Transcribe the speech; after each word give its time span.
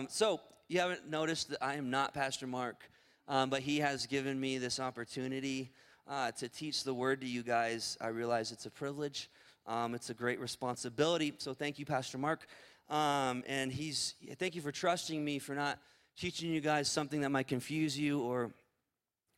Um, 0.00 0.06
so, 0.08 0.40
you 0.68 0.80
haven't 0.80 1.10
noticed 1.10 1.50
that 1.50 1.62
I 1.62 1.74
am 1.74 1.90
not 1.90 2.14
Pastor 2.14 2.46
Mark, 2.46 2.88
um, 3.28 3.50
but 3.50 3.60
he 3.60 3.80
has 3.80 4.06
given 4.06 4.40
me 4.40 4.56
this 4.56 4.80
opportunity 4.80 5.72
uh, 6.08 6.30
to 6.32 6.48
teach 6.48 6.84
the 6.84 6.94
word 6.94 7.20
to 7.20 7.26
you 7.26 7.42
guys. 7.42 7.98
I 8.00 8.06
realize 8.06 8.50
it's 8.50 8.64
a 8.64 8.70
privilege, 8.70 9.28
um, 9.66 9.94
it's 9.94 10.08
a 10.08 10.14
great 10.14 10.40
responsibility. 10.40 11.34
So, 11.36 11.52
thank 11.52 11.78
you, 11.78 11.84
Pastor 11.84 12.16
Mark. 12.16 12.46
Um, 12.88 13.44
and 13.46 13.70
he's, 13.70 14.14
thank 14.38 14.54
you 14.54 14.62
for 14.62 14.72
trusting 14.72 15.22
me 15.22 15.38
for 15.38 15.54
not 15.54 15.78
teaching 16.16 16.50
you 16.50 16.62
guys 16.62 16.90
something 16.90 17.20
that 17.20 17.28
might 17.28 17.48
confuse 17.48 17.98
you 17.98 18.22
or 18.22 18.50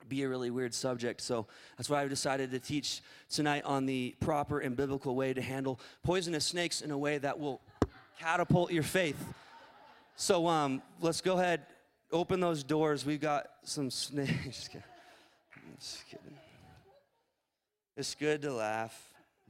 be 0.08 0.22
a 0.22 0.28
really 0.28 0.50
weird 0.50 0.74
subject. 0.74 1.22
So 1.22 1.48
that's 1.76 1.90
why 1.90 2.02
I've 2.02 2.08
decided 2.08 2.52
to 2.52 2.60
teach 2.60 3.02
tonight 3.28 3.64
on 3.64 3.84
the 3.84 4.14
proper 4.20 4.60
and 4.60 4.76
biblical 4.76 5.16
way 5.16 5.34
to 5.34 5.42
handle 5.42 5.80
poisonous 6.04 6.46
snakes 6.46 6.82
in 6.82 6.92
a 6.92 6.98
way 6.98 7.18
that 7.18 7.40
will 7.40 7.60
catapult 8.20 8.70
your 8.70 8.84
faith. 8.84 9.16
So 10.22 10.46
um, 10.46 10.82
let's 11.00 11.20
go 11.20 11.36
ahead, 11.36 11.62
open 12.12 12.38
those 12.38 12.62
doors. 12.62 13.04
We've 13.04 13.20
got 13.20 13.48
some 13.64 13.90
snakes. 13.90 14.30
Just 15.80 16.06
kidding. 16.06 16.36
It's 17.96 18.14
good 18.14 18.40
to 18.42 18.52
laugh. 18.52 18.96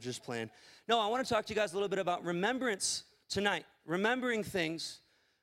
Just 0.00 0.24
playing. 0.24 0.48
No, 0.88 0.98
I 0.98 1.08
want 1.08 1.26
to 1.26 1.30
talk 1.30 1.44
to 1.44 1.52
you 1.52 1.60
guys 1.60 1.72
a 1.72 1.74
little 1.74 1.90
bit 1.90 1.98
about 1.98 2.24
remembrance 2.24 3.04
tonight. 3.28 3.66
Remembering 3.84 4.42
things. 4.42 5.00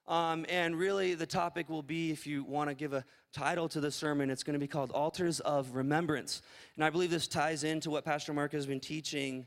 Um, 0.07 0.47
and 0.49 0.75
really, 0.75 1.13
the 1.13 1.27
topic 1.27 1.69
will 1.69 1.83
be 1.83 2.09
if 2.09 2.25
you 2.25 2.43
want 2.43 2.71
to 2.71 2.73
give 2.73 2.93
a 2.93 3.05
title 3.31 3.69
to 3.69 3.79
the 3.79 3.91
sermon, 3.91 4.31
it's 4.31 4.41
going 4.41 4.55
to 4.55 4.59
be 4.59 4.67
called 4.67 4.89
Altars 4.89 5.41
of 5.41 5.75
Remembrance. 5.75 6.41
And 6.75 6.83
I 6.83 6.89
believe 6.89 7.11
this 7.11 7.27
ties 7.27 7.63
into 7.63 7.91
what 7.91 8.03
Pastor 8.03 8.33
Mark 8.33 8.51
has 8.53 8.65
been 8.65 8.79
teaching 8.79 9.45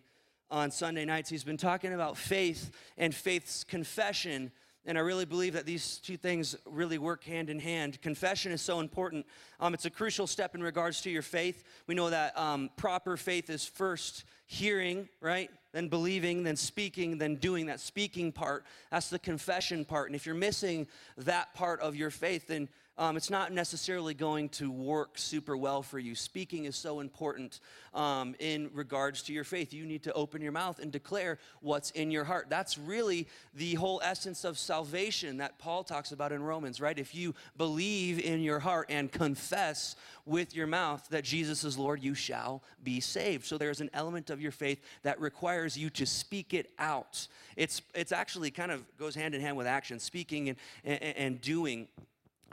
on 0.48 0.70
Sunday 0.70 1.04
nights. 1.04 1.28
He's 1.28 1.42
been 1.42 1.56
talking 1.56 1.92
about 1.92 2.16
faith 2.16 2.70
and 2.96 3.12
faith's 3.12 3.64
confession 3.64 4.52
and 4.84 4.98
I 4.98 5.00
really 5.00 5.24
believe 5.24 5.52
that 5.52 5.64
these 5.64 5.98
two 5.98 6.16
things 6.16 6.56
really 6.66 6.98
work 6.98 7.22
hand 7.24 7.50
in 7.50 7.60
hand. 7.60 8.02
Confession 8.02 8.50
is 8.50 8.60
so 8.60 8.80
important. 8.80 9.26
Um, 9.60 9.74
it's 9.74 9.84
a 9.84 9.90
crucial 9.90 10.26
step 10.26 10.54
in 10.54 10.62
regards 10.62 11.00
to 11.02 11.10
your 11.10 11.22
faith. 11.22 11.62
We 11.86 11.94
know 11.94 12.10
that 12.10 12.36
um, 12.36 12.68
proper 12.76 13.16
faith 13.16 13.48
is 13.48 13.64
first 13.64 14.24
hearing, 14.46 15.08
right? 15.20 15.50
Then 15.72 15.88
believing, 15.88 16.42
then 16.42 16.56
speaking, 16.56 17.18
then 17.18 17.36
doing. 17.36 17.66
That 17.66 17.78
speaking 17.78 18.32
part, 18.32 18.64
that's 18.90 19.08
the 19.08 19.20
confession 19.20 19.84
part. 19.84 20.08
And 20.08 20.16
if 20.16 20.26
you're 20.26 20.34
missing 20.34 20.88
that 21.16 21.54
part 21.54 21.80
of 21.80 21.94
your 21.94 22.10
faith, 22.10 22.48
then 22.48 22.68
um, 22.98 23.16
it's 23.16 23.30
not 23.30 23.52
necessarily 23.52 24.12
going 24.12 24.50
to 24.50 24.70
work 24.70 25.16
super 25.16 25.56
well 25.56 25.82
for 25.82 25.98
you. 25.98 26.14
Speaking 26.14 26.66
is 26.66 26.76
so 26.76 27.00
important 27.00 27.60
um, 27.94 28.34
in 28.38 28.70
regards 28.74 29.22
to 29.24 29.32
your 29.32 29.44
faith. 29.44 29.72
You 29.72 29.86
need 29.86 30.02
to 30.02 30.12
open 30.12 30.42
your 30.42 30.52
mouth 30.52 30.78
and 30.78 30.92
declare 30.92 31.38
what's 31.60 31.90
in 31.92 32.10
your 32.10 32.24
heart. 32.24 32.46
That's 32.50 32.76
really 32.76 33.28
the 33.54 33.74
whole 33.74 34.02
essence 34.04 34.44
of 34.44 34.58
salvation 34.58 35.38
that 35.38 35.58
Paul 35.58 35.84
talks 35.84 36.12
about 36.12 36.32
in 36.32 36.42
Romans, 36.42 36.80
right? 36.80 36.98
If 36.98 37.14
you 37.14 37.34
believe 37.56 38.20
in 38.20 38.42
your 38.42 38.58
heart 38.58 38.86
and 38.90 39.10
confess 39.10 39.96
with 40.26 40.54
your 40.54 40.66
mouth 40.66 41.06
that 41.08 41.24
Jesus 41.24 41.64
is 41.64 41.78
Lord, 41.78 42.02
you 42.02 42.14
shall 42.14 42.62
be 42.82 43.00
saved. 43.00 43.46
So 43.46 43.56
there's 43.56 43.80
an 43.80 43.90
element 43.94 44.28
of 44.28 44.40
your 44.40 44.52
faith 44.52 44.80
that 45.02 45.18
requires 45.18 45.76
you 45.78 45.88
to 45.90 46.04
speak 46.04 46.52
it 46.52 46.70
out. 46.78 47.26
It's, 47.56 47.80
it's 47.94 48.12
actually 48.12 48.50
kind 48.50 48.70
of 48.70 48.84
goes 48.98 49.14
hand 49.14 49.34
in 49.34 49.40
hand 49.40 49.56
with 49.56 49.66
action, 49.66 49.98
speaking 49.98 50.50
and, 50.50 50.58
and, 50.84 51.16
and 51.16 51.40
doing 51.40 51.88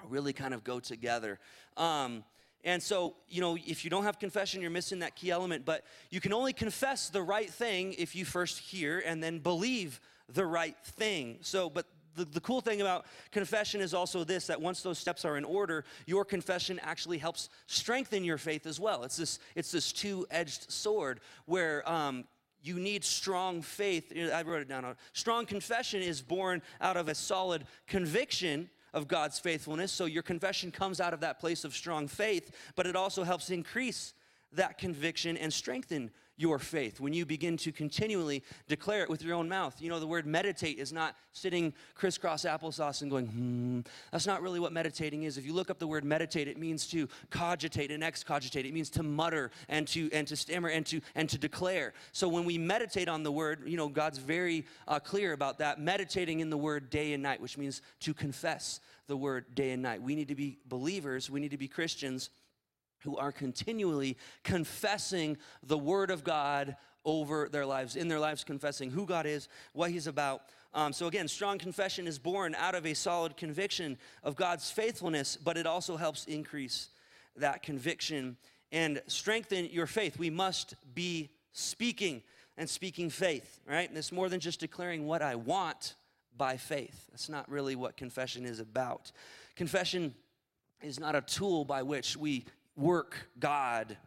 really 0.07 0.33
kind 0.33 0.53
of 0.53 0.63
go 0.63 0.79
together. 0.79 1.39
Um, 1.77 2.23
and 2.63 2.83
so, 2.83 3.15
you 3.29 3.41
know, 3.41 3.57
if 3.65 3.83
you 3.83 3.89
don't 3.89 4.03
have 4.03 4.19
confession, 4.19 4.61
you're 4.61 4.69
missing 4.69 4.99
that 4.99 5.15
key 5.15 5.31
element. 5.31 5.65
But 5.65 5.85
you 6.09 6.19
can 6.19 6.33
only 6.33 6.53
confess 6.53 7.09
the 7.09 7.21
right 7.21 7.49
thing 7.49 7.93
if 7.97 8.15
you 8.15 8.25
first 8.25 8.59
hear 8.59 9.01
and 9.05 9.23
then 9.23 9.39
believe 9.39 10.01
the 10.27 10.45
right 10.45 10.75
thing. 10.83 11.37
So, 11.41 11.69
but 11.69 11.85
the, 12.15 12.25
the 12.25 12.41
cool 12.41 12.59
thing 12.59 12.81
about 12.81 13.05
confession 13.31 13.79
is 13.81 13.93
also 13.93 14.23
this 14.23 14.47
that 14.47 14.59
once 14.59 14.81
those 14.81 14.99
steps 14.99 15.23
are 15.23 15.37
in 15.37 15.45
order, 15.45 15.85
your 16.05 16.25
confession 16.25 16.79
actually 16.83 17.17
helps 17.17 17.49
strengthen 17.67 18.23
your 18.23 18.37
faith 18.37 18.65
as 18.65 18.79
well. 18.79 19.03
It's 19.03 19.15
this, 19.15 19.39
it's 19.55 19.71
this 19.71 19.93
two 19.93 20.27
edged 20.29 20.69
sword 20.69 21.21
where 21.45 21.89
um, 21.89 22.25
you 22.61 22.75
need 22.75 23.05
strong 23.05 23.61
faith. 23.61 24.11
I 24.33 24.41
wrote 24.41 24.61
it 24.61 24.67
down. 24.67 24.95
Strong 25.13 25.45
confession 25.45 26.01
is 26.01 26.21
born 26.21 26.61
out 26.81 26.97
of 26.97 27.07
a 27.07 27.15
solid 27.15 27.65
conviction 27.87 28.69
of 28.93 29.07
God's 29.07 29.39
faithfulness. 29.39 29.91
So 29.91 30.05
your 30.05 30.23
confession 30.23 30.71
comes 30.71 30.99
out 30.99 31.13
of 31.13 31.19
that 31.21 31.39
place 31.39 31.63
of 31.63 31.73
strong 31.73 32.07
faith, 32.07 32.51
but 32.75 32.85
it 32.85 32.95
also 32.95 33.23
helps 33.23 33.49
increase 33.49 34.13
that 34.53 34.77
conviction 34.77 35.37
and 35.37 35.53
strengthen 35.53 36.11
your 36.39 36.57
faith 36.57 37.01
when 37.01 37.11
you 37.11 37.25
begin 37.25 37.57
to 37.57 37.69
continually 37.69 38.41
declare 38.69 39.03
it 39.03 39.09
with 39.09 39.21
your 39.21 39.35
own 39.35 39.49
mouth. 39.49 39.75
You 39.81 39.89
know, 39.89 39.99
the 39.99 40.07
word 40.07 40.25
meditate 40.25 40.79
is 40.79 40.93
not 40.93 41.15
sitting 41.33 41.73
crisscross 41.95 42.45
applesauce 42.45 43.01
and 43.01 43.11
going, 43.11 43.27
hmm. 43.27 43.79
That's 44.13 44.25
not 44.25 44.41
really 44.41 44.61
what 44.61 44.71
meditating 44.71 45.23
is. 45.23 45.37
If 45.37 45.45
you 45.45 45.53
look 45.53 45.69
up 45.69 45.79
the 45.79 45.87
word 45.87 46.05
meditate, 46.05 46.47
it 46.47 46.57
means 46.57 46.87
to 46.87 47.09
cogitate 47.29 47.91
and 47.91 48.01
excogitate. 48.03 48.65
It 48.65 48.73
means 48.73 48.89
to 48.91 49.03
mutter 49.03 49.51
and 49.67 49.85
to 49.89 50.09
and 50.13 50.25
to 50.27 50.37
stammer 50.37 50.69
and 50.69 50.85
to 50.87 51.01
and 51.13 51.27
to 51.29 51.37
declare. 51.37 51.93
So 52.13 52.29
when 52.29 52.45
we 52.45 52.57
meditate 52.57 53.09
on 53.09 53.23
the 53.23 53.31
word, 53.31 53.63
you 53.65 53.75
know, 53.75 53.89
God's 53.89 54.17
very 54.17 54.65
uh, 54.87 54.99
clear 54.99 55.33
about 55.33 55.57
that. 55.59 55.79
Meditating 55.79 56.39
in 56.39 56.49
the 56.49 56.57
word 56.57 56.89
day 56.89 57.11
and 57.11 57.21
night, 57.21 57.41
which 57.41 57.57
means 57.57 57.81
to 57.99 58.13
confess 58.13 58.79
the 59.07 59.17
word 59.17 59.55
day 59.55 59.71
and 59.71 59.83
night. 59.83 60.01
We 60.01 60.15
need 60.15 60.29
to 60.29 60.35
be 60.35 60.59
believers. 60.67 61.29
We 61.29 61.41
need 61.41 61.51
to 61.51 61.57
be 61.57 61.67
Christians 61.67 62.29
who 62.99 63.17
are 63.17 63.31
continually 63.31 64.17
confessing 64.43 65.37
the 65.63 65.77
Word 65.77 66.11
of 66.11 66.23
God 66.23 66.75
over 67.05 67.49
their 67.49 67.65
lives, 67.65 67.95
in 67.95 68.07
their 68.07 68.19
lives, 68.19 68.43
confessing 68.43 68.91
who 68.91 69.05
God 69.05 69.25
is, 69.25 69.47
what 69.73 69.91
He's 69.91 70.07
about. 70.07 70.43
Um, 70.73 70.93
so, 70.93 71.07
again, 71.07 71.27
strong 71.27 71.57
confession 71.57 72.07
is 72.07 72.19
born 72.19 72.53
out 72.55 72.75
of 72.75 72.85
a 72.85 72.93
solid 72.93 73.37
conviction 73.37 73.97
of 74.23 74.35
God's 74.35 74.69
faithfulness, 74.69 75.35
but 75.35 75.57
it 75.57 75.65
also 75.65 75.97
helps 75.97 76.25
increase 76.25 76.89
that 77.37 77.63
conviction 77.63 78.37
and 78.71 79.01
strengthen 79.07 79.65
your 79.71 79.87
faith. 79.87 80.19
We 80.19 80.29
must 80.29 80.75
be 80.93 81.29
speaking 81.53 82.21
and 82.57 82.69
speaking 82.69 83.09
faith, 83.09 83.59
right? 83.67 83.89
And 83.89 83.97
it's 83.97 84.11
more 84.11 84.29
than 84.29 84.39
just 84.39 84.59
declaring 84.59 85.07
what 85.07 85.21
I 85.21 85.35
want 85.35 85.95
by 86.37 86.57
faith. 86.57 87.07
That's 87.09 87.29
not 87.29 87.49
really 87.49 87.75
what 87.75 87.97
confession 87.97 88.45
is 88.45 88.59
about. 88.59 89.11
Confession 89.55 90.13
is 90.81 90.99
not 90.99 91.15
a 91.15 91.21
tool 91.21 91.65
by 91.65 91.83
which 91.83 92.15
we 92.15 92.45
work 92.79 93.15
God, 93.39 93.97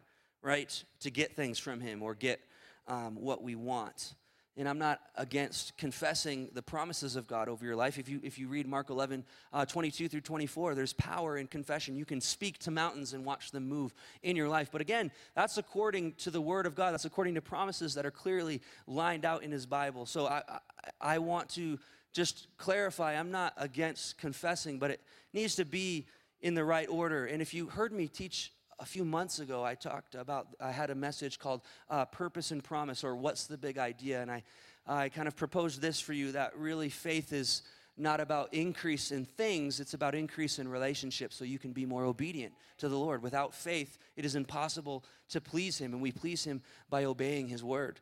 right, 0.43 0.85
to 1.01 1.11
get 1.11 1.37
things 1.37 1.59
from 1.59 1.81
Him 1.81 2.03
or 2.03 2.15
get 2.15 2.41
um, 2.89 3.17
what 3.17 3.43
we 3.43 3.55
want. 3.55 4.15
And 4.55 4.69
I'm 4.69 4.79
not 4.79 5.01
against 5.17 5.79
confessing 5.79 6.51
the 6.53 6.61
promises 6.61 7.17
of 7.17 7.27
God 7.27 7.49
over 7.49 7.65
your 7.65 7.75
life. 7.75 7.99
If 7.99 8.07
you, 8.07 8.21
if 8.23 8.39
you 8.39 8.49
read 8.49 8.67
Mark 8.67 8.91
11, 8.91 9.25
uh, 9.51 9.65
22 9.65 10.09
through 10.09 10.21
24, 10.21 10.75
there's 10.75 10.93
power 10.93 11.39
in 11.39 11.47
confession. 11.47 11.97
You 11.97 12.05
can 12.05 12.21
speak 12.21 12.59
to 12.59 12.71
mountains 12.71 13.15
and 13.15 13.25
watch 13.25 13.51
them 13.51 13.67
move 13.67 13.95
in 14.23 14.37
your 14.37 14.51
life. 14.51 14.69
But 14.71 14.83
again, 14.83 15.11
that's 15.35 15.57
according 15.57 16.15
to 16.15 16.31
the 16.31 16.41
Word 16.41 16.67
of 16.67 16.75
God. 16.75 16.93
That's 16.93 17.07
according 17.07 17.37
to 17.37 17.41
promises 17.41 17.95
that 17.95 18.05
are 18.05 18.11
clearly 18.11 18.61
lined 18.87 19.25
out 19.25 19.43
in 19.43 19.51
His 19.51 19.65
Bible. 19.65 20.05
So 20.05 20.27
I, 20.27 20.43
I, 20.47 20.59
I 21.01 21.19
want 21.19 21.49
to 21.51 21.79
just 22.13 22.49
clarify 22.59 23.15
I'm 23.15 23.31
not 23.31 23.55
against 23.57 24.19
confessing, 24.19 24.79
but 24.79 24.91
it 24.91 25.01
needs 25.33 25.55
to 25.55 25.65
be 25.65 26.07
in 26.43 26.53
the 26.53 26.65
right 26.65 26.89
order. 26.91 27.25
And 27.25 27.41
if 27.41 27.55
you 27.55 27.69
heard 27.69 27.93
me 27.93 28.07
teach 28.07 28.53
a 28.83 28.85
few 28.85 29.05
months 29.05 29.39
ago, 29.39 29.65
I 29.65 29.77
talked 29.77 30.17
about, 30.17 30.49
I 30.61 30.73
had 30.73 30.91
a 30.91 30.95
message 30.97 31.39
called 31.39 31.63
uh, 31.89 32.05
Purpose 32.05 32.51
and 32.51 32.65
Promise, 32.65 33.05
or 33.05 33.15
What's 33.15 33.47
the 33.47 33.57
Big 33.57 33.79
Idea? 33.79 34.21
And 34.21 34.29
I, 34.29 34.43
I 34.89 35.09
kind 35.09 35.29
of 35.29 35.37
proposed 35.37 35.81
this 35.81 36.01
for 36.01 36.13
you 36.13 36.33
that 36.33 36.59
really 36.59 36.89
faith 36.89 37.33
is 37.33 37.63
not 37.97 38.19
about 38.19 38.53
increase 38.53 39.13
in 39.13 39.25
things, 39.25 39.79
it's 39.79 39.95
about 39.95 40.17
increase 40.17 40.59
in 40.59 40.67
relationships 40.67 41.37
so 41.37 41.45
you 41.45 41.61
can 41.61 41.73
be 41.73 41.87
more 41.87 42.05
obedient 42.05 42.55
to 42.79 42.89
the 42.89 42.99
Lord. 42.99 43.23
Without 43.23 43.55
faith, 43.55 43.99
it 44.17 44.25
is 44.25 44.35
impossible 44.35 45.05
to 45.29 45.41
please 45.41 45.79
Him, 45.79 45.93
and 45.93 46.03
we 46.03 46.11
please 46.11 46.43
Him 46.43 46.61
by 46.91 47.05
obeying 47.05 47.47
His 47.47 47.63
word. 47.63 48.01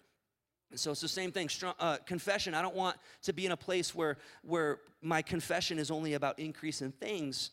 So 0.77 0.93
it's 0.93 1.03
the 1.03 1.09
same 1.09 1.31
thing. 1.31 1.51
Strong, 1.51 1.75
uh, 1.79 1.99
confession. 2.07 2.55
I 2.55 2.63
don't 2.63 2.77
want 2.77 2.97
to 3.25 3.35
be 3.35 3.45
in 3.45 3.53
a 3.53 3.57
place 3.57 3.95
where 3.95 4.17
where 4.43 4.79
my 5.03 5.21
confession 5.21 5.79
is 5.79 5.91
only 5.91 6.15
about 6.15 6.39
increase 6.39 6.81
in 6.81 6.93
things 6.93 7.51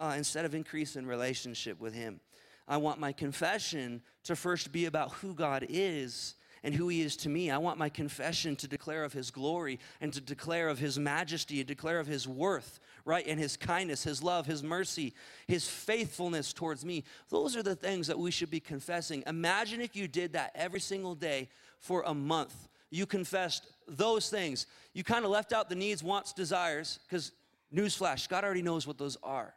uh, 0.00 0.14
instead 0.16 0.44
of 0.44 0.54
increase 0.54 0.96
in 0.96 1.06
relationship 1.06 1.80
with 1.80 1.92
Him. 1.92 2.20
I 2.66 2.78
want 2.78 2.98
my 2.98 3.12
confession 3.12 4.02
to 4.24 4.36
first 4.36 4.72
be 4.72 4.86
about 4.86 5.12
who 5.12 5.34
God 5.34 5.66
is 5.68 6.34
and 6.62 6.74
who 6.74 6.88
he 6.88 7.02
is 7.02 7.14
to 7.18 7.28
me. 7.28 7.50
I 7.50 7.58
want 7.58 7.78
my 7.78 7.90
confession 7.90 8.56
to 8.56 8.66
declare 8.66 9.04
of 9.04 9.12
his 9.12 9.30
glory 9.30 9.78
and 10.00 10.12
to 10.14 10.20
declare 10.20 10.70
of 10.70 10.78
his 10.78 10.98
majesty 10.98 11.60
and 11.60 11.68
declare 11.68 12.00
of 12.00 12.06
his 12.06 12.26
worth, 12.26 12.80
right? 13.04 13.26
And 13.26 13.38
his 13.38 13.56
kindness, 13.58 14.02
his 14.02 14.22
love, 14.22 14.46
his 14.46 14.62
mercy, 14.62 15.12
his 15.46 15.68
faithfulness 15.68 16.54
towards 16.54 16.82
me. 16.82 17.04
Those 17.28 17.54
are 17.54 17.62
the 17.62 17.76
things 17.76 18.06
that 18.06 18.18
we 18.18 18.30
should 18.30 18.50
be 18.50 18.60
confessing. 18.60 19.22
Imagine 19.26 19.82
if 19.82 19.94
you 19.94 20.08
did 20.08 20.32
that 20.32 20.52
every 20.54 20.80
single 20.80 21.14
day 21.14 21.50
for 21.80 22.02
a 22.06 22.14
month. 22.14 22.68
You 22.90 23.04
confessed 23.04 23.66
those 23.86 24.30
things. 24.30 24.66
You 24.94 25.04
kind 25.04 25.26
of 25.26 25.30
left 25.30 25.52
out 25.52 25.68
the 25.68 25.74
needs, 25.74 26.02
wants, 26.02 26.32
desires, 26.32 26.98
because 27.06 27.32
newsflash, 27.74 28.26
God 28.26 28.42
already 28.42 28.62
knows 28.62 28.86
what 28.86 28.96
those 28.96 29.18
are 29.22 29.52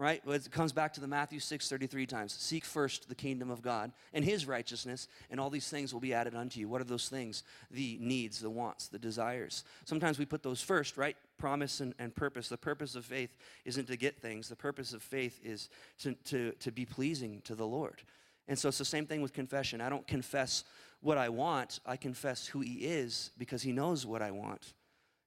right? 0.00 0.22
It 0.26 0.50
comes 0.50 0.72
back 0.72 0.94
to 0.94 1.00
the 1.00 1.06
Matthew 1.06 1.38
6 1.40 1.68
33 1.68 2.06
times. 2.06 2.32
Seek 2.32 2.64
first 2.64 3.10
the 3.10 3.14
kingdom 3.14 3.50
of 3.50 3.60
God 3.60 3.92
and 4.14 4.24
his 4.24 4.46
righteousness, 4.46 5.06
and 5.30 5.38
all 5.38 5.50
these 5.50 5.68
things 5.68 5.92
will 5.92 6.00
be 6.00 6.14
added 6.14 6.34
unto 6.34 6.58
you. 6.58 6.70
What 6.70 6.80
are 6.80 6.84
those 6.84 7.10
things? 7.10 7.42
The 7.70 7.98
needs, 8.00 8.40
the 8.40 8.48
wants, 8.48 8.88
the 8.88 8.98
desires. 8.98 9.62
Sometimes 9.84 10.18
we 10.18 10.24
put 10.24 10.42
those 10.42 10.62
first, 10.62 10.96
right? 10.96 11.18
Promise 11.36 11.80
and, 11.80 11.94
and 11.98 12.16
purpose. 12.16 12.48
The 12.48 12.56
purpose 12.56 12.94
of 12.94 13.04
faith 13.04 13.36
isn't 13.66 13.88
to 13.88 13.96
get 13.98 14.22
things, 14.22 14.48
the 14.48 14.56
purpose 14.56 14.94
of 14.94 15.02
faith 15.02 15.38
is 15.44 15.68
to, 15.98 16.14
to, 16.24 16.52
to 16.52 16.72
be 16.72 16.86
pleasing 16.86 17.42
to 17.44 17.54
the 17.54 17.66
Lord. 17.66 18.00
And 18.48 18.58
so 18.58 18.70
it's 18.70 18.78
the 18.78 18.86
same 18.86 19.04
thing 19.04 19.20
with 19.20 19.34
confession. 19.34 19.82
I 19.82 19.90
don't 19.90 20.06
confess 20.06 20.64
what 21.02 21.18
I 21.18 21.28
want, 21.28 21.78
I 21.84 21.96
confess 21.96 22.46
who 22.46 22.60
He 22.60 22.86
is 22.86 23.32
because 23.36 23.60
He 23.60 23.72
knows 23.72 24.06
what 24.06 24.22
I 24.22 24.30
want 24.30 24.72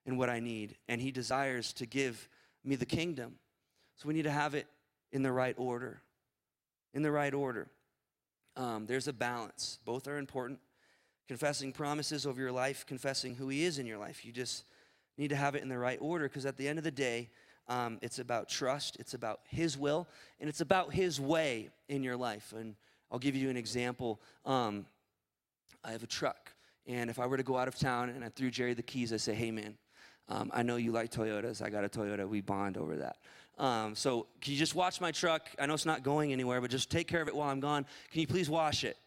and 0.07 0.17
what 0.17 0.31
I 0.31 0.39
need, 0.39 0.77
and 0.89 0.99
He 0.99 1.11
desires 1.11 1.73
to 1.73 1.85
give 1.85 2.27
me 2.63 2.75
the 2.75 2.87
kingdom. 2.87 3.35
So 3.95 4.07
we 4.07 4.13
need 4.13 4.23
to 4.23 4.31
have 4.31 4.55
it 4.55 4.67
in 5.11 5.23
the 5.23 5.31
right 5.31 5.55
order. 5.57 6.01
In 6.93 7.01
the 7.01 7.11
right 7.11 7.33
order. 7.33 7.67
Um, 8.55 8.85
there's 8.85 9.07
a 9.07 9.13
balance. 9.13 9.79
Both 9.85 10.07
are 10.07 10.17
important. 10.17 10.59
Confessing 11.27 11.71
promises 11.71 12.25
over 12.25 12.39
your 12.39 12.51
life, 12.51 12.85
confessing 12.85 13.35
who 13.35 13.49
He 13.49 13.63
is 13.63 13.79
in 13.79 13.85
your 13.85 13.97
life. 13.97 14.25
You 14.25 14.31
just 14.31 14.65
need 15.17 15.29
to 15.29 15.35
have 15.35 15.55
it 15.55 15.63
in 15.63 15.69
the 15.69 15.77
right 15.77 15.97
order 16.01 16.27
because 16.27 16.45
at 16.45 16.57
the 16.57 16.67
end 16.67 16.77
of 16.77 16.83
the 16.83 16.91
day, 16.91 17.29
um, 17.67 17.97
it's 18.01 18.19
about 18.19 18.49
trust, 18.49 18.97
it's 18.99 19.13
about 19.13 19.39
His 19.45 19.77
will, 19.77 20.07
and 20.39 20.49
it's 20.49 20.61
about 20.61 20.93
His 20.93 21.19
way 21.19 21.69
in 21.87 22.03
your 22.03 22.17
life. 22.17 22.53
And 22.55 22.75
I'll 23.11 23.19
give 23.19 23.35
you 23.35 23.49
an 23.49 23.57
example. 23.57 24.19
Um, 24.45 24.85
I 25.83 25.91
have 25.91 26.03
a 26.03 26.07
truck, 26.07 26.53
and 26.85 27.09
if 27.09 27.19
I 27.19 27.25
were 27.25 27.37
to 27.37 27.43
go 27.43 27.57
out 27.57 27.67
of 27.67 27.75
town 27.75 28.09
and 28.09 28.23
I 28.23 28.29
threw 28.29 28.51
Jerry 28.51 28.73
the 28.73 28.83
keys, 28.83 29.13
I 29.13 29.17
say, 29.17 29.33
hey 29.33 29.51
man, 29.51 29.77
um, 30.27 30.51
I 30.53 30.63
know 30.63 30.77
you 30.77 30.91
like 30.91 31.11
Toyotas. 31.11 31.61
I 31.61 31.69
got 31.69 31.83
a 31.83 31.89
Toyota. 31.89 32.27
We 32.27 32.41
bond 32.41 32.77
over 32.77 32.97
that. 32.97 33.17
Um, 33.57 33.95
so 33.95 34.27
can 34.41 34.53
you 34.53 34.59
just 34.59 34.75
watch 34.75 34.99
my 34.99 35.11
truck? 35.11 35.49
I 35.59 35.65
know 35.65 35.73
it's 35.73 35.85
not 35.85 36.03
going 36.03 36.33
anywhere, 36.33 36.59
but 36.59 36.71
just 36.71 36.89
take 36.89 37.07
care 37.07 37.21
of 37.21 37.27
it 37.27 37.35
while 37.35 37.49
I'm 37.49 37.59
gone. 37.59 37.85
Can 38.11 38.21
you 38.21 38.27
please 38.27 38.49
wash 38.49 38.83
it? 38.83 38.97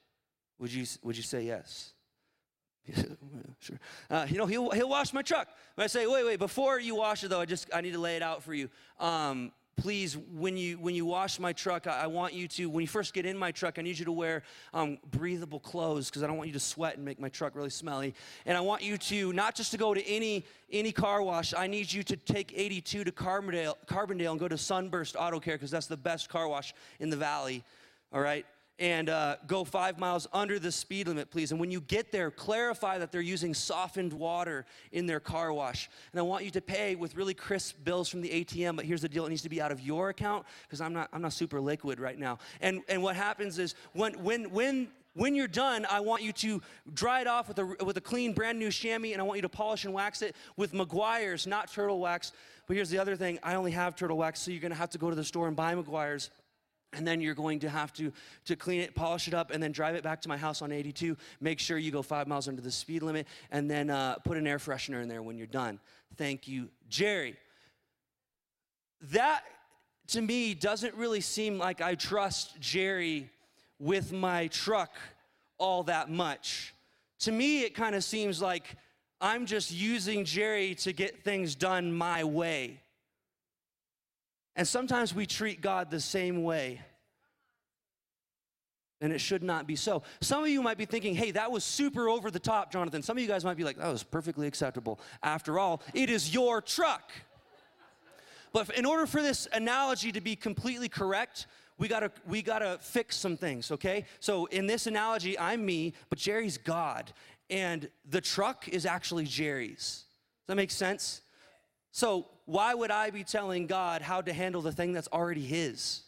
Would 0.58 0.72
you, 0.72 0.86
would 1.02 1.16
you 1.16 1.22
say 1.22 1.42
yes? 1.42 1.92
sure. 3.60 3.78
Uh, 4.08 4.26
you 4.28 4.38
know, 4.38 4.46
he'll, 4.46 4.70
he'll 4.70 4.88
wash 4.88 5.12
my 5.12 5.22
truck. 5.22 5.48
But 5.74 5.84
I 5.84 5.86
say, 5.88 6.06
wait, 6.06 6.24
wait, 6.24 6.38
before 6.38 6.78
you 6.78 6.94
wash 6.94 7.24
it 7.24 7.28
though, 7.28 7.40
I 7.40 7.46
just, 7.46 7.68
I 7.74 7.80
need 7.80 7.92
to 7.92 7.98
lay 7.98 8.16
it 8.16 8.22
out 8.22 8.42
for 8.42 8.54
you. 8.54 8.70
Um, 9.00 9.52
please, 9.76 10.16
when 10.16 10.56
you 10.56 10.78
when 10.78 10.94
you 10.94 11.04
wash 11.04 11.38
my 11.38 11.52
truck, 11.52 11.86
I, 11.86 12.02
I, 12.02 12.06
want 12.06 12.32
you 12.32 12.48
to 12.48 12.66
when 12.66 12.82
you 12.82 12.88
first 12.88 13.12
get 13.14 13.26
in 13.26 13.36
my 13.36 13.52
truck, 13.52 13.78
I 13.78 13.82
need 13.82 13.98
you 13.98 14.04
to 14.06 14.12
wear 14.12 14.42
um, 14.72 14.98
breathable 15.10 15.60
clothes 15.60 16.08
because 16.08 16.22
I 16.22 16.26
don't 16.26 16.36
want 16.36 16.48
you 16.48 16.54
to 16.54 16.60
sweat 16.60 16.96
and 16.96 17.04
make 17.04 17.20
my 17.20 17.28
truck 17.28 17.54
really 17.54 17.70
smelly. 17.70 18.14
And 18.46 18.56
I 18.56 18.60
want 18.60 18.82
you 18.82 18.96
to 18.98 19.32
not 19.32 19.54
just 19.54 19.70
to 19.72 19.76
go 19.76 19.94
to 19.94 20.06
any 20.06 20.44
any 20.72 20.92
car 20.92 21.22
wash. 21.22 21.54
I 21.54 21.66
need 21.66 21.92
you 21.92 22.02
to 22.04 22.16
take 22.16 22.52
82 22.56 23.04
to 23.04 23.12
Carbondale, 23.12 23.74
Carbondale 23.86 24.30
and 24.30 24.40
go 24.40 24.48
to 24.48 24.58
Sunburst 24.58 25.16
Auto 25.18 25.40
Care 25.40 25.54
because 25.54 25.70
that's 25.70 25.86
the 25.86 25.96
best 25.96 26.28
car 26.28 26.48
wash 26.48 26.74
in 26.98 27.10
the 27.10 27.16
valley. 27.16 27.62
All 28.12 28.20
right 28.20 28.46
and 28.78 29.08
uh, 29.08 29.36
go 29.46 29.64
five 29.64 29.98
miles 29.98 30.26
under 30.32 30.58
the 30.58 30.70
speed 30.70 31.08
limit, 31.08 31.30
please. 31.30 31.50
And 31.50 31.58
when 31.58 31.70
you 31.70 31.80
get 31.80 32.12
there, 32.12 32.30
clarify 32.30 32.98
that 32.98 33.10
they're 33.10 33.20
using 33.22 33.54
softened 33.54 34.12
water 34.12 34.66
in 34.92 35.06
their 35.06 35.20
car 35.20 35.52
wash. 35.52 35.88
And 36.12 36.20
I 36.20 36.22
want 36.22 36.44
you 36.44 36.50
to 36.50 36.60
pay 36.60 36.94
with 36.94 37.16
really 37.16 37.34
crisp 37.34 37.76
bills 37.84 38.08
from 38.08 38.20
the 38.20 38.28
ATM, 38.28 38.76
but 38.76 38.84
here's 38.84 39.00
the 39.00 39.08
deal 39.08 39.24
it 39.24 39.30
needs 39.30 39.42
to 39.42 39.48
be 39.48 39.62
out 39.62 39.72
of 39.72 39.80
your 39.80 40.10
account 40.10 40.44
because 40.62 40.80
I'm 40.80 40.92
not, 40.92 41.08
I'm 41.12 41.22
not 41.22 41.32
super 41.32 41.60
liquid 41.60 41.98
right 41.98 42.18
now. 42.18 42.38
And, 42.60 42.82
and 42.88 43.02
what 43.02 43.16
happens 43.16 43.58
is 43.58 43.74
when, 43.94 44.12
when, 44.22 44.50
when, 44.50 44.88
when 45.14 45.34
you're 45.34 45.48
done, 45.48 45.86
I 45.90 46.00
want 46.00 46.22
you 46.22 46.32
to 46.32 46.60
dry 46.92 47.22
it 47.22 47.26
off 47.26 47.48
with 47.48 47.58
a, 47.58 47.64
with 47.82 47.96
a 47.96 48.02
clean, 48.02 48.34
brand 48.34 48.58
new 48.58 48.70
chamois, 48.70 49.12
and 49.12 49.20
I 49.20 49.24
want 49.24 49.38
you 49.38 49.42
to 49.42 49.48
polish 49.48 49.86
and 49.86 49.94
wax 49.94 50.20
it 50.20 50.36
with 50.58 50.72
Meguiar's, 50.72 51.46
not 51.46 51.72
turtle 51.72 51.98
wax. 51.98 52.32
But 52.66 52.76
here's 52.76 52.90
the 52.90 52.98
other 52.98 53.16
thing 53.16 53.38
I 53.42 53.54
only 53.54 53.70
have 53.70 53.96
turtle 53.96 54.18
wax, 54.18 54.40
so 54.40 54.50
you're 54.50 54.60
gonna 54.60 54.74
have 54.74 54.90
to 54.90 54.98
go 54.98 55.08
to 55.08 55.16
the 55.16 55.24
store 55.24 55.48
and 55.48 55.56
buy 55.56 55.74
Meguiar's 55.74 56.30
and 56.92 57.06
then 57.06 57.20
you're 57.20 57.34
going 57.34 57.58
to 57.60 57.68
have 57.68 57.92
to, 57.94 58.12
to 58.46 58.56
clean 58.56 58.80
it, 58.80 58.94
polish 58.94 59.28
it 59.28 59.34
up, 59.34 59.50
and 59.50 59.62
then 59.62 59.72
drive 59.72 59.94
it 59.94 60.02
back 60.02 60.20
to 60.22 60.28
my 60.28 60.36
house 60.36 60.62
on 60.62 60.72
82. 60.72 61.16
Make 61.40 61.58
sure 61.58 61.78
you 61.78 61.90
go 61.90 62.02
five 62.02 62.26
miles 62.26 62.48
under 62.48 62.62
the 62.62 62.70
speed 62.70 63.02
limit, 63.02 63.26
and 63.50 63.70
then 63.70 63.90
uh, 63.90 64.16
put 64.24 64.36
an 64.36 64.46
air 64.46 64.58
freshener 64.58 65.02
in 65.02 65.08
there 65.08 65.22
when 65.22 65.36
you're 65.36 65.46
done. 65.46 65.78
Thank 66.16 66.48
you, 66.48 66.68
Jerry. 66.88 67.36
That 69.12 69.42
to 70.08 70.20
me 70.20 70.54
doesn't 70.54 70.94
really 70.94 71.20
seem 71.20 71.58
like 71.58 71.80
I 71.80 71.94
trust 71.94 72.58
Jerry 72.60 73.30
with 73.78 74.12
my 74.12 74.46
truck 74.48 74.94
all 75.58 75.82
that 75.84 76.10
much. 76.10 76.74
To 77.20 77.32
me, 77.32 77.62
it 77.62 77.74
kind 77.74 77.94
of 77.94 78.04
seems 78.04 78.40
like 78.40 78.76
I'm 79.20 79.46
just 79.46 79.72
using 79.72 80.24
Jerry 80.24 80.74
to 80.76 80.92
get 80.92 81.24
things 81.24 81.54
done 81.54 81.92
my 81.92 82.24
way. 82.24 82.80
And 84.56 84.66
sometimes 84.66 85.14
we 85.14 85.26
treat 85.26 85.60
God 85.60 85.90
the 85.90 86.00
same 86.00 86.42
way. 86.42 86.80
And 89.02 89.12
it 89.12 89.20
should 89.20 89.42
not 89.42 89.66
be 89.66 89.76
so. 89.76 90.02
Some 90.22 90.42
of 90.42 90.48
you 90.48 90.62
might 90.62 90.78
be 90.78 90.86
thinking, 90.86 91.14
hey, 91.14 91.30
that 91.32 91.52
was 91.52 91.62
super 91.62 92.08
over 92.08 92.30
the 92.30 92.38
top, 92.38 92.72
Jonathan. 92.72 93.02
Some 93.02 93.18
of 93.18 93.22
you 93.22 93.28
guys 93.28 93.44
might 93.44 93.58
be 93.58 93.64
like, 93.64 93.76
that 93.76 93.92
was 93.92 94.02
perfectly 94.02 94.46
acceptable. 94.46 94.98
After 95.22 95.58
all, 95.58 95.82
it 95.92 96.08
is 96.08 96.32
your 96.32 96.62
truck. 96.62 97.12
But 98.54 98.70
in 98.70 98.86
order 98.86 99.06
for 99.06 99.20
this 99.20 99.46
analogy 99.52 100.12
to 100.12 100.22
be 100.22 100.34
completely 100.34 100.88
correct, 100.88 101.46
we 101.76 101.88
gotta 101.88 102.10
we 102.26 102.40
gotta 102.40 102.78
fix 102.80 103.16
some 103.16 103.36
things, 103.36 103.70
okay? 103.70 104.06
So 104.18 104.46
in 104.46 104.66
this 104.66 104.86
analogy, 104.86 105.38
I'm 105.38 105.66
me, 105.66 105.92
but 106.08 106.18
Jerry's 106.18 106.56
God, 106.56 107.12
and 107.50 107.90
the 108.08 108.22
truck 108.22 108.66
is 108.66 108.86
actually 108.86 109.26
Jerry's. 109.26 110.04
Does 110.46 110.46
that 110.46 110.56
make 110.56 110.70
sense? 110.70 111.20
So 111.92 112.28
why 112.46 112.74
would 112.74 112.92
I 112.92 113.10
be 113.10 113.24
telling 113.24 113.66
God 113.66 114.02
how 114.02 114.22
to 114.22 114.32
handle 114.32 114.62
the 114.62 114.72
thing 114.72 114.92
that's 114.92 115.08
already 115.12 115.44
His? 115.44 116.02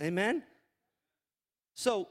Amen? 0.00 0.42
So, 1.74 2.08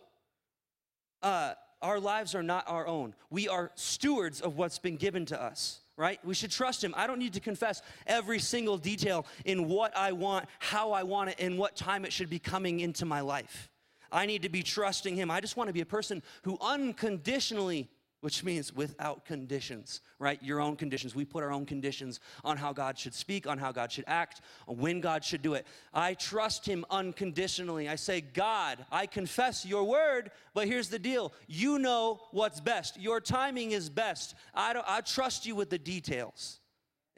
uh, 1.24 1.54
our 1.82 2.00
lives 2.00 2.36
are 2.36 2.44
not 2.44 2.66
our 2.68 2.86
own. 2.86 3.16
We 3.30 3.48
are 3.48 3.72
stewards 3.76 4.42
of 4.42 4.58
what's 4.58 4.78
been 4.78 4.98
given 4.98 5.26
to 5.28 5.42
us, 5.42 5.80
right? 5.98 6.20
We 6.24 6.34
should 6.34 6.52
trust 6.52 6.84
Him. 6.84 6.94
I 6.98 7.08
don't 7.08 7.20
need 7.20 7.34
to 7.34 7.40
confess 7.40 7.82
every 8.06 8.40
single 8.40 8.78
detail 8.78 9.26
in 9.46 9.68
what 9.68 9.96
I 9.96 10.12
want, 10.12 10.46
how 10.60 10.92
I 10.92 11.04
want 11.04 11.32
it, 11.32 11.38
and 11.40 11.58
what 11.58 11.76
time 11.76 12.06
it 12.06 12.14
should 12.14 12.30
be 12.30 12.40
coming 12.40 12.82
into 12.82 13.06
my 13.06 13.22
life. 13.22 13.70
I 14.12 14.26
need 14.26 14.42
to 14.42 14.50
be 14.50 14.64
trusting 14.64 15.16
Him. 15.16 15.32
I 15.32 15.40
just 15.40 15.56
want 15.56 15.70
to 15.70 15.74
be 15.74 15.82
a 15.82 15.86
person 15.86 16.22
who 16.44 16.58
unconditionally 16.60 17.90
which 18.22 18.44
means 18.44 18.74
without 18.74 19.26
conditions, 19.26 20.02
right? 20.20 20.42
Your 20.42 20.62
own 20.62 20.76
conditions. 20.76 21.16
We 21.16 21.26
put 21.26 21.44
our 21.44 21.52
own 21.52 21.66
conditions 21.66 22.20
on 22.44 22.56
how 22.56 22.72
God 22.72 22.98
should 22.98 23.16
speak, 23.16 23.48
on 23.48 23.58
how 23.58 23.72
God 23.72 23.92
should 23.92 24.06
act, 24.08 24.42
on 24.68 24.78
when 24.78 25.02
God 25.02 25.24
should 25.24 25.42
do 25.42 25.56
it. 25.56 25.66
I 25.94 26.14
trust 26.14 26.66
Him 26.66 26.86
unconditionally. 26.90 27.90
I 27.90 27.96
say, 27.96 28.22
God, 28.22 28.86
I 28.92 29.08
confess 29.08 29.66
your 29.66 29.84
word, 29.84 30.32
but 30.54 30.68
here's 30.68 30.90
the 30.90 31.00
deal 31.00 31.34
you 31.48 31.80
know 31.80 32.22
what's 32.32 32.62
best. 32.62 33.00
Your 33.00 33.20
timing 33.20 33.72
is 33.72 33.90
best. 33.90 34.36
I, 34.54 34.74
don't, 34.74 34.86
I 34.88 35.02
trust 35.02 35.46
you 35.46 35.56
with 35.56 35.70
the 35.70 35.80
details. 35.80 36.60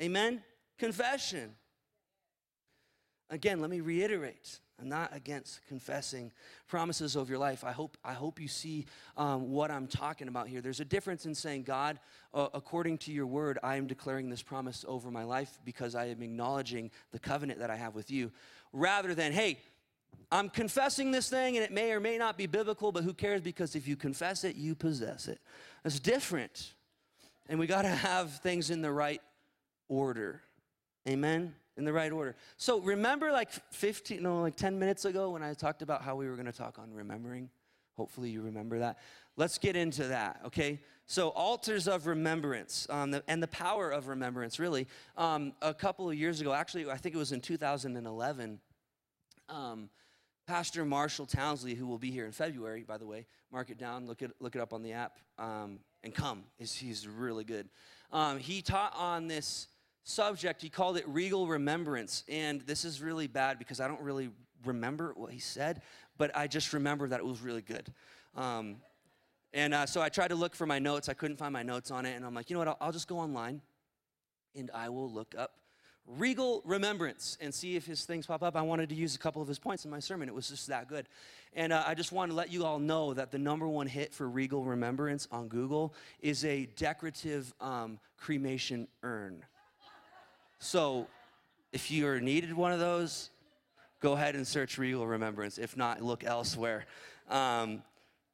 Amen? 0.02 0.42
Confession. 0.80 1.52
Again, 3.30 3.60
let 3.60 3.70
me 3.70 3.82
reiterate 3.82 4.60
I'm 4.84 4.90
not 4.90 5.16
against 5.16 5.66
confessing 5.70 6.30
promises 6.68 7.16
of 7.16 7.30
your 7.30 7.40
life. 7.40 7.64
I 7.64 7.72
hope, 7.72 7.98
I 8.04 8.12
hope 8.12 8.38
you 8.38 8.50
see 8.50 8.86
um, 9.16 9.50
what 9.50 9.72
I'm 9.72 9.88
talking 9.88 10.28
about 10.28 10.50
here. 10.50 10.60
There's 10.60 10.82
a 10.82 10.86
difference 10.86 11.26
in 11.26 11.34
saying, 11.34 11.64
God, 11.64 12.00
uh, 12.34 12.50
according 12.54 12.98
to 13.00 13.14
your 13.14 13.26
word, 13.26 13.60
I 13.64 13.78
am 13.78 13.88
declaring 13.88 14.30
this 14.30 14.42
promise 14.42 14.84
over 14.86 15.10
my 15.10 15.24
life 15.24 15.58
because 15.64 15.96
I 15.96 16.08
am 16.08 16.22
acknowledging 16.22 16.92
the 17.14 17.20
covenant 17.20 17.60
that 17.60 17.70
I 17.70 17.78
have 17.78 17.96
with 17.96 18.12
you, 18.12 18.30
rather 18.74 19.16
than, 19.16 19.32
hey, 19.32 19.58
I'm 20.30 20.50
confessing 20.50 21.12
this 21.12 21.30
thing 21.30 21.56
and 21.56 21.64
it 21.64 21.72
may 21.72 21.94
or 21.94 22.02
may 22.02 22.18
not 22.18 22.38
be 22.38 22.46
biblical, 22.46 22.92
but 22.92 23.06
who 23.06 23.14
cares? 23.14 23.40
Because 23.40 23.78
if 23.78 23.88
you 23.88 23.96
confess 23.96 24.44
it, 24.44 24.58
you 24.58 24.76
possess 24.76 25.30
it. 25.30 25.40
That's 25.84 26.02
different. 26.02 26.74
And 27.48 27.58
we 27.58 27.68
got 27.68 27.84
to 27.84 27.88
have 27.88 28.40
things 28.40 28.70
in 28.70 28.82
the 28.82 28.92
right 28.92 29.22
order. 29.88 30.42
Amen? 31.08 31.56
In 31.78 31.86
the 31.86 31.94
right 31.94 32.12
order. 32.12 32.36
So 32.58 32.80
remember 32.80 33.32
like 33.32 33.52
15, 33.72 34.22
no, 34.22 34.42
like 34.42 34.56
10 34.56 34.78
minutes 34.78 35.06
ago 35.06 35.32
when 35.32 35.44
I 35.44 35.54
talked 35.54 35.82
about 35.82 36.02
how 36.02 36.16
we 36.16 36.28
were 36.28 36.36
going 36.36 36.46
to 36.46 36.52
talk 36.52 36.78
on 36.80 36.94
remembering? 36.94 37.50
Hopefully 37.96 38.30
you 38.30 38.42
remember 38.42 38.80
that. 38.80 38.98
Let's 39.36 39.58
get 39.58 39.76
into 39.76 40.08
that, 40.08 40.42
okay? 40.46 40.80
So 41.06 41.30
altars 41.30 41.88
of 41.88 42.08
remembrance 42.08 42.88
um, 42.90 43.12
the, 43.12 43.24
and 43.28 43.42
the 43.42 43.48
power 43.48 43.90
of 43.90 44.08
remembrance, 44.08 44.60
really. 44.60 44.88
Um, 45.18 45.54
a 45.62 45.74
couple 45.74 46.10
of 46.10 46.16
years 46.16 46.42
ago, 46.42 46.54
actually, 46.54 46.90
I 46.90 46.98
think 46.98 47.16
it 47.16 47.18
was 47.18 47.32
in 47.32 47.42
2011, 47.42 48.60
um, 49.50 49.90
Pastor 50.46 50.86
Marshall 50.86 51.26
Townsley, 51.26 51.74
who 51.74 51.88
will 51.88 51.98
be 51.98 52.12
here 52.12 52.26
in 52.26 52.32
February, 52.32 52.84
by 52.84 52.98
the 52.98 53.06
way, 53.06 53.26
mark 53.52 53.70
it 53.70 53.78
down, 53.78 54.06
look 54.06 54.22
it, 54.22 54.32
look 54.40 54.56
it 54.56 54.62
up 54.62 54.74
on 54.74 54.84
the 54.84 54.92
app, 54.94 55.18
um, 55.40 55.80
and 56.04 56.14
come. 56.14 56.44
He's, 56.58 56.74
he's 56.74 57.08
really 57.08 57.44
good. 57.44 57.70
Um, 58.12 58.40
he 58.40 58.62
taught 58.62 58.94
on 58.96 59.28
this 59.28 59.68
subject, 60.04 60.62
he 60.62 60.70
called 60.70 60.98
it 60.98 61.08
regal 61.08 61.48
remembrance. 61.48 62.24
And 62.30 62.62
this 62.62 62.86
is 62.86 63.02
really 63.02 63.28
bad 63.28 63.60
because 63.60 63.80
I 63.80 63.88
don't 63.88 64.02
really 64.02 64.30
remember 64.66 65.14
what 65.16 65.32
he 65.32 65.40
said, 65.40 65.82
but 66.18 66.36
I 66.36 66.48
just 66.48 66.74
remember 66.74 67.08
that 67.08 67.20
it 67.20 67.26
was 67.26 67.42
really 67.42 67.62
good. 67.62 67.92
Um, 68.36 68.78
and 69.54 69.74
uh, 69.74 69.86
so 69.86 70.02
I 70.02 70.10
tried 70.10 70.30
to 70.30 70.36
look 70.36 70.56
for 70.56 70.66
my 70.66 70.80
notes. 70.80 71.10
I 71.10 71.14
couldn't 71.14 71.38
find 71.38 71.54
my 71.54 71.64
notes 71.64 71.92
on 71.92 72.06
it. 72.06 72.16
And 72.16 72.26
I'm 72.26 72.34
like, 72.34 72.50
you 72.50 72.56
know 72.56 72.60
what? 72.60 72.68
I'll, 72.70 72.78
I'll 72.82 72.92
just 72.92 73.08
go 73.08 73.20
online 73.20 73.62
and 74.56 74.72
I 74.74 74.90
will 74.90 75.10
look 75.10 75.36
up 75.38 75.54
Regal 76.06 76.62
Remembrance, 76.66 77.38
and 77.40 77.54
see 77.54 77.76
if 77.76 77.86
his 77.86 78.04
things 78.06 78.26
pop 78.26 78.44
up. 78.44 78.56
I 78.56 78.62
wanted 78.62 78.90
to 78.90 78.96
use 78.96 79.16
a 79.16 79.20
couple 79.20 79.42
of 79.42 79.48
his 79.48 79.58
points 79.58 79.86
in 79.86 79.92
my 79.92 80.00
sermon. 80.00 80.28
It 80.28 80.36
was 80.36 80.50
just 80.50 80.68
that 80.68 80.90
good. 80.90 81.08
And 81.54 81.72
uh, 81.72 81.84
I 81.88 81.94
just 81.94 82.12
want 82.12 82.30
to 82.30 82.36
let 82.36 82.52
you 82.52 82.66
all 82.66 82.80
know 82.80 83.14
that 83.14 83.32
the 83.32 83.38
number 83.38 83.68
one 83.68 83.88
hit 83.88 84.14
for 84.14 84.28
Regal 84.30 84.66
Remembrance 84.66 85.28
on 85.32 85.48
Google 85.48 85.94
is 86.20 86.44
a 86.44 86.66
decorative 86.76 87.54
um, 87.62 88.00
cremation 88.18 88.88
urn. 89.02 89.46
So 90.64 91.08
if 91.74 91.92
you 91.92 92.08
are 92.08 92.22
needed 92.22 92.54
one 92.54 92.72
of 92.72 92.80
those, 92.80 93.32
go 94.00 94.14
ahead 94.14 94.36
and 94.36 94.48
search 94.48 94.78
Regal 94.78 95.06
Remembrance. 95.06 95.58
If 95.58 95.76
not, 95.76 96.02
look 96.02 96.24
elsewhere. 96.24 96.86
Um, 97.30 97.84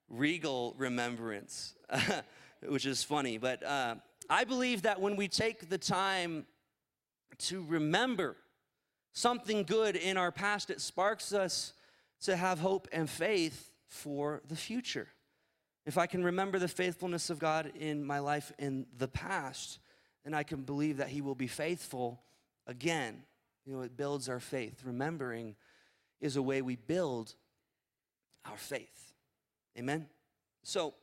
Regal 0.09 0.75
Remembrance, 0.77 1.73
which 2.67 2.85
is 2.85 3.03
funny. 3.03 3.39
But 3.39 3.63
uh, 3.63 3.95
I 4.29 4.43
believe 4.43 4.83
that 4.83 5.01
when 5.01 5.15
we 5.15 5.27
take 5.27 5.69
the 5.69 5.79
time 5.79 6.45
to 7.39 7.65
remember 7.65 8.35
something 9.11 9.63
good 9.63 9.95
in 9.95 10.15
our 10.15 10.31
past, 10.31 10.69
it 10.69 10.81
sparks 10.81 11.33
us 11.33 11.73
to 12.21 12.35
have 12.35 12.59
hope 12.59 12.87
and 12.91 13.09
faith 13.09 13.71
for 13.87 14.43
the 14.47 14.55
future. 14.55 15.07
If 15.87 15.97
I 15.97 16.05
can 16.05 16.23
remember 16.23 16.59
the 16.59 16.67
faithfulness 16.67 17.31
of 17.31 17.39
God 17.39 17.71
in 17.75 18.05
my 18.05 18.19
life 18.19 18.51
in 18.59 18.85
the 18.95 19.07
past, 19.07 19.79
then 20.29 20.37
I 20.37 20.43
can 20.43 20.61
believe 20.61 20.97
that 20.97 21.07
He 21.07 21.21
will 21.21 21.33
be 21.33 21.47
faithful 21.47 22.21
again. 22.67 23.23
You 23.65 23.73
know, 23.73 23.81
it 23.81 23.97
builds 23.97 24.29
our 24.29 24.39
faith. 24.39 24.83
Remembering 24.85 25.55
is 26.21 26.35
a 26.35 26.41
way 26.41 26.61
we 26.61 26.75
build 26.75 27.33
our 28.45 28.57
faith. 28.57 29.13
Amen? 29.75 30.05
So 30.61 30.93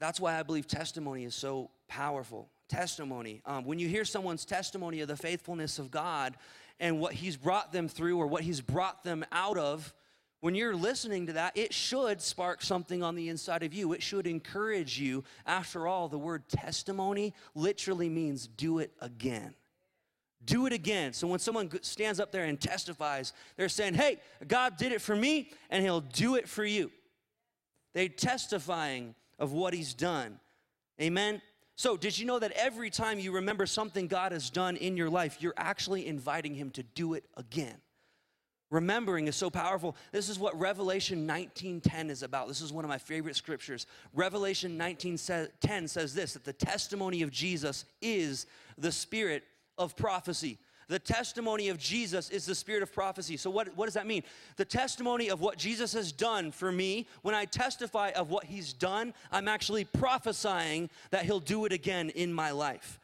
that's 0.00 0.18
why 0.18 0.40
I 0.40 0.42
believe 0.42 0.66
testimony 0.66 1.22
is 1.22 1.36
so 1.36 1.70
powerful. 1.86 2.48
Testimony. 2.68 3.42
Um, 3.46 3.64
when 3.64 3.78
you 3.78 3.86
hear 3.86 4.04
someone's 4.04 4.44
testimony 4.44 5.02
of 5.02 5.08
the 5.08 5.16
faithfulness 5.16 5.78
of 5.78 5.92
God 5.92 6.34
and 6.80 6.98
what 6.98 7.12
He's 7.12 7.36
brought 7.36 7.72
them 7.72 7.86
through 7.86 8.18
or 8.18 8.26
what 8.26 8.42
He's 8.42 8.60
brought 8.60 9.04
them 9.04 9.24
out 9.30 9.56
of, 9.56 9.94
when 10.42 10.56
you're 10.56 10.74
listening 10.74 11.28
to 11.28 11.34
that, 11.34 11.56
it 11.56 11.72
should 11.72 12.20
spark 12.20 12.62
something 12.62 13.00
on 13.00 13.14
the 13.14 13.28
inside 13.28 13.62
of 13.62 13.72
you. 13.72 13.92
It 13.92 14.02
should 14.02 14.26
encourage 14.26 14.98
you. 14.98 15.22
After 15.46 15.86
all, 15.86 16.08
the 16.08 16.18
word 16.18 16.48
testimony 16.48 17.32
literally 17.54 18.08
means 18.08 18.48
do 18.48 18.80
it 18.80 18.90
again. 19.00 19.54
Do 20.44 20.66
it 20.66 20.72
again. 20.72 21.12
So 21.12 21.28
when 21.28 21.38
someone 21.38 21.70
stands 21.82 22.18
up 22.18 22.32
there 22.32 22.42
and 22.42 22.60
testifies, 22.60 23.32
they're 23.56 23.68
saying, 23.68 23.94
Hey, 23.94 24.18
God 24.48 24.76
did 24.76 24.90
it 24.90 25.00
for 25.00 25.14
me, 25.14 25.50
and 25.70 25.84
He'll 25.84 26.00
do 26.00 26.34
it 26.34 26.48
for 26.48 26.64
you. 26.64 26.90
They're 27.94 28.08
testifying 28.08 29.14
of 29.38 29.52
what 29.52 29.74
He's 29.74 29.94
done. 29.94 30.40
Amen. 31.00 31.40
So, 31.76 31.96
did 31.96 32.18
you 32.18 32.26
know 32.26 32.40
that 32.40 32.50
every 32.52 32.90
time 32.90 33.20
you 33.20 33.30
remember 33.30 33.64
something 33.64 34.08
God 34.08 34.32
has 34.32 34.50
done 34.50 34.74
in 34.76 34.96
your 34.96 35.08
life, 35.08 35.36
you're 35.38 35.54
actually 35.56 36.08
inviting 36.08 36.56
Him 36.56 36.70
to 36.72 36.82
do 36.82 37.14
it 37.14 37.26
again? 37.36 37.76
Remembering 38.72 39.28
is 39.28 39.36
so 39.36 39.50
powerful. 39.50 39.94
This 40.12 40.30
is 40.30 40.38
what 40.38 40.58
Revelation 40.58 41.26
19:10 41.26 42.08
is 42.08 42.22
about. 42.22 42.48
This 42.48 42.62
is 42.62 42.72
one 42.72 42.86
of 42.86 42.88
my 42.88 42.96
favorite 42.96 43.36
scriptures. 43.36 43.86
Revelation 44.14 44.78
19:10 44.78 45.88
says 45.88 46.14
this 46.14 46.32
that 46.32 46.44
the 46.44 46.54
testimony 46.54 47.20
of 47.20 47.30
Jesus 47.30 47.84
is 48.00 48.46
the 48.78 48.90
spirit 48.90 49.44
of 49.76 49.94
prophecy. 49.94 50.58
The 50.88 50.98
testimony 50.98 51.68
of 51.68 51.78
Jesus 51.78 52.30
is 52.30 52.46
the 52.46 52.54
spirit 52.54 52.82
of 52.82 52.92
prophecy. 52.92 53.36
So, 53.36 53.50
what, 53.50 53.76
what 53.76 53.84
does 53.86 53.94
that 53.94 54.06
mean? 54.06 54.22
The 54.56 54.64
testimony 54.64 55.28
of 55.28 55.42
what 55.42 55.58
Jesus 55.58 55.92
has 55.92 56.10
done 56.10 56.50
for 56.50 56.72
me, 56.72 57.06
when 57.20 57.34
I 57.34 57.44
testify 57.44 58.12
of 58.16 58.30
what 58.30 58.44
he's 58.44 58.72
done, 58.72 59.12
I'm 59.30 59.48
actually 59.48 59.84
prophesying 59.84 60.88
that 61.10 61.26
he'll 61.26 61.40
do 61.40 61.66
it 61.66 61.72
again 61.72 62.08
in 62.10 62.32
my 62.32 62.52
life. 62.52 62.98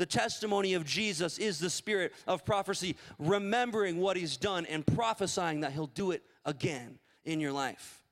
The 0.00 0.06
testimony 0.06 0.72
of 0.72 0.86
Jesus 0.86 1.36
is 1.36 1.58
the 1.58 1.68
spirit 1.68 2.14
of 2.26 2.42
prophecy, 2.42 2.96
remembering 3.18 3.98
what 3.98 4.16
he's 4.16 4.38
done 4.38 4.64
and 4.64 4.86
prophesying 4.86 5.60
that 5.60 5.72
he'll 5.72 5.88
do 5.88 6.12
it 6.12 6.22
again 6.46 6.98
in 7.26 7.38
your 7.38 7.52
life. 7.52 8.02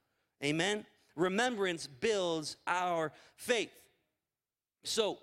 Amen? 0.45 0.85
Remembrance 1.16 1.87
builds 1.87 2.59
our 2.66 3.11
faith. 3.37 3.73
So, 4.85 5.16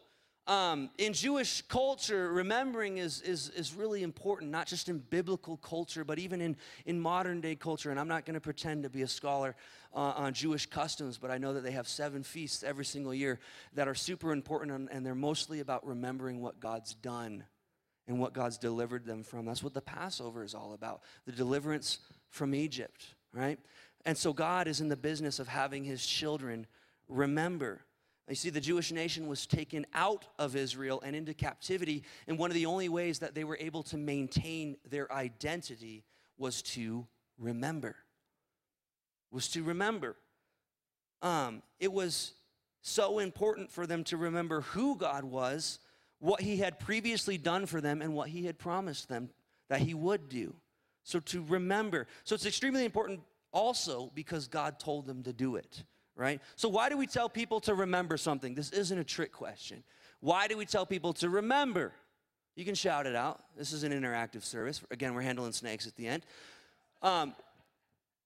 um, 0.47 0.91
in 0.99 1.13
Jewish 1.13 1.63
culture, 1.63 2.31
remembering 2.31 2.99
is, 2.99 3.21
is, 3.21 3.49
is 3.49 3.73
really 3.73 4.03
important, 4.03 4.51
not 4.51 4.67
just 4.67 4.89
in 4.89 4.99
biblical 4.99 5.57
culture, 5.57 6.03
but 6.03 6.19
even 6.19 6.39
in, 6.39 6.55
in 6.85 6.99
modern 6.99 7.41
day 7.41 7.55
culture. 7.55 7.89
And 7.89 7.99
I'm 7.99 8.07
not 8.07 8.25
going 8.25 8.35
to 8.35 8.41
pretend 8.41 8.83
to 8.83 8.89
be 8.89 9.01
a 9.01 9.07
scholar 9.07 9.55
uh, 9.93 10.13
on 10.15 10.33
Jewish 10.33 10.67
customs, 10.67 11.17
but 11.17 11.31
I 11.31 11.39
know 11.39 11.53
that 11.53 11.63
they 11.63 11.71
have 11.71 11.87
seven 11.87 12.21
feasts 12.21 12.63
every 12.63 12.85
single 12.85 13.13
year 13.13 13.39
that 13.73 13.87
are 13.87 13.95
super 13.95 14.31
important, 14.31 14.71
and, 14.71 14.89
and 14.91 15.05
they're 15.05 15.15
mostly 15.15 15.61
about 15.61 15.85
remembering 15.87 16.41
what 16.41 16.59
God's 16.59 16.93
done 16.93 17.43
and 18.07 18.19
what 18.19 18.33
God's 18.33 18.59
delivered 18.59 19.05
them 19.05 19.23
from. 19.23 19.45
That's 19.45 19.63
what 19.63 19.73
the 19.73 19.81
Passover 19.81 20.43
is 20.43 20.53
all 20.53 20.73
about 20.73 21.01
the 21.25 21.31
deliverance 21.31 21.99
from 22.29 22.53
Egypt, 22.53 23.15
right? 23.33 23.57
And 24.05 24.15
so 24.15 24.31
God 24.31 24.67
is 24.67 24.79
in 24.79 24.89
the 24.89 24.97
business 24.97 25.39
of 25.39 25.47
having 25.47 25.83
his 25.83 26.05
children 26.05 26.67
remember 27.07 27.81
you 28.29 28.36
see, 28.36 28.50
the 28.50 28.62
Jewish 28.62 28.91
nation 28.91 29.27
was 29.27 29.46
taken 29.46 29.86
out 29.94 30.25
of 30.39 30.55
Israel 30.55 31.01
and 31.05 31.15
into 31.15 31.34
captivity, 31.34 32.03
and 32.27 32.39
one 32.39 32.50
of 32.50 32.55
the 32.55 32.65
only 32.65 32.89
ways 32.89 33.20
that 33.20 33.36
they 33.36 33.44
were 33.44 33.58
able 33.60 33.84
to 33.84 33.98
maintain 33.98 34.77
their 34.89 35.12
identity 35.12 36.03
was 36.38 36.63
to 36.63 37.05
remember. 37.38 37.96
Was 39.32 39.48
to 39.50 39.63
remember. 39.63 40.15
Um, 41.22 41.62
it 41.79 41.94
was 41.94 42.34
so 42.82 43.20
important 43.20 43.72
for 43.72 43.86
them 43.86 44.03
to 44.05 44.17
remember 44.17 44.62
who 44.62 44.96
God 44.96 45.24
was, 45.24 45.79
what 46.20 46.41
He 46.41 46.58
had 46.58 46.79
previously 46.79 47.38
done 47.38 47.67
for 47.67 47.79
them, 47.79 48.01
and 48.01 48.15
what 48.15 48.29
He 48.29 48.46
had 48.46 48.58
promised 48.58 49.08
them 49.08 49.29
that 49.70 49.82
He 49.82 49.94
would 49.94 50.29
do. 50.29 50.55
So 51.03 51.20
to 51.20 51.44
remember. 51.44 52.08
So 52.24 52.34
it's 52.34 52.48
extremely 52.48 52.86
important 52.86 53.20
also 53.51 54.12
because 54.15 54.48
God 54.48 54.79
told 54.79 55.05
them 55.05 55.22
to 55.24 55.34
do 55.34 55.58
it 55.58 55.84
right? 56.15 56.41
So, 56.55 56.69
why 56.69 56.89
do 56.89 56.98
we 56.98 57.07
tell 57.07 57.29
people 57.29 57.60
to 57.62 57.75
remember 57.75 58.17
something? 58.17 58.55
This 58.55 58.72
isn't 58.72 58.98
a 58.98 59.03
trick 59.03 59.31
question. 59.31 59.84
Why 60.19 60.48
do 60.48 60.57
we 60.57 60.65
tell 60.65 60.86
people 60.86 61.13
to 61.13 61.29
remember? 61.29 61.93
You 62.55 62.63
can 62.63 62.75
shout 62.75 63.05
it 63.05 63.15
out. 63.15 63.43
This 63.57 63.74
is 63.74 63.84
an 63.84 63.91
interactive 63.91 64.43
service. 64.43 64.81
Again, 64.89 65.13
we're 65.13 65.22
handling 65.22 65.51
snakes 65.51 65.88
at 65.88 65.95
the 65.95 66.07
end. 66.07 66.25
Um, 67.01 67.34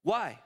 why? 0.03 0.39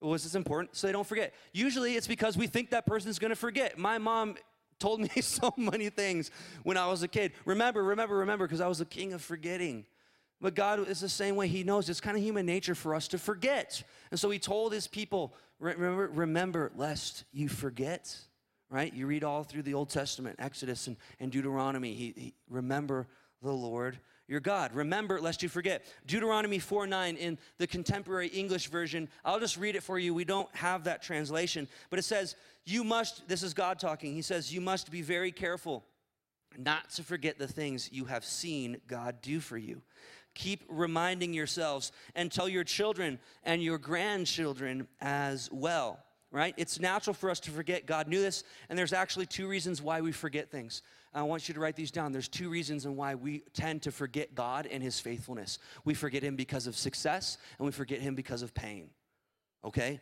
Well, 0.00 0.12
this 0.12 0.34
important 0.34 0.76
so 0.76 0.86
they 0.86 0.92
don't 0.92 1.06
forget. 1.06 1.32
Usually 1.52 1.96
it's 1.96 2.06
because 2.06 2.36
we 2.36 2.46
think 2.46 2.70
that 2.70 2.86
person's 2.86 3.18
gonna 3.18 3.34
forget. 3.34 3.78
My 3.78 3.98
mom 3.98 4.36
told 4.78 5.00
me 5.00 5.08
so 5.20 5.52
many 5.56 5.88
things 5.88 6.30
when 6.62 6.76
I 6.76 6.86
was 6.86 7.02
a 7.02 7.08
kid. 7.08 7.32
Remember, 7.44 7.82
remember, 7.82 8.16
remember, 8.16 8.46
because 8.46 8.60
I 8.60 8.68
was 8.68 8.78
the 8.78 8.84
king 8.84 9.12
of 9.14 9.22
forgetting. 9.22 9.86
But 10.40 10.54
God 10.54 10.86
is 10.88 11.00
the 11.00 11.08
same 11.08 11.36
way. 11.36 11.48
He 11.48 11.64
knows 11.64 11.88
it's 11.88 12.00
kind 12.00 12.16
of 12.16 12.22
human 12.22 12.46
nature 12.46 12.74
for 12.74 12.94
us 12.94 13.08
to 13.08 13.18
forget. 13.18 13.82
And 14.10 14.20
so 14.20 14.30
He 14.30 14.38
told 14.38 14.72
His 14.72 14.86
people, 14.86 15.34
remember, 15.58 16.08
remember 16.08 16.72
lest 16.76 17.24
you 17.32 17.48
forget, 17.48 18.16
right? 18.70 18.92
You 18.92 19.06
read 19.06 19.24
all 19.24 19.44
through 19.44 19.62
the 19.62 19.74
Old 19.74 19.88
Testament, 19.88 20.36
Exodus 20.38 20.86
and, 20.86 20.96
and 21.20 21.32
Deuteronomy. 21.32 21.94
He, 21.94 22.14
he, 22.16 22.34
remember 22.48 23.06
the 23.42 23.52
Lord 23.52 23.98
your 24.28 24.40
God. 24.40 24.74
Remember 24.74 25.20
lest 25.20 25.42
you 25.42 25.48
forget. 25.48 25.84
Deuteronomy 26.06 26.58
4 26.58 26.86
9 26.86 27.16
in 27.16 27.38
the 27.58 27.66
contemporary 27.66 28.28
English 28.28 28.68
version. 28.68 29.08
I'll 29.24 29.40
just 29.40 29.56
read 29.56 29.76
it 29.76 29.82
for 29.82 29.98
you. 29.98 30.14
We 30.14 30.24
don't 30.24 30.52
have 30.54 30.84
that 30.84 31.02
translation, 31.02 31.68
but 31.90 31.98
it 31.98 32.02
says, 32.02 32.34
You 32.64 32.82
must, 32.84 33.28
this 33.28 33.42
is 33.42 33.54
God 33.54 33.78
talking. 33.78 34.14
He 34.14 34.22
says, 34.22 34.52
You 34.52 34.60
must 34.60 34.90
be 34.90 35.02
very 35.02 35.32
careful 35.32 35.84
not 36.58 36.90
to 36.90 37.02
forget 37.02 37.38
the 37.38 37.46
things 37.46 37.92
you 37.92 38.06
have 38.06 38.24
seen 38.24 38.78
God 38.88 39.20
do 39.20 39.40
for 39.40 39.58
you 39.58 39.82
keep 40.36 40.62
reminding 40.68 41.32
yourselves 41.34 41.90
and 42.14 42.30
tell 42.30 42.48
your 42.48 42.62
children 42.62 43.18
and 43.42 43.62
your 43.62 43.78
grandchildren 43.78 44.86
as 45.00 45.50
well, 45.50 45.98
right? 46.30 46.54
It's 46.56 46.78
natural 46.78 47.14
for 47.14 47.30
us 47.30 47.40
to 47.40 47.50
forget. 47.50 47.86
God 47.86 48.06
knew 48.06 48.20
this, 48.20 48.44
and 48.68 48.78
there's 48.78 48.92
actually 48.92 49.26
two 49.26 49.48
reasons 49.48 49.82
why 49.82 50.00
we 50.00 50.12
forget 50.12 50.50
things. 50.50 50.82
I 51.12 51.22
want 51.22 51.48
you 51.48 51.54
to 51.54 51.60
write 51.60 51.74
these 51.74 51.90
down. 51.90 52.12
There's 52.12 52.28
two 52.28 52.50
reasons 52.50 52.84
and 52.84 52.96
why 52.96 53.14
we 53.14 53.42
tend 53.54 53.82
to 53.82 53.90
forget 53.90 54.34
God 54.34 54.68
and 54.70 54.82
His 54.82 55.00
faithfulness. 55.00 55.58
We 55.84 55.94
forget 55.94 56.22
Him 56.22 56.36
because 56.36 56.68
of 56.68 56.76
success, 56.76 57.38
and 57.58 57.66
we 57.66 57.72
forget 57.72 58.00
Him 58.00 58.14
because 58.14 58.42
of 58.42 58.54
pain, 58.54 58.90
okay? 59.64 60.00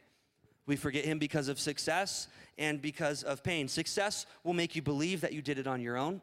We 0.66 0.76
forget 0.76 1.04
him 1.04 1.18
because 1.18 1.48
of 1.48 1.60
success 1.60 2.28
and 2.56 2.80
because 2.80 3.22
of 3.22 3.42
pain. 3.42 3.68
Success 3.68 4.26
will 4.44 4.54
make 4.54 4.74
you 4.74 4.82
believe 4.82 5.20
that 5.20 5.32
you 5.32 5.42
did 5.42 5.58
it 5.58 5.66
on 5.66 5.80
your 5.80 5.96
own. 5.96 6.22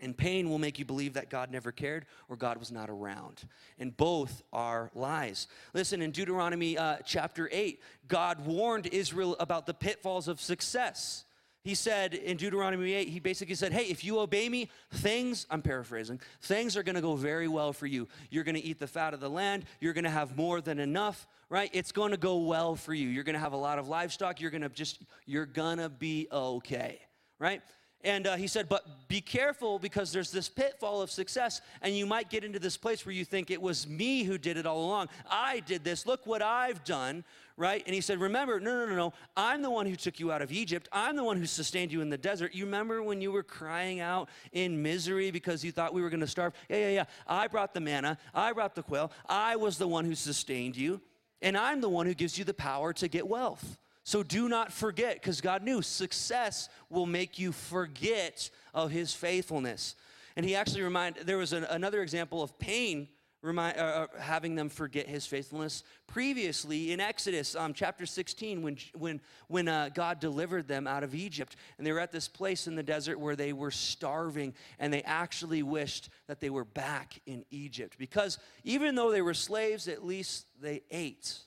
And 0.00 0.16
pain 0.16 0.50
will 0.50 0.58
make 0.58 0.78
you 0.78 0.84
believe 0.84 1.14
that 1.14 1.30
God 1.30 1.50
never 1.50 1.72
cared 1.72 2.06
or 2.28 2.36
God 2.36 2.58
was 2.58 2.72
not 2.72 2.90
around. 2.90 3.46
And 3.78 3.96
both 3.96 4.42
are 4.52 4.90
lies. 4.94 5.46
Listen, 5.72 6.02
in 6.02 6.10
Deuteronomy 6.10 6.76
uh, 6.76 6.96
chapter 7.06 7.48
8, 7.50 7.80
God 8.08 8.44
warned 8.44 8.86
Israel 8.86 9.36
about 9.38 9.66
the 9.66 9.74
pitfalls 9.74 10.28
of 10.28 10.40
success. 10.40 11.24
He 11.64 11.74
said 11.74 12.12
in 12.12 12.36
Deuteronomy 12.36 12.92
8, 12.92 13.08
he 13.08 13.20
basically 13.20 13.54
said, 13.54 13.72
Hey, 13.72 13.86
if 13.86 14.04
you 14.04 14.18
obey 14.18 14.50
me, 14.50 14.68
things, 14.92 15.46
I'm 15.50 15.62
paraphrasing, 15.62 16.20
things 16.42 16.76
are 16.76 16.82
gonna 16.82 17.00
go 17.00 17.16
very 17.16 17.48
well 17.48 17.72
for 17.72 17.86
you. 17.86 18.06
You're 18.28 18.44
gonna 18.44 18.60
eat 18.62 18.78
the 18.78 18.86
fat 18.86 19.14
of 19.14 19.20
the 19.20 19.30
land, 19.30 19.64
you're 19.80 19.94
gonna 19.94 20.10
have 20.10 20.36
more 20.36 20.60
than 20.60 20.78
enough, 20.78 21.26
right? 21.48 21.70
It's 21.72 21.90
gonna 21.90 22.18
go 22.18 22.36
well 22.36 22.76
for 22.76 22.92
you. 22.92 23.08
You're 23.08 23.24
gonna 23.24 23.38
have 23.38 23.54
a 23.54 23.58
lot 23.58 23.78
of 23.78 23.88
livestock, 23.88 24.42
you're 24.42 24.50
gonna 24.50 24.68
just, 24.68 25.00
you're 25.24 25.46
gonna 25.46 25.88
be 25.88 26.28
okay, 26.30 27.00
right? 27.38 27.62
And 28.04 28.26
uh, 28.26 28.36
he 28.36 28.46
said, 28.46 28.68
but 28.68 29.08
be 29.08 29.22
careful 29.22 29.78
because 29.78 30.12
there's 30.12 30.30
this 30.30 30.50
pitfall 30.50 31.00
of 31.00 31.10
success, 31.10 31.62
and 31.80 31.96
you 31.96 32.04
might 32.04 32.28
get 32.28 32.44
into 32.44 32.58
this 32.58 32.76
place 32.76 33.06
where 33.06 33.14
you 33.14 33.24
think 33.24 33.50
it 33.50 33.60
was 33.60 33.88
me 33.88 34.24
who 34.24 34.36
did 34.36 34.58
it 34.58 34.66
all 34.66 34.84
along. 34.84 35.08
I 35.28 35.60
did 35.60 35.84
this. 35.84 36.04
Look 36.04 36.26
what 36.26 36.42
I've 36.42 36.84
done, 36.84 37.24
right? 37.56 37.82
And 37.86 37.94
he 37.94 38.02
said, 38.02 38.20
remember, 38.20 38.60
no, 38.60 38.72
no, 38.72 38.86
no, 38.86 38.94
no. 38.94 39.12
I'm 39.38 39.62
the 39.62 39.70
one 39.70 39.86
who 39.86 39.96
took 39.96 40.20
you 40.20 40.30
out 40.30 40.42
of 40.42 40.52
Egypt. 40.52 40.86
I'm 40.92 41.16
the 41.16 41.24
one 41.24 41.38
who 41.38 41.46
sustained 41.46 41.92
you 41.92 42.02
in 42.02 42.10
the 42.10 42.18
desert. 42.18 42.54
You 42.54 42.66
remember 42.66 43.02
when 43.02 43.22
you 43.22 43.32
were 43.32 43.42
crying 43.42 44.00
out 44.00 44.28
in 44.52 44.82
misery 44.82 45.30
because 45.30 45.64
you 45.64 45.72
thought 45.72 45.94
we 45.94 46.02
were 46.02 46.10
going 46.10 46.20
to 46.20 46.26
starve? 46.26 46.52
Yeah, 46.68 46.76
yeah, 46.76 46.90
yeah. 46.90 47.04
I 47.26 47.46
brought 47.46 47.72
the 47.72 47.80
manna. 47.80 48.18
I 48.34 48.52
brought 48.52 48.74
the 48.74 48.82
quail. 48.82 49.12
I 49.26 49.56
was 49.56 49.78
the 49.78 49.88
one 49.88 50.04
who 50.04 50.14
sustained 50.14 50.76
you, 50.76 51.00
and 51.40 51.56
I'm 51.56 51.80
the 51.80 51.88
one 51.88 52.04
who 52.04 52.14
gives 52.14 52.38
you 52.38 52.44
the 52.44 52.52
power 52.52 52.92
to 52.92 53.08
get 53.08 53.26
wealth. 53.26 53.78
So 54.04 54.22
do 54.22 54.48
not 54.48 54.72
forget, 54.72 55.14
because 55.14 55.40
God 55.40 55.62
knew 55.62 55.80
success 55.82 56.68
will 56.90 57.06
make 57.06 57.38
you 57.38 57.52
forget 57.52 58.50
of 58.74 58.90
his 58.90 59.14
faithfulness. 59.14 59.94
And 60.36 60.44
he 60.44 60.54
actually 60.54 60.82
reminded, 60.82 61.26
there 61.26 61.38
was 61.38 61.52
an, 61.52 61.64
another 61.64 62.02
example 62.02 62.42
of 62.42 62.58
pain 62.58 63.08
remind, 63.44 63.78
uh, 63.78 63.80
uh, 64.14 64.18
having 64.18 64.54
them 64.54 64.68
forget 64.68 65.06
his 65.06 65.26
faithfulness 65.26 65.84
previously 66.06 66.92
in 66.92 67.00
Exodus 67.00 67.54
um, 67.54 67.74
chapter 67.74 68.06
16 68.06 68.62
when, 68.62 68.76
when, 68.94 69.20
when 69.48 69.68
uh, 69.68 69.90
God 69.94 70.18
delivered 70.18 70.66
them 70.66 70.86
out 70.86 71.04
of 71.04 71.14
Egypt. 71.14 71.56
And 71.76 71.86
they 71.86 71.92
were 71.92 72.00
at 72.00 72.10
this 72.10 72.26
place 72.26 72.66
in 72.66 72.74
the 72.74 72.82
desert 72.82 73.20
where 73.20 73.36
they 73.36 73.52
were 73.52 73.70
starving 73.70 74.54
and 74.78 74.92
they 74.92 75.02
actually 75.02 75.62
wished 75.62 76.08
that 76.26 76.40
they 76.40 76.50
were 76.50 76.64
back 76.64 77.20
in 77.26 77.44
Egypt 77.50 77.96
because 77.98 78.38
even 78.64 78.94
though 78.94 79.10
they 79.10 79.22
were 79.22 79.34
slaves, 79.34 79.88
at 79.88 80.04
least 80.04 80.46
they 80.60 80.82
ate. 80.90 81.38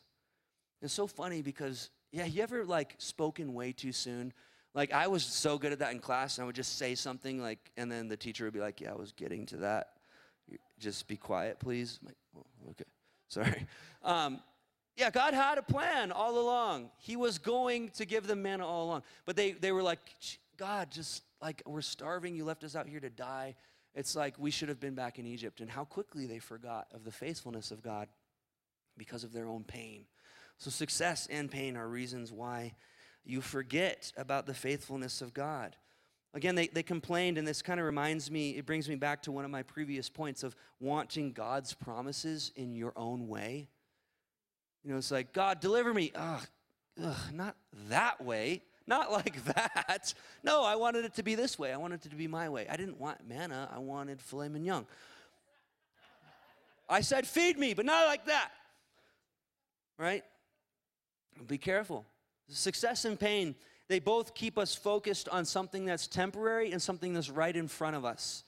It's 0.82 0.94
so 0.94 1.08
funny 1.08 1.42
because 1.42 1.90
yeah, 2.12 2.26
you 2.26 2.42
ever 2.42 2.66
like 2.66 2.96
spoken 2.98 3.54
way 3.54 3.72
too 3.72 3.92
soon? 3.92 4.34
Like 4.74 4.94
I 4.94 5.08
was 5.08 5.24
so 5.24 5.58
good 5.58 5.72
at 5.72 5.80
that 5.80 5.92
in 5.92 6.00
class, 6.00 6.38
and 6.38 6.44
I 6.44 6.46
would 6.46 6.56
just 6.56 6.78
say 6.78 6.96
something 6.96 7.42
like, 7.42 7.72
and 7.78 7.92
then 7.92 8.08
the 8.08 8.18
teacher 8.18 8.46
would 8.46 8.54
be 8.54 8.60
like, 8.60 8.80
"Yeah, 8.80 8.92
I 8.92 8.96
was 8.96 9.12
getting 9.12 9.46
to 9.48 9.58
that. 9.58 9.94
Just 10.80 11.08
be 11.08 11.18
quiet, 11.18 11.60
please." 11.60 12.00
I'm 12.02 12.08
like, 12.08 12.18
oh, 12.38 12.70
okay, 12.72 12.86
sorry. 13.28 13.66
Um, 14.04 14.40
yeah, 14.96 15.10
God 15.10 15.34
had 15.34 15.58
a 15.58 15.62
plan 15.62 16.12
all 16.12 16.40
along. 16.40 16.90
He 16.98 17.16
was 17.16 17.38
going 17.38 17.90
to 17.92 18.06
give 18.06 18.26
them 18.28 18.42
manna 18.42 18.66
all 18.66 18.86
along, 18.86 19.04
but 19.26 19.36
they 19.36 19.52
they 19.52 19.72
were 19.72 19.84
like, 19.84 20.00
"God, 20.58 20.92
just 20.92 21.24
like 21.42 21.62
we're 21.66 21.82
starving. 21.82 22.36
You 22.36 22.46
left 22.46 22.64
us 22.64 22.76
out 22.76 22.88
here 22.88 23.00
to 23.00 23.10
die." 23.10 23.56
It's 23.96 24.16
like 24.16 24.38
we 24.38 24.52
should 24.52 24.70
have 24.70 24.80
been 24.80 24.94
back 24.94 25.18
in 25.18 25.26
Egypt, 25.26 25.60
and 25.60 25.70
how 25.70 25.84
quickly 25.84 26.28
they 26.28 26.38
forgot 26.38 26.88
of 26.94 27.04
the 27.04 27.12
faithfulness 27.12 27.72
of 27.72 27.82
God 27.82 28.08
because 28.96 29.24
of 29.24 29.34
their 29.34 29.48
own 29.48 29.64
pain. 29.64 30.06
So, 30.58 30.72
success 30.72 31.28
and 31.30 31.52
pain 31.52 31.78
are 31.78 31.88
reasons 31.88 32.32
why 32.32 32.74
you 33.24 33.42
forget 33.42 34.12
about 34.18 34.46
the 34.46 34.54
faithfulness 34.54 35.22
of 35.22 35.34
God. 35.34 35.76
Again, 36.34 36.56
they, 36.56 36.68
they 36.68 36.84
complained, 36.84 37.38
and 37.38 37.48
this 37.48 37.62
kind 37.62 37.80
of 37.80 37.86
reminds 37.86 38.30
me, 38.30 38.52
it 38.52 38.66
brings 38.66 38.88
me 38.90 38.96
back 38.96 39.24
to 39.24 39.32
one 39.32 39.46
of 39.46 39.52
my 39.52 39.64
previous 39.64 40.10
points 40.10 40.44
of 40.44 40.56
wanting 40.80 41.32
God's 41.32 41.74
promises 41.74 42.52
in 42.56 42.76
your 42.76 42.94
own 42.96 43.28
way. 43.28 43.70
You 44.84 44.92
know, 44.92 44.98
it's 44.98 45.12
like, 45.12 45.34
God, 45.34 45.60
deliver 45.60 45.94
me. 45.94 46.12
Ugh, 46.16 46.48
ugh, 47.04 47.34
not 47.34 47.56
that 47.90 48.24
way. 48.24 48.64
Not 48.86 49.12
like 49.12 49.44
that. 49.56 50.14
No, 50.44 50.64
I 50.64 50.76
wanted 50.76 51.06
it 51.06 51.16
to 51.16 51.24
be 51.24 51.36
this 51.36 51.60
way. 51.60 51.74
I 51.74 51.78
wanted 51.78 52.06
it 52.06 52.10
to 52.10 52.16
be 52.16 52.28
my 52.28 52.50
way. 52.50 52.68
I 52.70 52.78
didn't 52.78 53.00
want 53.00 53.28
manna, 53.28 53.70
I 53.74 53.80
wanted 53.80 54.22
filet 54.22 54.50
mignon. 54.50 54.86
I 56.90 57.02
said, 57.02 57.28
feed 57.28 57.60
me, 57.60 57.74
but 57.74 57.86
not 57.86 58.08
like 58.08 58.26
that. 58.28 58.50
Right? 59.98 60.24
Be 61.46 61.58
careful. 61.58 62.06
Success 62.50 63.06
and 63.06 63.20
pain, 63.20 63.56
they 63.88 64.00
both 64.00 64.34
keep 64.34 64.58
us 64.58 64.74
focused 64.74 65.30
on 65.30 65.46
something 65.46 65.86
that's 65.86 66.08
temporary 66.08 66.72
and 66.72 66.82
something 66.82 67.14
that's 67.14 67.30
right 67.30 67.56
in 67.56 67.68
front 67.68 67.96
of 67.96 68.06
us. 68.06 68.44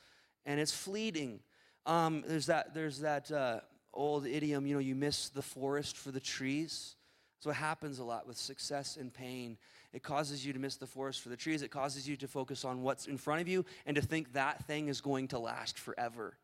And 0.45 0.59
it's 0.59 0.71
fleeting. 0.71 1.39
Um, 1.85 2.23
there's 2.25 2.47
that, 2.47 2.73
there's 2.73 2.99
that 2.99 3.31
uh, 3.31 3.59
old 3.93 4.25
idiom, 4.25 4.65
you 4.65 4.75
know, 4.75 4.79
you 4.79 4.95
miss 4.95 5.29
the 5.29 5.41
forest 5.41 5.97
for 5.97 6.11
the 6.11 6.19
trees. 6.19 6.95
So 7.39 7.49
it 7.49 7.55
happens 7.55 7.99
a 7.99 8.03
lot 8.03 8.27
with 8.27 8.37
success 8.37 8.97
and 8.97 9.13
pain. 9.13 9.57
It 9.93 10.03
causes 10.03 10.45
you 10.45 10.53
to 10.53 10.59
miss 10.59 10.75
the 10.75 10.87
forest 10.87 11.21
for 11.21 11.29
the 11.29 11.37
trees. 11.37 11.61
It 11.61 11.71
causes 11.71 12.07
you 12.07 12.17
to 12.17 12.27
focus 12.27 12.65
on 12.65 12.81
what's 12.81 13.07
in 13.07 13.17
front 13.17 13.41
of 13.41 13.47
you 13.47 13.65
and 13.85 13.95
to 13.95 14.01
think 14.01 14.33
that 14.33 14.65
thing 14.65 14.87
is 14.87 15.01
going 15.01 15.29
to 15.29 15.39
last 15.39 15.79
forever 15.79 16.37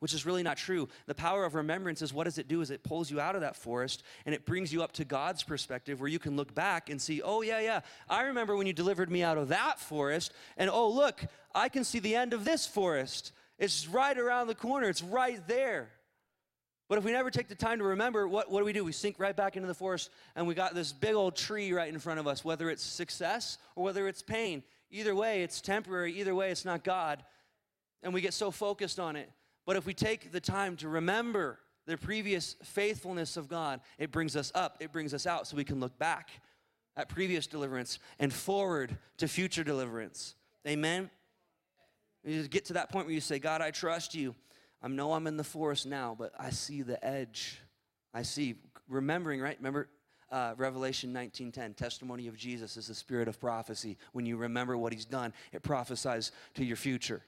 which 0.00 0.14
is 0.14 0.24
really 0.24 0.42
not 0.42 0.56
true. 0.56 0.88
The 1.06 1.14
power 1.14 1.44
of 1.44 1.54
remembrance 1.54 2.02
is 2.02 2.12
what 2.12 2.24
does 2.24 2.38
it 2.38 2.48
do? 2.48 2.60
Is 2.60 2.70
it 2.70 2.82
pulls 2.82 3.10
you 3.10 3.20
out 3.20 3.34
of 3.34 3.40
that 3.40 3.56
forest 3.56 4.02
and 4.26 4.34
it 4.34 4.46
brings 4.46 4.72
you 4.72 4.82
up 4.82 4.92
to 4.92 5.04
God's 5.04 5.42
perspective 5.42 6.00
where 6.00 6.08
you 6.08 6.18
can 6.18 6.36
look 6.36 6.54
back 6.54 6.90
and 6.90 7.00
see, 7.00 7.22
oh, 7.22 7.42
yeah, 7.42 7.60
yeah, 7.60 7.80
I 8.08 8.22
remember 8.24 8.56
when 8.56 8.66
you 8.66 8.72
delivered 8.72 9.10
me 9.10 9.22
out 9.22 9.38
of 9.38 9.48
that 9.48 9.80
forest. 9.80 10.32
And 10.56 10.70
oh, 10.70 10.88
look, 10.88 11.24
I 11.54 11.68
can 11.68 11.84
see 11.84 11.98
the 11.98 12.14
end 12.14 12.32
of 12.32 12.44
this 12.44 12.66
forest. 12.66 13.32
It's 13.58 13.88
right 13.88 14.16
around 14.16 14.46
the 14.46 14.54
corner, 14.54 14.88
it's 14.88 15.02
right 15.02 15.46
there. 15.48 15.90
But 16.88 16.96
if 16.96 17.04
we 17.04 17.12
never 17.12 17.30
take 17.30 17.48
the 17.48 17.54
time 17.54 17.78
to 17.78 17.84
remember, 17.84 18.26
what, 18.26 18.50
what 18.50 18.60
do 18.60 18.64
we 18.64 18.72
do? 18.72 18.82
We 18.82 18.92
sink 18.92 19.16
right 19.18 19.36
back 19.36 19.56
into 19.56 19.68
the 19.68 19.74
forest 19.74 20.10
and 20.34 20.46
we 20.46 20.54
got 20.54 20.74
this 20.74 20.90
big 20.90 21.14
old 21.14 21.36
tree 21.36 21.72
right 21.72 21.92
in 21.92 21.98
front 21.98 22.18
of 22.18 22.26
us, 22.26 22.42
whether 22.42 22.70
it's 22.70 22.82
success 22.82 23.58
or 23.76 23.84
whether 23.84 24.08
it's 24.08 24.22
pain. 24.22 24.62
Either 24.90 25.14
way, 25.14 25.42
it's 25.42 25.60
temporary. 25.60 26.14
Either 26.18 26.34
way, 26.34 26.50
it's 26.50 26.64
not 26.64 26.82
God. 26.82 27.22
And 28.02 28.14
we 28.14 28.22
get 28.22 28.32
so 28.32 28.50
focused 28.50 28.98
on 28.98 29.16
it. 29.16 29.30
But 29.68 29.76
if 29.76 29.84
we 29.84 29.92
take 29.92 30.32
the 30.32 30.40
time 30.40 30.76
to 30.76 30.88
remember 30.88 31.58
the 31.84 31.98
previous 31.98 32.56
faithfulness 32.62 33.36
of 33.36 33.50
God, 33.50 33.82
it 33.98 34.10
brings 34.10 34.34
us 34.34 34.50
up, 34.54 34.78
it 34.80 34.92
brings 34.92 35.12
us 35.12 35.26
out, 35.26 35.46
so 35.46 35.58
we 35.58 35.64
can 35.64 35.78
look 35.78 35.98
back 35.98 36.30
at 36.96 37.10
previous 37.10 37.46
deliverance 37.46 37.98
and 38.18 38.32
forward 38.32 38.96
to 39.18 39.28
future 39.28 39.62
deliverance. 39.62 40.36
Amen? 40.66 41.10
You 42.24 42.48
get 42.48 42.64
to 42.64 42.72
that 42.72 42.90
point 42.90 43.04
where 43.04 43.14
you 43.14 43.20
say, 43.20 43.38
God, 43.38 43.60
I 43.60 43.70
trust 43.70 44.14
you. 44.14 44.34
I 44.80 44.88
know 44.88 45.12
I'm 45.12 45.26
in 45.26 45.36
the 45.36 45.44
forest 45.44 45.84
now, 45.84 46.16
but 46.18 46.32
I 46.40 46.48
see 46.48 46.80
the 46.80 47.04
edge. 47.04 47.60
I 48.14 48.22
see, 48.22 48.54
remembering, 48.88 49.38
right? 49.38 49.58
Remember 49.58 49.90
uh, 50.32 50.54
Revelation 50.56 51.12
19:10, 51.12 51.76
testimony 51.76 52.26
of 52.26 52.38
Jesus 52.38 52.78
is 52.78 52.86
the 52.86 52.94
spirit 52.94 53.28
of 53.28 53.38
prophecy. 53.38 53.98
When 54.12 54.24
you 54.24 54.38
remember 54.38 54.78
what 54.78 54.94
he's 54.94 55.04
done, 55.04 55.34
it 55.52 55.62
prophesies 55.62 56.32
to 56.54 56.64
your 56.64 56.76
future. 56.76 57.22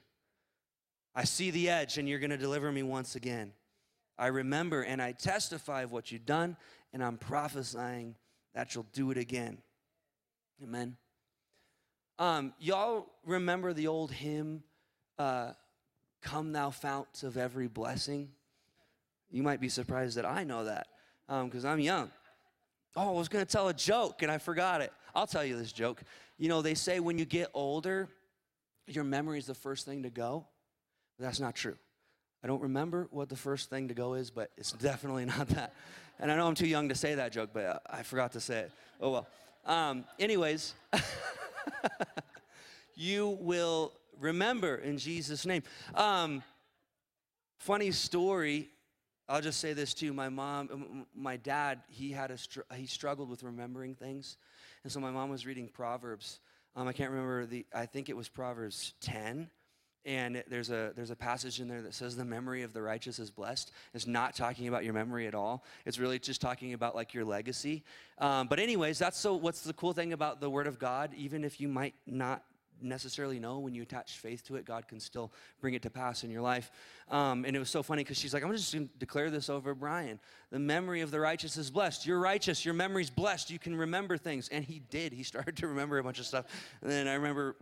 I 1.13 1.25
see 1.25 1.51
the 1.51 1.69
edge, 1.69 1.97
and 1.97 2.07
you're 2.07 2.19
going 2.19 2.31
to 2.31 2.37
deliver 2.37 2.71
me 2.71 2.83
once 2.83 3.15
again. 3.15 3.53
I 4.17 4.27
remember 4.27 4.83
and 4.83 5.01
I 5.01 5.13
testify 5.13 5.81
of 5.81 5.91
what 5.91 6.11
you've 6.11 6.25
done, 6.25 6.55
and 6.93 7.03
I'm 7.03 7.17
prophesying 7.17 8.15
that 8.53 8.75
you'll 8.75 8.85
do 8.93 9.11
it 9.11 9.17
again. 9.17 9.57
Amen. 10.63 10.95
Um, 12.19 12.53
y'all 12.59 13.07
remember 13.25 13.73
the 13.73 13.87
old 13.87 14.11
hymn, 14.11 14.63
uh, 15.17 15.53
Come 16.21 16.51
Thou 16.51 16.69
Fount 16.69 17.23
of 17.23 17.35
Every 17.35 17.67
Blessing? 17.67 18.29
You 19.31 19.41
might 19.41 19.59
be 19.59 19.69
surprised 19.69 20.17
that 20.17 20.25
I 20.25 20.43
know 20.43 20.65
that 20.65 20.87
because 21.27 21.65
um, 21.65 21.71
I'm 21.71 21.79
young. 21.79 22.11
Oh, 22.95 23.09
I 23.09 23.17
was 23.17 23.29
going 23.29 23.45
to 23.45 23.51
tell 23.51 23.69
a 23.69 23.73
joke 23.73 24.21
and 24.21 24.29
I 24.29 24.37
forgot 24.37 24.81
it. 24.81 24.91
I'll 25.15 25.25
tell 25.25 25.45
you 25.45 25.57
this 25.57 25.71
joke. 25.71 26.03
You 26.37 26.49
know, 26.49 26.61
they 26.61 26.73
say 26.73 26.99
when 26.99 27.17
you 27.17 27.25
get 27.25 27.49
older, 27.53 28.09
your 28.85 29.05
memory 29.05 29.39
is 29.39 29.45
the 29.45 29.55
first 29.55 29.85
thing 29.85 30.03
to 30.03 30.09
go. 30.09 30.45
That's 31.21 31.39
not 31.39 31.55
true. 31.55 31.77
I 32.43 32.47
don't 32.47 32.61
remember 32.61 33.07
what 33.11 33.29
the 33.29 33.35
first 33.35 33.69
thing 33.69 33.87
to 33.89 33.93
go 33.93 34.15
is, 34.15 34.31
but 34.31 34.49
it's 34.57 34.71
definitely 34.71 35.25
not 35.25 35.47
that. 35.49 35.73
And 36.19 36.31
I 36.31 36.35
know 36.35 36.47
I'm 36.47 36.55
too 36.55 36.67
young 36.67 36.89
to 36.89 36.95
say 36.95 37.15
that 37.15 37.31
joke, 37.31 37.51
but 37.53 37.81
I 37.89 38.03
forgot 38.03 38.33
to 38.33 38.39
say 38.39 38.61
it. 38.61 38.71
Oh 38.99 39.11
well. 39.11 39.27
Um, 39.65 40.05
anyways, 40.19 40.73
you 42.95 43.37
will 43.39 43.93
remember 44.19 44.77
in 44.77 44.97
Jesus' 44.97 45.45
name. 45.45 45.61
Um, 45.93 46.41
funny 47.59 47.91
story. 47.91 48.69
I'll 49.29 49.41
just 49.41 49.59
say 49.59 49.73
this 49.73 49.93
too. 49.93 50.13
My 50.13 50.29
mom, 50.29 51.05
my 51.15 51.37
dad, 51.37 51.81
he 51.89 52.11
had 52.11 52.31
a 52.31 52.37
str- 52.37 52.61
he 52.75 52.87
struggled 52.87 53.29
with 53.29 53.43
remembering 53.43 53.93
things, 53.93 54.37
and 54.83 54.91
so 54.91 54.99
my 54.99 55.11
mom 55.11 55.29
was 55.29 55.45
reading 55.45 55.69
Proverbs. 55.69 56.39
Um, 56.75 56.87
I 56.87 56.93
can't 56.93 57.11
remember 57.11 57.45
the. 57.45 57.65
I 57.73 57.85
think 57.85 58.09
it 58.09 58.17
was 58.17 58.27
Proverbs 58.27 58.93
ten 58.99 59.49
and 60.05 60.43
there's 60.47 60.71
a 60.71 60.91
there's 60.95 61.11
a 61.11 61.15
passage 61.15 61.59
in 61.59 61.67
there 61.67 61.81
that 61.81 61.93
says 61.93 62.15
the 62.15 62.25
memory 62.25 62.63
of 62.63 62.73
the 62.73 62.81
righteous 62.81 63.19
is 63.19 63.29
blessed. 63.29 63.71
It's 63.93 64.07
not 64.07 64.35
talking 64.35 64.67
about 64.67 64.83
your 64.83 64.93
memory 64.93 65.27
at 65.27 65.35
all. 65.35 65.63
It's 65.85 65.99
really 65.99 66.19
just 66.19 66.41
talking 66.41 66.73
about 66.73 66.95
like 66.95 67.13
your 67.13 67.25
legacy. 67.25 67.83
Um, 68.17 68.47
but 68.47 68.59
anyways 68.59 68.97
that's 68.97 69.17
so 69.17 69.35
what's 69.35 69.61
the 69.61 69.73
cool 69.73 69.93
thing 69.93 70.13
about 70.13 70.41
the 70.41 70.49
word 70.49 70.67
of 70.67 70.79
god? 70.79 71.11
Even 71.15 71.43
if 71.43 71.59
you 71.59 71.67
might 71.67 71.93
not 72.07 72.43
necessarily 72.83 73.39
know 73.39 73.59
when 73.59 73.75
you 73.75 73.83
attach 73.83 74.17
faith 74.17 74.43
to 74.43 74.55
it 74.55 74.65
god 74.65 74.87
can 74.87 74.99
still 74.99 75.31
bring 75.59 75.75
it 75.75 75.83
to 75.83 75.89
pass 75.91 76.23
in 76.23 76.31
your 76.31 76.41
life. 76.41 76.71
Um, 77.09 77.45
and 77.45 77.55
it 77.55 77.59
was 77.59 77.69
so 77.69 77.83
funny 77.83 78.03
because 78.03 78.17
she's 78.17 78.33
like 78.33 78.43
i'm 78.43 78.51
just 78.51 78.73
going 78.73 78.87
to 78.87 78.97
declare 78.97 79.29
this 79.29 79.49
over 79.49 79.75
brian. 79.75 80.19
The 80.51 80.59
memory 80.59 81.01
of 81.01 81.11
the 81.11 81.19
righteous 81.19 81.57
is 81.57 81.69
blessed. 81.69 82.07
You're 82.07 82.19
righteous. 82.19 82.65
Your 82.65 82.73
memory's 82.73 83.09
blessed. 83.09 83.51
You 83.51 83.59
can 83.59 83.75
remember 83.75 84.17
things. 84.17 84.49
And 84.49 84.65
he 84.65 84.79
did. 84.89 85.13
He 85.13 85.23
started 85.31 85.57
to 85.57 85.67
remember 85.67 85.99
a 85.99 86.03
bunch 86.03 86.19
of 86.19 86.25
stuff. 86.25 86.45
And 86.81 86.89
then 86.89 87.07
i 87.07 87.13
remember 87.13 87.55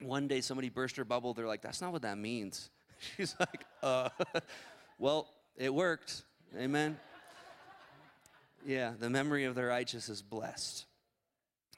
one 0.00 0.28
day 0.28 0.40
somebody 0.40 0.68
burst 0.68 0.96
her 0.96 1.04
bubble. 1.04 1.34
They're 1.34 1.46
like, 1.46 1.62
that's 1.62 1.80
not 1.80 1.92
what 1.92 2.02
that 2.02 2.18
means. 2.18 2.70
She's 3.16 3.34
like, 3.38 3.64
uh, 3.82 4.08
well, 4.98 5.28
it 5.56 5.72
worked. 5.72 6.22
Amen. 6.56 6.98
Yeah, 8.64 8.92
the 8.98 9.10
memory 9.10 9.44
of 9.44 9.54
the 9.54 9.64
righteous 9.64 10.08
is 10.08 10.22
blessed. 10.22 10.86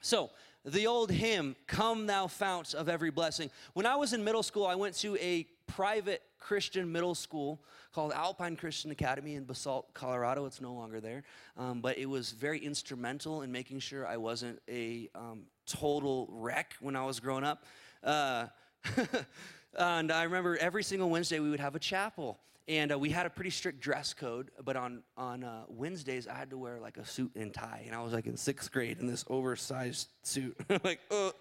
So, 0.01 0.31
the 0.65 0.87
old 0.87 1.11
hymn, 1.11 1.55
Come 1.67 2.07
Thou 2.07 2.27
Fount 2.27 2.73
of 2.73 2.89
Every 2.89 3.11
Blessing. 3.11 3.49
When 3.73 3.85
I 3.85 3.95
was 3.95 4.13
in 4.13 4.23
middle 4.23 4.43
school, 4.43 4.65
I 4.65 4.75
went 4.75 4.95
to 4.97 5.15
a 5.17 5.45
private 5.67 6.21
Christian 6.39 6.91
middle 6.91 7.15
school 7.15 7.61
called 7.93 8.11
Alpine 8.11 8.55
Christian 8.55 8.91
Academy 8.91 9.35
in 9.35 9.45
Basalt, 9.45 9.93
Colorado. 9.93 10.45
It's 10.45 10.61
no 10.61 10.73
longer 10.73 10.99
there. 10.99 11.23
Um, 11.57 11.81
but 11.81 11.97
it 11.97 12.07
was 12.07 12.31
very 12.31 12.59
instrumental 12.59 13.41
in 13.41 13.51
making 13.51 13.79
sure 13.79 14.05
I 14.05 14.17
wasn't 14.17 14.59
a 14.69 15.09
um, 15.15 15.43
total 15.65 16.27
wreck 16.31 16.75
when 16.79 16.95
I 16.95 17.05
was 17.05 17.19
growing 17.19 17.43
up. 17.43 17.65
Uh, 18.03 18.47
and 19.77 20.11
I 20.11 20.23
remember 20.23 20.57
every 20.57 20.83
single 20.83 21.09
Wednesday 21.09 21.39
we 21.39 21.49
would 21.49 21.59
have 21.59 21.75
a 21.75 21.79
chapel. 21.79 22.39
And 22.67 22.91
uh, 22.91 22.99
we 22.99 23.09
had 23.09 23.25
a 23.25 23.31
pretty 23.31 23.49
strict 23.49 23.79
dress 23.79 24.13
code, 24.13 24.51
but 24.63 24.75
on, 24.75 25.01
on 25.17 25.43
uh, 25.43 25.63
Wednesdays, 25.69 26.27
I 26.27 26.35
had 26.35 26.51
to 26.51 26.57
wear 26.57 26.79
like 26.79 26.97
a 26.97 27.05
suit 27.05 27.31
and 27.35 27.51
tie. 27.51 27.81
And 27.87 27.95
I 27.95 28.03
was 28.03 28.13
like 28.13 28.27
in 28.27 28.37
sixth 28.37 28.71
grade 28.71 28.99
in 28.99 29.07
this 29.07 29.25
oversized 29.27 30.09
suit. 30.21 30.55
like, 30.83 30.99
oh. 31.09 31.33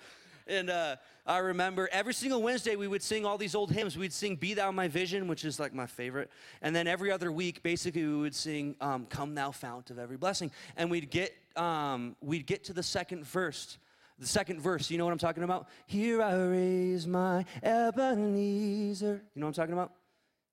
And 0.46 0.70
uh, 0.70 0.96
I 1.26 1.38
remember 1.38 1.90
every 1.92 2.14
single 2.14 2.40
Wednesday 2.40 2.76
we 2.76 2.88
would 2.88 3.02
sing 3.02 3.26
all 3.26 3.36
these 3.36 3.54
old 3.54 3.70
hymns. 3.70 3.98
We'd 3.98 4.14
sing 4.14 4.36
Be 4.36 4.54
Thou 4.54 4.70
My 4.70 4.88
Vision, 4.88 5.28
which 5.28 5.44
is 5.44 5.60
like 5.60 5.74
my 5.74 5.84
favorite. 5.84 6.30
And 6.62 6.74
then 6.74 6.86
every 6.86 7.12
other 7.12 7.30
week, 7.30 7.62
basically, 7.62 8.06
we 8.06 8.16
would 8.16 8.34
sing 8.34 8.74
um, 8.80 9.04
Come 9.04 9.34
Thou 9.34 9.50
Fount 9.50 9.90
of 9.90 9.98
Every 9.98 10.16
Blessing. 10.16 10.50
And 10.78 10.90
we'd 10.90 11.10
get, 11.10 11.34
um, 11.56 12.16
we'd 12.22 12.46
get 12.46 12.64
to 12.64 12.72
the 12.72 12.82
second 12.82 13.26
verse. 13.26 13.76
The 14.18 14.26
second 14.26 14.60
verse, 14.60 14.90
you 14.90 14.98
know 14.98 15.04
what 15.04 15.12
I'm 15.12 15.18
talking 15.18 15.44
about? 15.44 15.68
Here 15.86 16.20
I 16.20 16.34
raise 16.34 17.06
my 17.06 17.44
Ebenezer. 17.62 19.22
You 19.34 19.40
know 19.40 19.46
what 19.46 19.50
I'm 19.50 19.52
talking 19.52 19.74
about? 19.74 19.92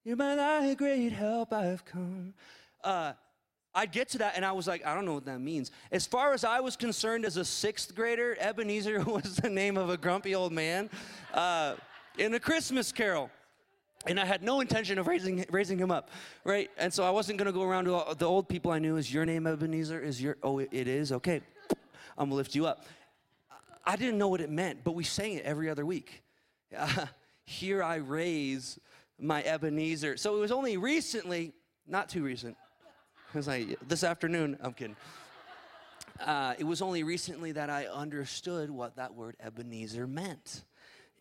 You're 0.04 0.16
by 0.16 0.36
thy 0.36 0.76
great 0.76 1.12
help 1.12 1.52
I've 1.52 1.84
come. 1.84 2.36
Uh, 2.84 3.14
I'd 3.74 3.92
get 3.92 4.10
to 4.10 4.20
that 4.20 4.34
and 4.36 4.46
I 4.46 4.52
was 4.52 4.68
like, 4.68 4.86
I 4.86 4.94
don't 4.94 5.06
know 5.06 5.16
what 5.16 5.26
that 5.26 5.42
means. 5.42 5.72
As 5.92 6.06
far 6.06 6.34
as 6.34 6.44
I 6.44 6.60
was 6.60 6.78
concerned 6.78 7.26
as 7.26 7.38
a 7.38 7.44
sixth 7.44 7.96
grader, 7.96 8.38
Ebenezer 8.40 9.00
was 9.06 9.38
the 9.38 9.50
name 9.50 9.78
of 9.78 9.90
a 9.90 9.98
grumpy 9.98 10.36
old 10.36 10.54
man 10.54 10.90
uh, 11.34 11.76
in 12.20 12.34
a 12.36 12.40
Christmas 12.40 12.92
carol. 12.92 13.32
And 14.08 14.20
I 14.20 14.26
had 14.26 14.44
no 14.44 14.62
intention 14.62 15.00
of 15.00 15.08
raising, 15.08 15.44
raising 15.50 15.80
him 15.80 15.90
up, 15.90 16.12
right? 16.44 16.70
And 16.78 16.94
so 16.94 17.04
I 17.04 17.10
wasn't 17.10 17.40
to 17.40 17.52
go 17.52 17.64
around 17.64 17.86
to 17.86 17.96
all, 17.96 18.14
the 18.14 18.26
old 18.26 18.48
people 18.48 18.70
I 18.70 18.78
knew. 18.78 18.98
Is 18.98 19.12
your 19.12 19.26
name 19.26 19.48
Ebenezer? 19.48 20.00
Is 20.00 20.22
your, 20.22 20.38
oh, 20.44 20.60
it 20.60 20.70
is? 20.72 21.12
Okay. 21.12 21.42
I'm 22.18 22.30
to 22.30 22.36
lift 22.36 22.54
you 22.54 22.68
up. 22.68 22.86
I 23.86 23.96
didn't 23.96 24.18
know 24.18 24.28
what 24.28 24.42
it 24.42 24.50
meant, 24.50 24.84
but 24.84 24.94
we 24.94 25.04
sang 25.04 25.34
it 25.34 25.46
every 25.46 25.70
other 25.70 25.86
week. 25.86 26.24
Uh, 26.76 27.06
Here 27.48 27.84
I 27.84 27.98
raise 27.98 28.80
my 29.20 29.44
Ebenezer. 29.44 30.18
So 30.18 30.36
it 30.36 30.40
was 30.40 30.52
only 30.52 30.78
recently, 30.78 31.54
not 31.88 32.10
too 32.10 32.24
recent. 32.24 32.58
It 33.34 33.38
was 33.38 33.48
like 33.48 33.78
this 33.88 34.04
afternoon. 34.04 34.58
I'm 34.62 34.74
kidding. 34.74 34.96
Uh, 36.20 36.56
it 36.58 36.64
was 36.64 36.82
only 36.82 37.04
recently 37.04 37.52
that 37.52 37.70
I 37.70 37.86
understood 37.86 38.72
what 38.72 38.96
that 38.96 39.14
word 39.14 39.36
Ebenezer 39.40 40.08
meant. 40.08 40.64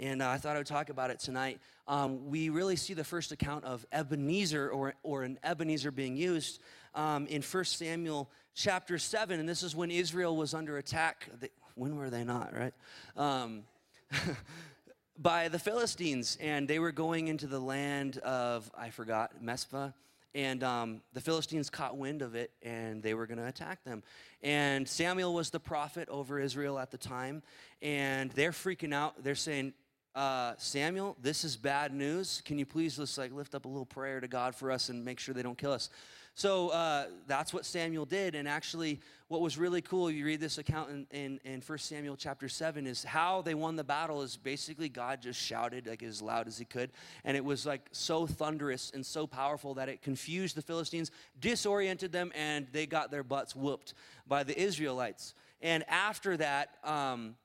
And 0.00 0.22
uh, 0.22 0.31
I 0.31 0.38
thought 0.38 0.57
I 0.57 0.59
would 0.59 0.66
talk 0.66 0.88
about 0.88 1.11
it 1.11 1.20
tonight. 1.20 1.61
Um, 1.87 2.31
we 2.31 2.48
really 2.48 2.77
see 2.77 2.94
the 2.94 3.05
first 3.05 3.31
account 3.31 3.64
of 3.64 3.85
Ebenezer 3.92 4.70
or, 4.70 4.94
or 5.03 5.24
an 5.24 5.38
Ebenezer 5.42 5.90
being 5.90 6.16
used 6.16 6.61
um, 6.94 7.27
in 7.27 7.42
1 7.42 7.64
Samuel 7.64 8.31
chapter 8.55 8.96
7. 8.98 9.38
And 9.38 9.48
this 9.48 9.62
is 9.62 9.77
when 9.77 9.90
Israel 9.90 10.37
was 10.37 10.55
under 10.55 10.79
attack. 10.79 11.29
When 11.74 11.96
were 11.96 12.10
they 12.10 12.24
not, 12.24 12.52
right? 12.54 12.74
Um, 13.16 13.64
by 15.18 15.48
the 15.48 15.58
Philistines, 15.58 16.38
and 16.40 16.66
they 16.68 16.78
were 16.78 16.92
going 16.92 17.28
into 17.28 17.46
the 17.46 17.58
land 17.58 18.18
of, 18.18 18.70
I 18.76 18.90
forgot, 18.90 19.42
Mizpah. 19.42 19.90
And 20.34 20.64
um, 20.64 21.00
the 21.12 21.20
Philistines 21.20 21.70
caught 21.70 21.96
wind 21.96 22.20
of 22.20 22.34
it 22.34 22.50
and 22.60 23.00
they 23.02 23.14
were 23.14 23.26
going 23.26 23.38
to 23.38 23.46
attack 23.46 23.84
them. 23.84 24.02
And 24.42 24.88
Samuel 24.88 25.32
was 25.32 25.50
the 25.50 25.60
prophet 25.60 26.08
over 26.08 26.40
Israel 26.40 26.78
at 26.78 26.90
the 26.90 26.98
time. 26.98 27.42
And 27.80 28.32
they're 28.32 28.50
freaking 28.50 28.92
out. 28.92 29.22
They're 29.22 29.37
saying, 29.37 29.74
uh, 30.14 30.54
Samuel, 30.58 31.16
this 31.22 31.44
is 31.44 31.56
bad 31.56 31.94
news. 31.94 32.42
Can 32.44 32.58
you 32.58 32.66
please 32.66 32.96
just 32.96 33.16
like 33.16 33.32
lift 33.32 33.54
up 33.54 33.64
a 33.64 33.68
little 33.68 33.87
prayer 33.87 34.20
to 34.20 34.28
God 34.28 34.56
for 34.56 34.72
us 34.72 34.88
and 34.88 35.04
make 35.04 35.20
sure 35.20 35.34
they 35.34 35.42
don't 35.42 35.58
kill 35.58 35.72
us? 35.72 35.88
So 36.36 36.70
uh, 36.70 37.06
that's 37.28 37.54
what 37.54 37.64
Samuel 37.64 38.06
did. 38.06 38.34
And 38.34 38.48
actually, 38.48 39.00
what 39.28 39.40
was 39.40 39.56
really 39.56 39.80
cool, 39.80 40.10
you 40.10 40.24
read 40.24 40.40
this 40.40 40.58
account 40.58 40.90
in, 40.90 41.06
in, 41.12 41.40
in 41.44 41.62
1 41.64 41.78
Samuel 41.78 42.16
chapter 42.16 42.48
7, 42.48 42.88
is 42.88 43.04
how 43.04 43.40
they 43.40 43.54
won 43.54 43.76
the 43.76 43.84
battle 43.84 44.20
is 44.20 44.36
basically 44.36 44.88
God 44.88 45.22
just 45.22 45.40
shouted 45.40 45.86
like 45.86 46.02
as 46.02 46.20
loud 46.20 46.48
as 46.48 46.58
he 46.58 46.64
could. 46.64 46.90
And 47.24 47.36
it 47.36 47.44
was 47.44 47.64
like 47.64 47.82
so 47.92 48.26
thunderous 48.26 48.90
and 48.92 49.06
so 49.06 49.28
powerful 49.28 49.74
that 49.74 49.88
it 49.88 50.02
confused 50.02 50.56
the 50.56 50.62
Philistines, 50.62 51.12
disoriented 51.40 52.10
them, 52.10 52.32
and 52.34 52.66
they 52.72 52.86
got 52.86 53.12
their 53.12 53.22
butts 53.22 53.54
whooped 53.54 53.94
by 54.26 54.42
the 54.42 54.60
Israelites. 54.60 55.34
And 55.62 55.84
after 55.88 56.36
that, 56.38 56.70
um, 56.82 57.36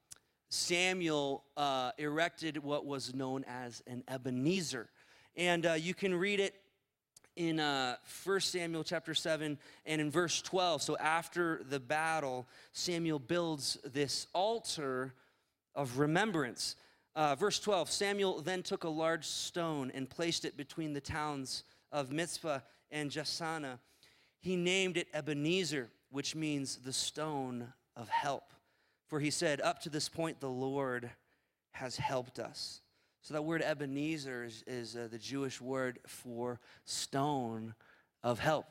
Samuel 0.49 1.43
uh, 1.55 1.91
erected 1.99 2.57
what 2.57 2.87
was 2.87 3.13
known 3.13 3.45
as 3.47 3.83
an 3.85 4.03
Ebenezer. 4.07 4.89
And 5.35 5.65
uh, 5.67 5.73
you 5.73 5.93
can 5.93 6.15
read 6.15 6.39
it 6.39 6.55
in 7.39 7.57
uh, 7.57 7.95
1 8.25 8.39
Samuel 8.41 8.83
chapter 8.83 9.15
7 9.15 9.57
and 9.85 10.01
in 10.01 10.11
verse 10.11 10.41
12. 10.41 10.81
So 10.81 10.97
after 10.97 11.61
the 11.69 11.79
battle, 11.79 12.45
Samuel 12.73 13.17
builds 13.17 13.77
this 13.85 14.27
altar 14.33 15.13
of 15.73 15.99
remembrance. 15.99 16.75
Uh, 17.15 17.35
verse 17.35 17.57
12 17.61 17.89
Samuel 17.89 18.41
then 18.41 18.61
took 18.61 18.83
a 18.83 18.89
large 18.89 19.25
stone 19.25 19.89
and 19.95 20.09
placed 20.09 20.43
it 20.43 20.57
between 20.57 20.91
the 20.91 20.99
towns 20.99 21.63
of 21.93 22.11
Mizpah 22.11 22.59
and 22.91 23.09
Jeshanah. 23.09 23.79
He 24.41 24.57
named 24.57 24.97
it 24.97 25.07
Ebenezer, 25.13 25.89
which 26.11 26.35
means 26.35 26.75
the 26.75 26.93
stone 26.93 27.71
of 27.95 28.09
help. 28.09 28.51
For 29.07 29.21
he 29.21 29.31
said, 29.31 29.61
Up 29.61 29.79
to 29.83 29.89
this 29.89 30.09
point, 30.09 30.41
the 30.41 30.49
Lord 30.49 31.09
has 31.71 31.95
helped 31.95 32.37
us. 32.37 32.81
So 33.29 33.35
that 33.35 33.43
word 33.43 33.61
Ebenezer 33.61 34.43
is, 34.43 34.63
is 34.65 34.95
uh, 34.95 35.07
the 35.07 35.19
Jewish 35.19 35.61
word 35.61 35.99
for 36.07 36.59
stone 36.83 37.75
of 38.23 38.39
help. 38.39 38.65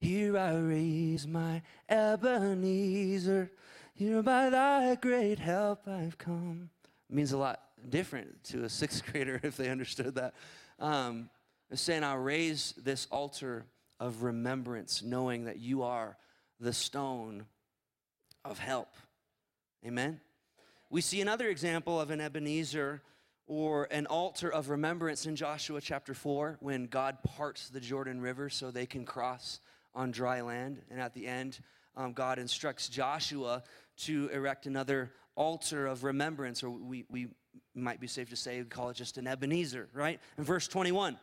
Here 0.00 0.38
I 0.38 0.56
raise 0.56 1.26
my 1.26 1.60
Ebenezer. 1.86 3.50
Here 3.92 4.22
by 4.22 4.48
thy 4.48 4.94
great 4.94 5.38
help 5.38 5.86
I've 5.86 6.16
come. 6.16 6.70
It 7.10 7.14
means 7.14 7.32
a 7.32 7.36
lot 7.36 7.60
different 7.86 8.42
to 8.44 8.64
a 8.64 8.70
sixth 8.70 9.04
grader 9.12 9.38
if 9.42 9.58
they 9.58 9.68
understood 9.68 10.14
that. 10.14 10.32
Um, 10.80 11.28
it's 11.70 11.82
saying, 11.82 12.04
I'll 12.04 12.16
raise 12.16 12.72
this 12.82 13.06
altar 13.10 13.66
of 14.00 14.22
remembrance, 14.22 15.02
knowing 15.02 15.44
that 15.44 15.58
you 15.58 15.82
are 15.82 16.16
the 16.58 16.72
stone 16.72 17.44
of 18.46 18.58
help. 18.58 18.94
Amen. 19.84 20.22
We 20.88 21.02
see 21.02 21.20
another 21.20 21.48
example 21.50 22.00
of 22.00 22.10
an 22.10 22.22
Ebenezer 22.22 23.02
or 23.46 23.88
an 23.90 24.06
altar 24.06 24.50
of 24.50 24.70
remembrance 24.70 25.26
in 25.26 25.36
Joshua 25.36 25.80
chapter 25.80 26.14
4 26.14 26.58
when 26.60 26.86
God 26.86 27.18
parts 27.22 27.68
the 27.68 27.80
Jordan 27.80 28.20
River 28.20 28.48
so 28.48 28.70
they 28.70 28.86
can 28.86 29.04
cross 29.04 29.60
on 29.94 30.10
dry 30.10 30.40
land. 30.40 30.80
And 30.90 31.00
at 31.00 31.14
the 31.14 31.26
end, 31.26 31.58
um, 31.96 32.12
God 32.12 32.38
instructs 32.38 32.88
Joshua 32.88 33.62
to 33.98 34.28
erect 34.32 34.66
another 34.66 35.12
altar 35.36 35.86
of 35.86 36.04
remembrance, 36.04 36.62
or 36.62 36.70
we, 36.70 37.04
we 37.10 37.28
might 37.74 38.00
be 38.00 38.06
safe 38.06 38.30
to 38.30 38.36
say, 38.36 38.58
we 38.58 38.64
call 38.64 38.90
it 38.90 38.96
just 38.96 39.18
an 39.18 39.26
Ebenezer, 39.26 39.88
right? 39.92 40.20
In 40.38 40.44
verse 40.44 40.66
21, 40.68 41.18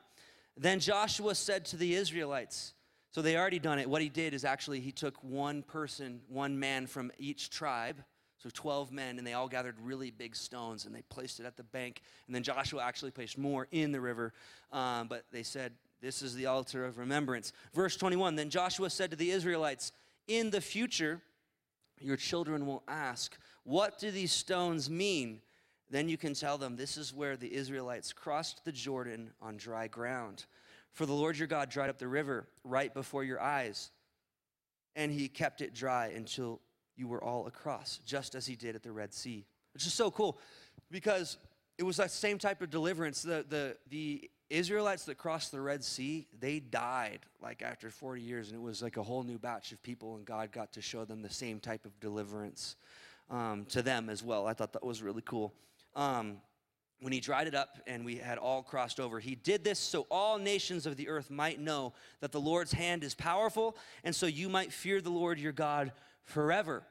then 0.58 0.80
Joshua 0.80 1.34
said 1.34 1.66
to 1.66 1.78
the 1.78 1.96
Israelites, 1.96 2.74
so 3.12 3.22
they 3.22 3.36
already 3.36 3.60
done 3.60 3.80
it. 3.80 3.90
What 3.90 4.02
he 4.02 4.10
did 4.10 4.34
is 4.34 4.46
actually 4.46 4.80
he 4.80 4.92
took 4.92 5.22
one 5.22 5.64
person, 5.64 6.22
one 6.30 6.60
man 6.60 6.88
from 6.88 7.12
each 7.18 7.50
tribe, 7.50 8.04
so 8.42 8.50
12 8.52 8.92
men, 8.92 9.20
and 9.20 9.28
they 9.28 9.34
all 9.34 9.48
gathered 9.48 9.76
really 9.84 10.10
big 10.10 10.36
stones 10.36 10.86
and 10.86 10.96
they 10.96 11.04
placed 11.04 11.40
it 11.40 11.46
at 11.46 11.58
the 11.58 11.64
bank. 11.64 12.02
And 12.26 12.36
then 12.36 12.42
Joshua 12.42 12.84
actually 12.84 13.12
placed 13.12 13.38
more 13.38 13.68
in 13.72 13.92
the 13.92 14.02
river. 14.02 14.34
Um, 14.72 15.08
but 15.08 15.26
they 15.32 15.44
said, 15.44 15.74
This 16.02 16.24
is 16.24 16.34
the 16.34 16.48
altar 16.48 16.84
of 16.84 16.98
remembrance. 16.98 17.54
Verse 17.76 17.96
21 17.96 18.36
Then 18.36 18.50
Joshua 18.50 18.90
said 18.90 19.12
to 19.12 19.16
the 19.16 19.30
Israelites, 19.30 19.92
In 20.28 20.50
the 20.50 20.62
future, 20.62 21.22
your 22.00 22.18
children 22.18 22.66
will 22.66 22.82
ask, 22.88 23.38
What 23.64 24.00
do 24.00 24.10
these 24.10 24.32
stones 24.32 24.90
mean? 24.90 25.42
Then 25.92 26.10
you 26.10 26.18
can 26.18 26.34
tell 26.34 26.58
them, 26.58 26.76
This 26.76 26.98
is 26.98 27.14
where 27.14 27.38
the 27.38 27.54
Israelites 27.54 28.12
crossed 28.12 28.66
the 28.66 28.72
Jordan 28.72 29.34
on 29.40 29.58
dry 29.58 29.88
ground. 29.88 30.46
For 30.94 31.06
the 31.06 31.14
Lord 31.14 31.38
your 31.38 31.48
God 31.48 31.70
dried 31.70 31.92
up 31.92 32.00
the 32.00 32.08
river 32.08 32.48
right 32.64 32.92
before 32.92 33.24
your 33.24 33.40
eyes, 33.40 33.92
and 34.96 35.12
he 35.12 35.28
kept 35.28 35.62
it 35.62 35.76
dry 35.76 36.08
until 36.08 36.60
you 36.96 37.08
were 37.08 37.24
all 37.24 37.48
across, 37.48 38.00
just 38.06 38.36
as 38.36 38.46
he 38.46 38.56
did 38.56 38.76
at 38.76 38.84
the 38.84 38.92
Red 38.92 39.14
Sea. 39.14 39.46
Which 39.74 39.86
is 39.86 39.94
so 39.94 40.12
cool 40.12 40.40
because 40.90 41.38
it 41.78 41.84
was 41.84 41.98
that 41.98 42.12
same 42.12 42.38
type 42.38 42.62
of 42.62 42.70
deliverance. 42.70 43.22
The, 43.22 43.46
the, 43.48 43.78
the 43.90 44.30
Israelites 44.50 45.06
that 45.06 45.18
crossed 45.18 45.52
the 45.52 45.62
Red 45.62 45.84
Sea, 45.84 46.28
they 46.40 46.60
died 46.60 47.20
like 47.42 47.62
after 47.62 47.90
40 47.90 48.22
years, 48.22 48.50
and 48.50 48.58
it 48.58 48.62
was 48.62 48.82
like 48.82 48.98
a 48.98 49.04
whole 49.04 49.24
new 49.24 49.40
batch 49.40 49.72
of 49.72 49.82
people, 49.82 50.16
and 50.16 50.26
God 50.26 50.52
got 50.52 50.74
to 50.74 50.82
show 50.82 51.06
them 51.06 51.22
the 51.22 51.30
same 51.30 51.60
type 51.60 51.86
of 51.86 51.98
deliverance 52.00 52.76
um, 53.30 53.66
to 53.70 53.82
them 53.82 54.10
as 54.10 54.22
well. 54.22 54.46
I 54.46 54.54
thought 54.54 54.74
that 54.74 54.84
was 54.84 55.02
really 55.02 55.24
cool. 55.26 55.54
Um, 55.96 56.38
when 57.00 57.12
he 57.12 57.20
dried 57.20 57.48
it 57.48 57.56
up 57.56 57.80
and 57.88 58.06
we 58.06 58.18
had 58.18 58.38
all 58.38 58.62
crossed 58.62 59.00
over, 59.00 59.20
he 59.20 59.34
did 59.34 59.64
this 59.64 59.80
so 59.80 60.06
all 60.12 60.38
nations 60.38 60.86
of 60.86 60.98
the 60.98 61.08
earth 61.08 61.32
might 61.32 61.60
know 61.60 61.94
that 62.20 62.32
the 62.32 62.40
Lord's 62.40 62.74
hand 62.74 63.04
is 63.04 63.16
powerful, 63.16 63.76
and 64.04 64.16
so 64.16 64.28
you 64.28 64.50
might 64.50 64.72
fear 64.72 65.02
the 65.02 65.10
Lord 65.10 65.40
your 65.40 65.52
God 65.52 65.92
forever. 66.32 66.84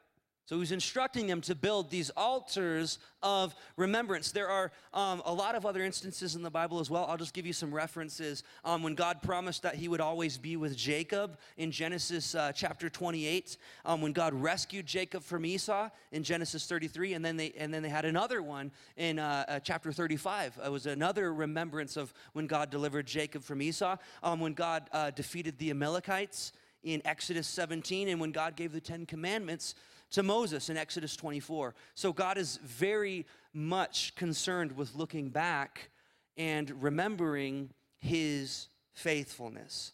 So 0.51 0.59
he's 0.59 0.73
instructing 0.73 1.29
them 1.29 1.41
to 1.43 1.55
build 1.55 1.91
these 1.91 2.11
altars 2.17 2.99
of 3.23 3.55
remembrance. 3.77 4.33
There 4.33 4.49
are 4.49 4.73
um, 4.93 5.23
a 5.25 5.33
lot 5.33 5.55
of 5.55 5.65
other 5.65 5.85
instances 5.85 6.35
in 6.35 6.43
the 6.43 6.51
Bible 6.51 6.81
as 6.81 6.91
well. 6.91 7.07
I'll 7.09 7.17
just 7.17 7.35
give 7.35 7.47
you 7.47 7.53
some 7.53 7.73
references. 7.73 8.43
Um, 8.65 8.83
when 8.83 8.97
God 8.97 9.23
promised 9.23 9.63
that 9.63 9.77
he 9.77 9.87
would 9.87 10.01
always 10.01 10.39
be 10.39 10.57
with 10.57 10.77
Jacob 10.77 11.39
in 11.57 11.71
Genesis 11.71 12.35
uh, 12.35 12.51
chapter 12.51 12.91
28, 12.91 13.59
um, 13.85 14.01
when 14.01 14.13
God 14.13 14.35
rescued 14.35 14.87
Jacob 14.87 15.23
from 15.23 15.47
Esau 15.47 15.89
in 16.11 16.25
Genesis 16.25 16.67
33, 16.67 17.15
and 17.15 17.25
then 17.25 17.37
they, 17.37 17.53
and 17.57 17.73
then 17.73 17.85
they 17.85 17.89
had 17.89 18.05
another 18.05 18.43
one 18.43 18.73
in 18.97 19.21
uh, 19.21 19.45
uh, 19.47 19.61
chapter 19.61 19.93
35. 19.93 20.59
It 20.65 20.73
was 20.73 20.87
another 20.87 21.33
remembrance 21.33 21.97
of 21.97 22.13
when 22.33 22.49
God 22.49 22.71
delivered 22.71 23.07
Jacob 23.07 23.45
from 23.45 23.63
Esau, 23.63 23.99
um, 24.25 24.41
when 24.41 24.55
God 24.55 24.91
uh, 24.91 25.13
defeated 25.13 25.59
the 25.59 25.71
Amalekites 25.71 26.51
in 26.83 27.03
Exodus 27.05 27.47
17, 27.47 28.09
and 28.09 28.21
when 28.21 28.33
God 28.33 28.57
gave 28.57 28.73
the 28.73 28.81
Ten 28.81 29.07
Commandments 29.07 29.75
to 30.13 30.23
Moses 30.23 30.69
in 30.69 30.77
Exodus 30.77 31.17
24. 31.17 31.75
So 31.95 32.13
God 32.13 32.37
is 32.37 32.59
very 32.65 33.27
much 33.53 34.15
concerned 34.15 34.73
with 34.73 34.95
looking 34.95 35.29
back 35.29 35.91
and 36.37 36.83
remembering 36.83 37.71
his 37.99 38.69
faithfulness. 38.93 39.93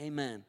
Amen. 0.00 0.44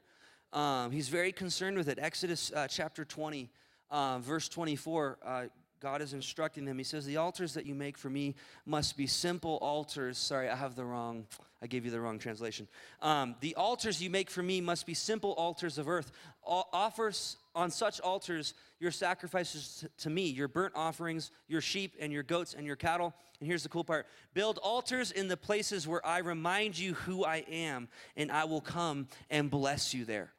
Um, 0.53 0.91
he's 0.91 1.09
very 1.09 1.31
concerned 1.31 1.77
with 1.77 1.89
it. 1.89 1.99
Exodus 1.99 2.51
uh, 2.55 2.67
chapter 2.67 3.05
20, 3.05 3.49
uh, 3.91 4.19
verse 4.19 4.47
24, 4.49 5.17
uh, 5.23 5.43
God 5.79 6.01
is 6.01 6.13
instructing 6.13 6.65
them. 6.65 6.77
He 6.77 6.83
says, 6.83 7.05
The 7.05 7.17
altars 7.17 7.53
that 7.53 7.65
you 7.65 7.75
make 7.75 7.97
for 7.97 8.09
me 8.09 8.35
must 8.65 8.97
be 8.97 9.07
simple 9.07 9.57
altars. 9.61 10.17
Sorry, 10.17 10.49
I 10.49 10.55
have 10.55 10.75
the 10.75 10.85
wrong, 10.85 11.25
I 11.61 11.67
gave 11.67 11.83
you 11.83 11.91
the 11.91 11.99
wrong 11.99 12.19
translation. 12.19 12.67
Um, 13.01 13.35
the 13.41 13.55
altars 13.55 14.01
you 14.01 14.09
make 14.09 14.29
for 14.29 14.41
me 14.41 14.61
must 14.61 14.85
be 14.85 14.93
simple 14.93 15.31
altars 15.33 15.77
of 15.77 15.89
earth. 15.89 16.11
offers 16.45 17.35
on 17.53 17.69
such 17.69 17.99
altars 17.99 18.53
your 18.79 18.91
sacrifices 18.91 19.85
to 19.97 20.09
me, 20.09 20.27
your 20.27 20.47
burnt 20.47 20.73
offerings, 20.75 21.31
your 21.49 21.59
sheep 21.59 21.95
and 21.99 22.13
your 22.13 22.23
goats 22.23 22.53
and 22.53 22.65
your 22.65 22.77
cattle. 22.77 23.13
And 23.39 23.47
here's 23.47 23.63
the 23.63 23.69
cool 23.69 23.83
part 23.83 24.07
build 24.33 24.57
altars 24.59 25.11
in 25.11 25.27
the 25.27 25.35
places 25.35 25.85
where 25.85 26.05
I 26.05 26.19
remind 26.19 26.79
you 26.79 26.93
who 26.93 27.25
I 27.25 27.43
am, 27.51 27.89
and 28.15 28.31
I 28.31 28.45
will 28.45 28.61
come 28.61 29.07
and 29.29 29.51
bless 29.51 29.93
you 29.93 30.05
there. 30.05 30.31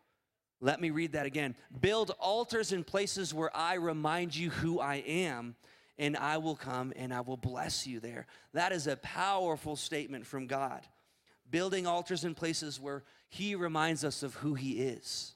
Let 0.62 0.80
me 0.80 0.90
read 0.90 1.12
that 1.12 1.26
again. 1.26 1.54
Build 1.80 2.12
altars 2.18 2.72
in 2.72 2.84
places 2.84 3.32
where 3.34 3.54
I 3.54 3.74
remind 3.74 4.34
you 4.34 4.50
who 4.50 4.80
I 4.80 4.96
am, 4.96 5.54
and 5.98 6.16
I 6.16 6.38
will 6.38 6.56
come 6.56 6.94
and 6.96 7.12
I 7.12 7.20
will 7.20 7.36
bless 7.36 7.86
you 7.86 8.00
there. 8.00 8.26
That 8.54 8.72
is 8.72 8.86
a 8.86 8.96
powerful 8.96 9.76
statement 9.76 10.26
from 10.26 10.46
God. 10.46 10.80
Building 11.50 11.86
altars 11.86 12.24
in 12.24 12.34
places 12.34 12.80
where 12.80 13.02
He 13.28 13.54
reminds 13.54 14.04
us 14.04 14.22
of 14.22 14.34
who 14.34 14.54
He 14.54 14.80
is. 14.80 15.34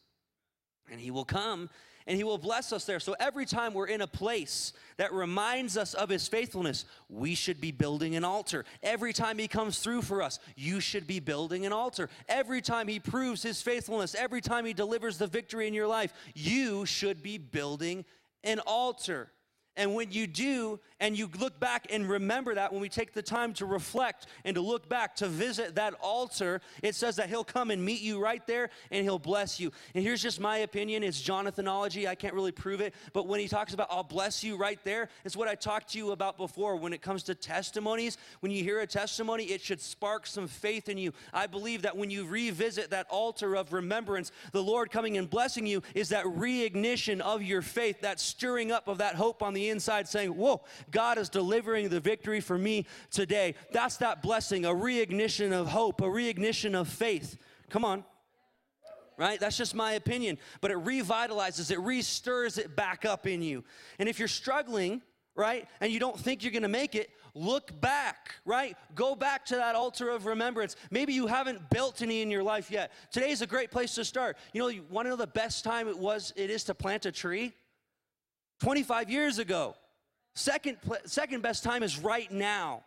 And 0.91 1.01
He 1.01 1.11
will 1.11 1.25
come 1.25 1.71
and 2.07 2.17
He 2.17 2.25
will 2.25 2.39
bless 2.39 2.73
us 2.73 2.85
there. 2.85 3.01
So 3.01 3.15
every 3.19 3.47
time 3.47 3.73
we're 3.73 3.87
in 3.87 4.03
a 4.03 4.07
place 4.07 4.73
that 4.99 5.13
reminds 5.13 5.77
us 5.77 5.95
of 5.95 6.09
His 6.09 6.29
faithfulness, 6.29 6.85
we 7.09 7.35
should 7.35 7.61
be 7.61 7.73
building 7.73 8.15
an 8.17 8.25
altar. 8.25 8.65
Every 8.83 9.13
time 9.13 9.39
He 9.39 9.49
comes 9.49 9.79
through 9.79 10.03
for 10.03 10.23
us, 10.23 10.39
you 10.57 10.81
should 10.81 11.07
be 11.07 11.21
building 11.21 11.65
an 11.65 11.73
altar. 11.73 12.09
Every 12.29 12.61
time 12.61 12.89
He 12.89 13.01
proves 13.01 13.43
His 13.43 13.63
faithfulness, 13.63 14.15
every 14.15 14.41
time 14.41 14.67
He 14.67 14.75
delivers 14.75 15.19
the 15.19 15.27
victory 15.27 15.67
in 15.67 15.75
your 15.75 15.87
life, 15.87 16.13
you 16.35 16.85
should 16.85 17.23
be 17.23 17.39
building 17.39 18.05
an 18.43 18.61
altar. 18.67 19.31
And 19.77 19.95
when 19.95 20.13
you 20.13 20.27
do, 20.27 20.79
and 21.01 21.19
you 21.19 21.29
look 21.39 21.59
back 21.59 21.89
and 21.91 22.09
remember 22.09 22.55
that, 22.55 22.73
when 22.73 22.81
we 22.81 22.89
take 22.89 23.13
the 23.13 23.23
time 23.23 23.53
to 23.55 23.67
reflect 23.67 24.27
and 24.45 24.55
to 24.55 24.61
look 24.61 24.89
back 24.89 25.17
to 25.17 25.27
visit 25.27 25.75
that 25.75 25.95
altar, 26.01 26.61
it 26.83 26.95
says 26.95 27.17
that 27.17 27.29
He'll 27.29 27.45
come 27.45 27.71
and 27.71 27.85
meet 27.85 28.01
you 28.01 28.23
right 28.23 28.47
there 28.47 28.71
and 28.93 29.03
He'll 29.03 29.19
bless 29.19 29.59
you. 29.59 29.73
And 29.95 30.05
here's 30.05 30.23
just 30.23 30.41
my 30.41 30.59
opinion 30.59 31.03
it's 31.03 31.21
Jonathanology. 31.21 32.07
I 32.07 32.15
can't 32.15 32.35
really 32.35 32.53
prove 32.53 32.81
it. 32.81 32.95
But 33.13 33.27
when 33.27 33.41
He 33.41 33.49
talks 33.49 33.75
about, 33.75 33.89
I'll 33.91 34.05
bless 34.05 34.45
you 34.45 34.57
right 34.57 34.79
there, 34.85 35.09
it's 35.25 35.37
what 35.37 35.49
I 35.49 35.57
talked 35.57 35.93
to 35.93 35.99
you 35.99 36.13
about 36.13 36.37
before. 36.37 36.77
When 36.77 36.93
it 36.93 37.03
comes 37.03 37.25
to 37.25 37.35
testimonies, 37.35 38.17
when 38.41 38.53
you 38.53 38.63
hear 38.63 38.81
a 38.81 38.87
testimony, 38.87 39.45
it 39.45 39.61
should 39.61 39.81
spark 39.81 40.27
some 40.27 40.47
faith 40.47 40.89
in 40.89 40.99
you. 40.99 41.13
I 41.33 41.47
believe 41.49 41.83
that 41.83 41.97
when 41.97 42.11
you 42.11 42.25
revisit 42.25 42.91
that 42.91 43.09
altar 43.11 43.57
of 43.57 43.73
remembrance, 43.73 44.31
the 44.53 44.63
Lord 44.63 44.91
coming 44.91 45.19
and 45.19 45.29
blessing 45.29 45.67
you 45.67 45.83
is 45.95 46.11
that 46.11 46.25
reignition 46.25 47.21
of 47.21 47.43
your 47.43 47.63
faith, 47.63 48.03
that 48.03 48.21
stirring 48.21 48.71
up 48.71 48.87
of 48.87 48.99
that 48.99 49.17
hope 49.17 49.43
on 49.43 49.53
the 49.53 49.64
inside 49.69 50.09
saying, 50.09 50.31
Whoa, 50.31 50.63
God 50.91 51.19
is 51.19 51.29
delivering 51.29 51.89
the 51.89 52.01
victory 52.01 52.41
for 52.41 52.59
me 52.59 52.87
today. 53.11 53.55
That's 53.73 53.97
that 53.99 54.23
blessing, 54.23 54.65
a 54.65 54.71
reignition 54.71 55.53
of 55.53 55.69
hope, 55.69 56.01
a 56.01 56.05
reignition 56.05 56.75
of 56.75 56.89
faith. 56.89 57.37
Come 57.71 57.85
on. 57.85 58.05
Right? 59.17 59.39
That's 59.39 59.57
just 59.57 59.75
my 59.75 59.93
opinion. 59.93 60.39
But 60.61 60.73
it 60.73 60.79
revitalizes, 60.79 61.71
it 61.71 61.79
restirs 61.79 62.59
it 62.59 62.75
back 62.75 63.05
up 63.05 63.27
in 63.27 63.43
you. 63.43 63.63
And 63.99 64.09
if 64.09 64.19
you're 64.19 64.27
struggling, 64.27 65.03
right, 65.37 65.69
and 65.81 65.93
you 65.93 66.01
don't 66.01 66.19
think 66.19 66.43
you're 66.43 66.53
gonna 66.53 66.69
make 66.69 66.95
it, 66.95 67.11
look 67.35 67.81
back, 67.81 68.35
right? 68.45 68.77
Go 68.95 69.15
back 69.15 69.45
to 69.47 69.57
that 69.57 69.75
altar 69.75 70.11
of 70.11 70.27
remembrance. 70.27 70.77
Maybe 70.91 71.13
you 71.13 71.27
haven't 71.27 71.69
built 71.71 72.03
any 72.03 72.23
in 72.23 72.31
your 72.31 72.43
life 72.43 72.71
yet. 72.71 72.93
Today 73.11 73.31
is 73.31 73.43
a 73.43 73.47
great 73.47 73.71
place 73.71 73.95
to 73.97 74.05
start. 74.05 74.37
You 74.53 74.61
know, 74.61 74.69
you 74.69 74.85
wanna 74.89 75.11
know 75.11 75.17
the 75.17 75.27
best 75.27 75.65
time 75.65 75.89
it 75.89 75.99
was 75.99 76.33
it 76.37 76.51
is 76.51 76.65
to 76.65 76.75
plant 76.75 77.07
a 77.07 77.13
tree? 77.13 77.53
25 78.65 79.11
years 79.11 79.39
ago. 79.39 79.77
Second, 80.35 80.79
second 81.05 81.43
best 81.43 81.63
time 81.63 81.83
is 81.83 81.99
right 81.99 82.33
now. 82.33 82.83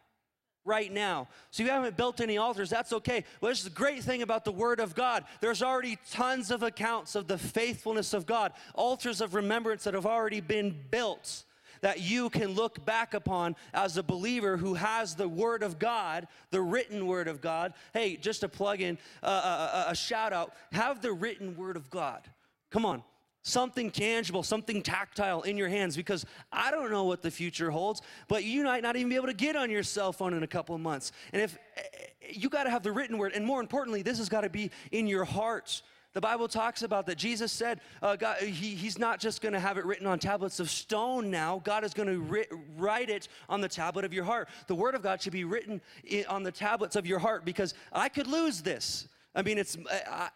Right 0.65 0.91
now. 0.91 1.27
So 1.51 1.61
you 1.61 1.69
haven't 1.69 1.95
built 1.95 2.19
any 2.19 2.39
altars, 2.39 2.71
that's 2.71 2.91
okay. 2.93 3.23
Well, 3.39 3.51
this 3.51 3.59
is 3.59 3.65
the 3.65 3.69
great 3.69 4.03
thing 4.03 4.23
about 4.23 4.43
the 4.43 4.51
Word 4.51 4.79
of 4.79 4.95
God. 4.95 5.23
There's 5.39 5.61
already 5.61 5.99
tons 6.09 6.49
of 6.49 6.63
accounts 6.63 7.13
of 7.13 7.27
the 7.27 7.37
faithfulness 7.37 8.15
of 8.15 8.25
God, 8.25 8.53
altars 8.73 9.21
of 9.21 9.35
remembrance 9.35 9.83
that 9.83 9.93
have 9.93 10.07
already 10.07 10.41
been 10.41 10.75
built 10.89 11.43
that 11.81 12.01
you 12.01 12.31
can 12.31 12.55
look 12.55 12.83
back 12.83 13.13
upon 13.13 13.55
as 13.71 13.97
a 13.97 14.03
believer 14.03 14.57
who 14.57 14.73
has 14.73 15.13
the 15.13 15.29
Word 15.29 15.61
of 15.61 15.77
God, 15.77 16.27
the 16.49 16.59
written 16.59 17.05
Word 17.05 17.27
of 17.27 17.39
God. 17.39 17.75
Hey, 17.93 18.15
just 18.15 18.39
to 18.39 18.49
plug 18.49 18.81
in 18.81 18.97
uh, 19.21 19.27
a, 19.27 19.89
a, 19.89 19.91
a 19.91 19.95
shout 19.95 20.33
out 20.33 20.53
have 20.71 21.03
the 21.03 21.13
written 21.13 21.55
Word 21.55 21.77
of 21.77 21.91
God. 21.91 22.23
Come 22.71 22.83
on 22.83 23.03
something 23.47 23.89
tangible, 23.89 24.43
something 24.43 24.81
tactile 24.81 25.41
in 25.43 25.57
your 25.57 25.69
hands 25.69 25.95
because 25.95 26.25
I 26.51 26.69
don't 26.69 26.91
know 26.91 27.05
what 27.05 27.21
the 27.21 27.31
future 27.31 27.71
holds, 27.71 28.01
but 28.27 28.43
you 28.43 28.63
might 28.63 28.83
not 28.83 28.95
even 28.97 29.09
be 29.09 29.15
able 29.15 29.27
to 29.27 29.33
get 29.33 29.55
on 29.55 29.69
your 29.69 29.83
cell 29.83 30.11
phone 30.11 30.33
in 30.33 30.43
a 30.43 30.47
couple 30.47 30.75
of 30.75 30.81
months. 30.81 31.11
And 31.31 31.41
if 31.41 31.57
eh, 31.77 31.81
you 32.29 32.49
got 32.49 32.65
to 32.65 32.69
have 32.69 32.83
the 32.83 32.91
written 32.91 33.17
word, 33.17 33.31
and 33.33 33.45
more 33.45 33.61
importantly, 33.61 34.01
this 34.01 34.17
has 34.17 34.27
got 34.27 34.41
to 34.41 34.49
be 34.49 34.69
in 34.91 35.07
your 35.07 35.23
hearts. 35.23 35.81
The 36.13 36.19
Bible 36.21 36.47
talks 36.47 36.81
about 36.81 37.05
that. 37.05 37.17
Jesus 37.17 37.51
said 37.51 37.79
uh, 38.01 38.15
God, 38.15 38.37
he, 38.39 38.75
He's 38.75 38.99
not 38.99 39.19
just 39.19 39.41
going 39.41 39.53
to 39.53 39.59
have 39.59 39.77
it 39.77 39.85
written 39.85 40.07
on 40.07 40.19
tablets 40.19 40.59
of 40.59 40.69
stone 40.69 41.31
now. 41.31 41.61
God 41.63 41.83
is 41.83 41.93
going 41.93 42.09
to 42.09 42.19
ri- 42.19 42.47
write 42.75 43.09
it 43.09 43.29
on 43.47 43.61
the 43.61 43.69
tablet 43.69 44.03
of 44.03 44.13
your 44.13 44.23
heart. 44.25 44.49
The 44.67 44.75
Word 44.75 44.95
of 44.95 45.01
God 45.01 45.21
should 45.21 45.33
be 45.33 45.45
written 45.45 45.79
on 46.27 46.43
the 46.43 46.51
tablets 46.51 46.95
of 46.95 47.05
your 47.05 47.19
heart 47.19 47.45
because 47.45 47.73
I 47.93 48.09
could 48.09 48.27
lose 48.27 48.61
this. 48.61 49.07
I 49.37 49.43
mean, 49.43 49.59
it's 49.59 49.77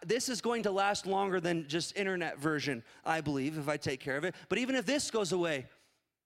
this 0.05 0.29
is 0.29 0.41
going 0.41 0.61
to 0.63 0.71
last 0.71 1.07
longer 1.07 1.41
than 1.41 1.67
just 1.67 1.97
internet 1.97 2.37
version, 2.37 2.83
I 3.03 3.19
believe, 3.19 3.57
if 3.57 3.67
I 3.67 3.75
take 3.75 3.99
care 3.99 4.15
of 4.15 4.23
it. 4.23 4.35
But 4.47 4.59
even 4.59 4.75
if 4.75 4.85
this 4.85 5.09
goes 5.09 5.31
away, 5.31 5.65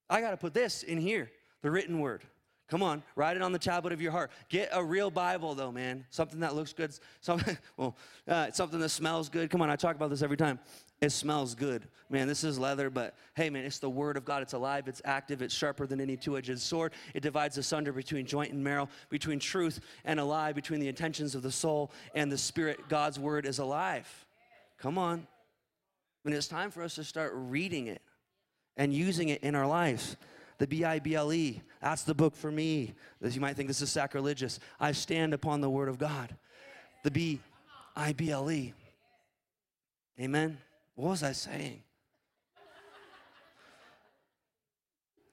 I 0.09 0.19
got 0.19 0.31
to 0.31 0.37
put 0.37 0.53
this 0.53 0.83
in 0.83 0.97
here, 0.97 1.31
the 1.61 1.71
written 1.71 2.01
word. 2.01 2.23
Come 2.67 2.81
on, 2.81 3.03
write 3.15 3.35
it 3.35 3.43
on 3.43 3.51
the 3.51 3.59
tablet 3.59 3.93
of 3.93 4.01
your 4.01 4.11
heart. 4.11 4.31
Get 4.49 4.69
a 4.71 4.83
real 4.83 5.11
Bible, 5.11 5.53
though, 5.53 5.71
man. 5.71 6.03
Something 6.09 6.39
that 6.39 6.55
looks 6.55 6.73
good. 6.73 6.97
Something, 7.21 7.57
well, 7.77 7.95
uh, 8.27 8.49
something 8.51 8.79
that 8.79 8.89
smells 8.89 9.29
good. 9.29 9.51
Come 9.51 9.61
on, 9.61 9.69
I 9.69 9.75
talk 9.75 9.95
about 9.95 10.09
this 10.09 10.23
every 10.23 10.37
time. 10.37 10.59
It 10.99 11.11
smells 11.11 11.53
good. 11.53 11.87
Man, 12.09 12.27
this 12.27 12.43
is 12.43 12.57
leather, 12.57 12.89
but 12.89 13.15
hey, 13.35 13.51
man, 13.51 13.65
it's 13.65 13.77
the 13.77 13.89
Word 13.89 14.17
of 14.17 14.25
God. 14.25 14.41
It's 14.41 14.53
alive, 14.53 14.87
it's 14.87 15.01
active, 15.05 15.43
it's 15.43 15.53
sharper 15.53 15.85
than 15.85 16.01
any 16.01 16.17
two 16.17 16.37
edged 16.37 16.59
sword. 16.59 16.93
It 17.13 17.21
divides 17.21 17.57
asunder 17.59 17.93
between 17.93 18.25
joint 18.25 18.51
and 18.51 18.63
marrow, 18.63 18.89
between 19.09 19.37
truth 19.37 19.79
and 20.03 20.19
a 20.19 20.25
lie, 20.25 20.51
between 20.51 20.79
the 20.79 20.87
intentions 20.87 21.35
of 21.35 21.43
the 21.43 21.51
soul 21.51 21.91
and 22.15 22.31
the 22.31 22.37
spirit. 22.37 22.79
God's 22.89 23.19
Word 23.19 23.45
is 23.45 23.59
alive. 23.59 24.07
Come 24.79 24.97
on. 24.97 25.27
And 26.23 26.33
it's 26.33 26.47
time 26.47 26.71
for 26.71 26.81
us 26.81 26.95
to 26.95 27.03
start 27.03 27.33
reading 27.35 27.85
it 27.85 28.01
and 28.75 28.91
using 28.91 29.29
it 29.29 29.43
in 29.43 29.53
our 29.53 29.67
lives. 29.67 30.17
The 30.57 30.67
B 30.67 30.85
I 30.85 30.99
B 30.99 31.15
L 31.15 31.33
E, 31.33 31.61
that's 31.81 32.03
the 32.03 32.13
book 32.13 32.35
for 32.35 32.51
me. 32.51 32.93
As 33.21 33.35
you 33.35 33.41
might 33.41 33.55
think 33.55 33.67
this 33.67 33.81
is 33.81 33.91
sacrilegious. 33.91 34.59
I 34.79 34.91
stand 34.93 35.33
upon 35.33 35.61
the 35.61 35.69
Word 35.69 35.89
of 35.89 35.97
God. 35.97 36.35
The 37.03 37.11
B 37.11 37.39
I 37.95 38.13
B 38.13 38.31
L 38.31 38.49
E. 38.49 38.73
Amen. 40.19 40.57
What 40.95 41.09
was 41.09 41.23
I 41.23 41.33
saying? 41.33 41.81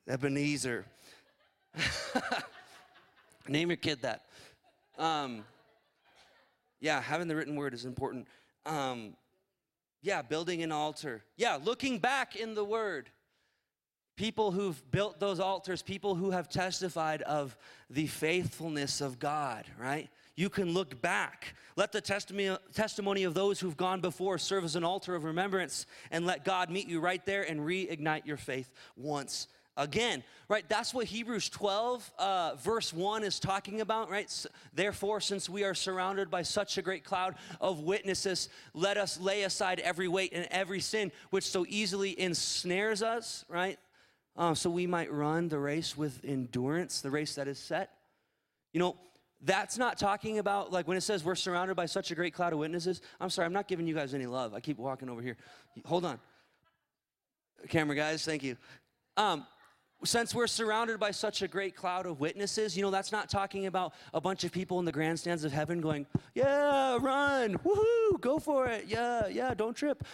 Ebenezer. 0.09 0.85
Name 3.49 3.71
your 3.71 3.77
kid 3.77 4.03
that. 4.03 4.25
Um, 4.99 5.45
yeah, 6.81 7.01
having 7.01 7.29
the 7.29 7.37
written 7.37 7.57
word 7.57 7.75
is 7.75 7.85
important. 7.85 8.27
Um, 8.67 9.15
yeah, 10.03 10.23
building 10.23 10.63
an 10.63 10.73
altar. 10.73 11.23
Yeah, 11.37 11.59
looking 11.63 11.99
back 11.99 12.35
in 12.35 12.55
the 12.55 12.65
word. 12.65 13.09
People 14.17 14.53
who've 14.53 14.91
built 14.91 15.19
those 15.21 15.41
altars, 15.41 15.83
people 15.83 16.15
who 16.15 16.31
have 16.31 16.49
testified 16.49 17.23
of 17.23 17.57
the 17.89 18.07
faithfulness 18.07 19.01
of 19.01 19.19
God, 19.19 19.65
right? 19.79 20.09
You 20.35 20.49
can 20.49 20.73
look 20.73 21.01
back. 21.01 21.55
Let 21.77 21.93
the 21.93 22.01
testimony, 22.01 22.57
testimony 22.75 23.25
of 23.25 23.35
those 23.35 23.61
who've 23.61 23.77
gone 23.77 24.01
before 24.01 24.39
serve 24.39 24.65
as 24.65 24.77
an 24.77 24.85
altar 24.85 25.15
of 25.15 25.25
remembrance 25.25 25.87
and 26.11 26.27
let 26.27 26.45
God 26.45 26.71
meet 26.71 26.89
you 26.89 27.01
right 27.01 27.25
there 27.25 27.43
and 27.43 27.61
reignite 27.61 28.27
your 28.27 28.37
faith 28.37 28.73
once 28.97 29.47
again, 29.77 30.23
right? 30.49 30.69
That's 30.69 30.93
what 30.93 31.07
Hebrews 31.07 31.49
12, 31.49 32.13
uh, 32.19 32.55
verse 32.57 32.93
1 32.93 33.25
is 33.25 33.41
talking 33.41 33.81
about, 33.81 34.11
right? 34.11 34.47
Therefore, 34.75 35.21
since 35.21 35.49
we 35.49 35.65
are 35.65 35.75
surrounded 35.75 36.31
by 36.31 36.43
such 36.43 36.77
a 36.79 36.83
great 36.83 37.05
cloud 37.05 37.37
of 37.61 37.81
witnesses, 37.81 38.49
let 38.75 38.97
us 38.97 39.19
lay 39.19 39.45
aside 39.45 39.81
every 39.81 40.09
weight 40.09 40.33
and 40.35 40.47
every 40.51 40.81
sin 40.81 41.11
which 41.31 41.45
so 41.45 41.65
easily 41.69 42.19
ensnares 42.21 43.03
us, 43.03 43.45
right? 43.49 43.79
Um, 44.37 44.55
so 44.55 44.71
we 44.71 44.87
might 44.87 45.13
run 45.13 45.49
the 45.49 45.59
race 45.59 45.97
with 45.97 46.21
endurance, 46.25 47.01
the 47.01 47.11
race 47.11 47.35
that 47.35 47.49
is 47.49 47.59
set. 47.59 47.91
You 48.73 48.81
know, 48.81 48.97
that's 49.43 49.77
not 49.77 49.99
talking 49.99 50.39
about 50.39 50.73
like 50.73 50.89
when 50.89 50.97
it 50.97 51.03
says 51.03 51.25
we're 51.25 51.35
surrounded 51.35 51.75
by 51.75 51.87
such 51.87 52.11
a 52.11 52.15
great 52.15 52.33
cloud 52.33 52.53
of 52.53 52.59
witnesses. 52.59 53.01
I'm 53.21 53.29
sorry, 53.29 53.47
I'm 53.47 53.53
not 53.53 53.69
giving 53.69 53.87
you 53.87 53.95
guys 53.95 54.15
any 54.15 54.27
love. 54.27 54.55
I 54.55 54.61
keep 54.61 54.79
walking 54.79 55.09
over 55.09 55.21
here. 55.21 55.37
Hold 55.85 56.05
on. 56.05 56.19
Camera 57.69 57.95
guys, 57.95 58.25
thank 58.25 58.43
you. 58.43 58.57
Um, 59.17 59.47
since 60.05 60.35
we're 60.35 60.49
surrounded 60.49 60.99
by 60.99 61.11
such 61.13 61.43
a 61.43 61.49
great 61.49 61.77
cloud 61.77 62.07
of 62.07 62.19
witnesses, 62.19 62.77
you 62.77 62.83
know, 62.83 62.91
that's 62.91 63.13
not 63.13 63.29
talking 63.29 63.67
about 63.67 63.95
a 64.15 64.21
bunch 64.21 64.43
of 64.43 64.51
people 64.51 64.79
in 64.79 64.85
the 64.85 64.93
grandstands 64.93 65.45
of 65.45 65.53
heaven 65.53 65.81
going, 65.81 66.07
yeah, 66.35 66.99
run, 67.01 67.57
woohoo, 67.59 68.21
go 68.21 68.39
for 68.39 68.67
it, 68.67 68.87
yeah, 68.89 69.29
yeah, 69.29 69.55
don't 69.55 69.77
trip, 69.77 70.05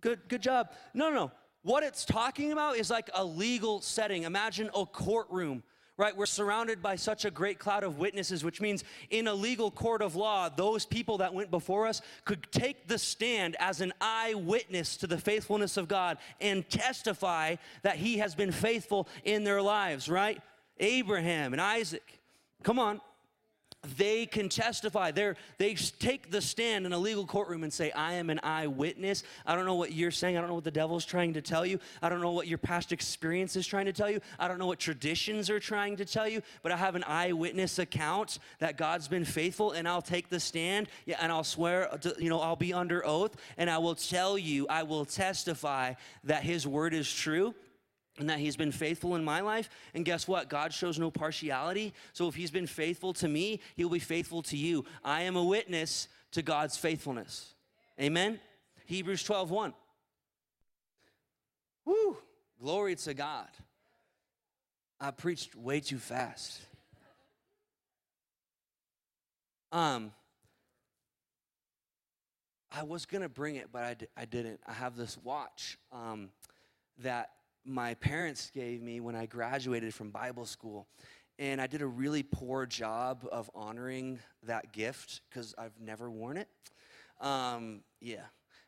good, 0.00 0.20
good 0.28 0.42
job. 0.42 0.72
No, 0.92 1.08
no, 1.08 1.14
no. 1.14 1.32
What 1.68 1.82
it's 1.82 2.06
talking 2.06 2.52
about 2.52 2.78
is 2.78 2.88
like 2.88 3.10
a 3.12 3.22
legal 3.22 3.82
setting. 3.82 4.22
Imagine 4.22 4.70
a 4.74 4.86
courtroom 4.86 5.62
right? 5.98 6.16
We're 6.16 6.26
surrounded 6.26 6.80
by 6.80 6.94
such 6.94 7.24
a 7.24 7.30
great 7.30 7.58
cloud 7.58 7.82
of 7.82 7.98
witnesses, 7.98 8.44
which 8.44 8.60
means 8.60 8.84
in 9.10 9.26
a 9.26 9.34
legal 9.34 9.68
court 9.68 10.00
of 10.00 10.14
law, 10.14 10.48
those 10.48 10.86
people 10.86 11.18
that 11.18 11.34
went 11.34 11.50
before 11.50 11.88
us 11.88 12.00
could 12.24 12.46
take 12.52 12.86
the 12.86 12.98
stand 12.98 13.56
as 13.58 13.80
an 13.80 13.92
eyewitness 14.00 14.96
to 14.98 15.08
the 15.08 15.18
faithfulness 15.18 15.76
of 15.76 15.88
God 15.88 16.18
and 16.40 16.66
testify 16.70 17.56
that 17.82 17.96
He 17.96 18.18
has 18.18 18.36
been 18.36 18.52
faithful 18.52 19.08
in 19.24 19.42
their 19.42 19.60
lives, 19.60 20.08
right? 20.08 20.40
Abraham 20.78 21.52
and 21.52 21.60
Isaac. 21.60 22.20
Come 22.62 22.78
on 22.78 23.00
they 23.96 24.26
can 24.26 24.48
testify. 24.48 25.10
They're, 25.10 25.36
they 25.58 25.74
take 25.74 26.30
the 26.30 26.40
stand 26.40 26.86
in 26.86 26.92
a 26.92 26.98
legal 26.98 27.26
courtroom 27.26 27.62
and 27.62 27.72
say, 27.72 27.90
I 27.92 28.14
am 28.14 28.30
an 28.30 28.40
eyewitness. 28.42 29.22
I 29.46 29.54
don't 29.54 29.64
know 29.64 29.74
what 29.74 29.92
you're 29.92 30.10
saying. 30.10 30.36
I 30.36 30.40
don't 30.40 30.48
know 30.48 30.54
what 30.54 30.64
the 30.64 30.70
devil's 30.70 31.04
trying 31.04 31.34
to 31.34 31.42
tell 31.42 31.64
you. 31.64 31.78
I 32.02 32.08
don't 32.08 32.20
know 32.20 32.32
what 32.32 32.46
your 32.46 32.58
past 32.58 32.92
experience 32.92 33.56
is 33.56 33.66
trying 33.66 33.86
to 33.86 33.92
tell 33.92 34.10
you. 34.10 34.20
I 34.38 34.48
don't 34.48 34.58
know 34.58 34.66
what 34.66 34.78
traditions 34.78 35.50
are 35.50 35.60
trying 35.60 35.96
to 35.96 36.04
tell 36.04 36.28
you, 36.28 36.42
but 36.62 36.72
I 36.72 36.76
have 36.76 36.94
an 36.94 37.04
eyewitness 37.04 37.78
account 37.78 38.38
that 38.58 38.76
God's 38.76 39.08
been 39.08 39.24
faithful, 39.24 39.72
and 39.72 39.88
I'll 39.88 40.02
take 40.02 40.28
the 40.28 40.40
stand 40.40 40.88
and 41.20 41.32
I'll 41.32 41.44
swear, 41.44 41.92
uh, 41.92 41.96
to, 41.98 42.14
you 42.18 42.28
know, 42.28 42.40
I'll 42.40 42.56
be 42.56 42.72
under 42.72 43.04
oath, 43.06 43.36
and 43.56 43.70
I 43.70 43.78
will 43.78 43.94
tell 43.94 44.38
you, 44.38 44.66
I 44.68 44.82
will 44.82 45.04
testify 45.04 45.94
that 46.24 46.42
his 46.42 46.66
word 46.66 46.94
is 46.94 47.12
true 47.12 47.54
and 48.18 48.28
that 48.28 48.38
he's 48.38 48.56
been 48.56 48.72
faithful 48.72 49.14
in 49.14 49.24
my 49.24 49.40
life. 49.40 49.70
And 49.94 50.04
guess 50.04 50.26
what? 50.26 50.48
God 50.48 50.72
shows 50.72 50.98
no 50.98 51.10
partiality. 51.10 51.94
So 52.12 52.28
if 52.28 52.34
he's 52.34 52.50
been 52.50 52.66
faithful 52.66 53.12
to 53.14 53.28
me, 53.28 53.60
he'll 53.76 53.88
be 53.88 53.98
faithful 53.98 54.42
to 54.44 54.56
you. 54.56 54.84
I 55.04 55.22
am 55.22 55.36
a 55.36 55.44
witness 55.44 56.08
to 56.32 56.42
God's 56.42 56.76
faithfulness. 56.76 57.54
Amen. 58.00 58.40
Hebrews 58.86 59.22
12 59.22 59.50
1. 59.50 59.74
Woo! 61.84 62.16
Glory 62.60 62.96
to 62.96 63.14
God. 63.14 63.48
I 65.00 65.10
preached 65.12 65.54
way 65.54 65.80
too 65.80 65.98
fast. 65.98 66.60
Um, 69.70 70.12
I 72.70 72.82
was 72.82 73.06
gonna 73.06 73.28
bring 73.28 73.56
it, 73.56 73.68
but 73.72 73.82
I 73.82 73.94
d- 73.94 74.06
I 74.16 74.24
didn't. 74.24 74.60
I 74.66 74.72
have 74.72 74.96
this 74.96 75.16
watch 75.22 75.78
um, 75.92 76.30
that 76.98 77.30
my 77.68 77.94
parents 77.94 78.50
gave 78.50 78.82
me 78.82 79.00
when 79.00 79.14
I 79.14 79.26
graduated 79.26 79.92
from 79.94 80.10
Bible 80.10 80.46
school. 80.46 80.86
And 81.38 81.60
I 81.60 81.66
did 81.66 81.82
a 81.82 81.86
really 81.86 82.22
poor 82.22 82.66
job 82.66 83.26
of 83.30 83.50
honoring 83.54 84.18
that 84.44 84.72
gift 84.72 85.20
because 85.28 85.54
I've 85.56 85.78
never 85.78 86.10
worn 86.10 86.38
it. 86.38 86.48
Um, 87.20 87.80
yeah, 88.00 88.24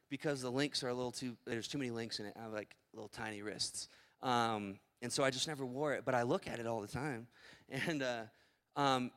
because 0.09 0.43
the 0.43 0.51
links 0.51 0.85
are 0.85 0.89
a 0.89 0.95
little 0.95 1.11
too, 1.11 1.37
there's 1.47 1.67
too 1.67 1.79
many 1.79 1.91
links 1.91 2.21
in 2.21 2.27
it. 2.27 2.35
I 2.39 2.43
have 2.43 2.53
like 2.53 2.77
little 2.93 3.09
tiny 3.09 3.43
wrists. 3.43 3.89
Um, 4.23 4.79
and 5.03 5.11
so 5.13 5.25
I 5.25 5.31
just 5.31 5.49
never 5.49 5.65
wore 5.65 5.95
it, 5.95 6.05
but 6.05 6.15
I 6.15 6.23
look 6.23 6.47
at 6.47 6.61
it 6.61 6.67
all 6.67 6.81
the 6.81 6.89
time. 6.89 7.27
And 7.87 8.03
uh, 8.03 8.23
um, 8.75 9.13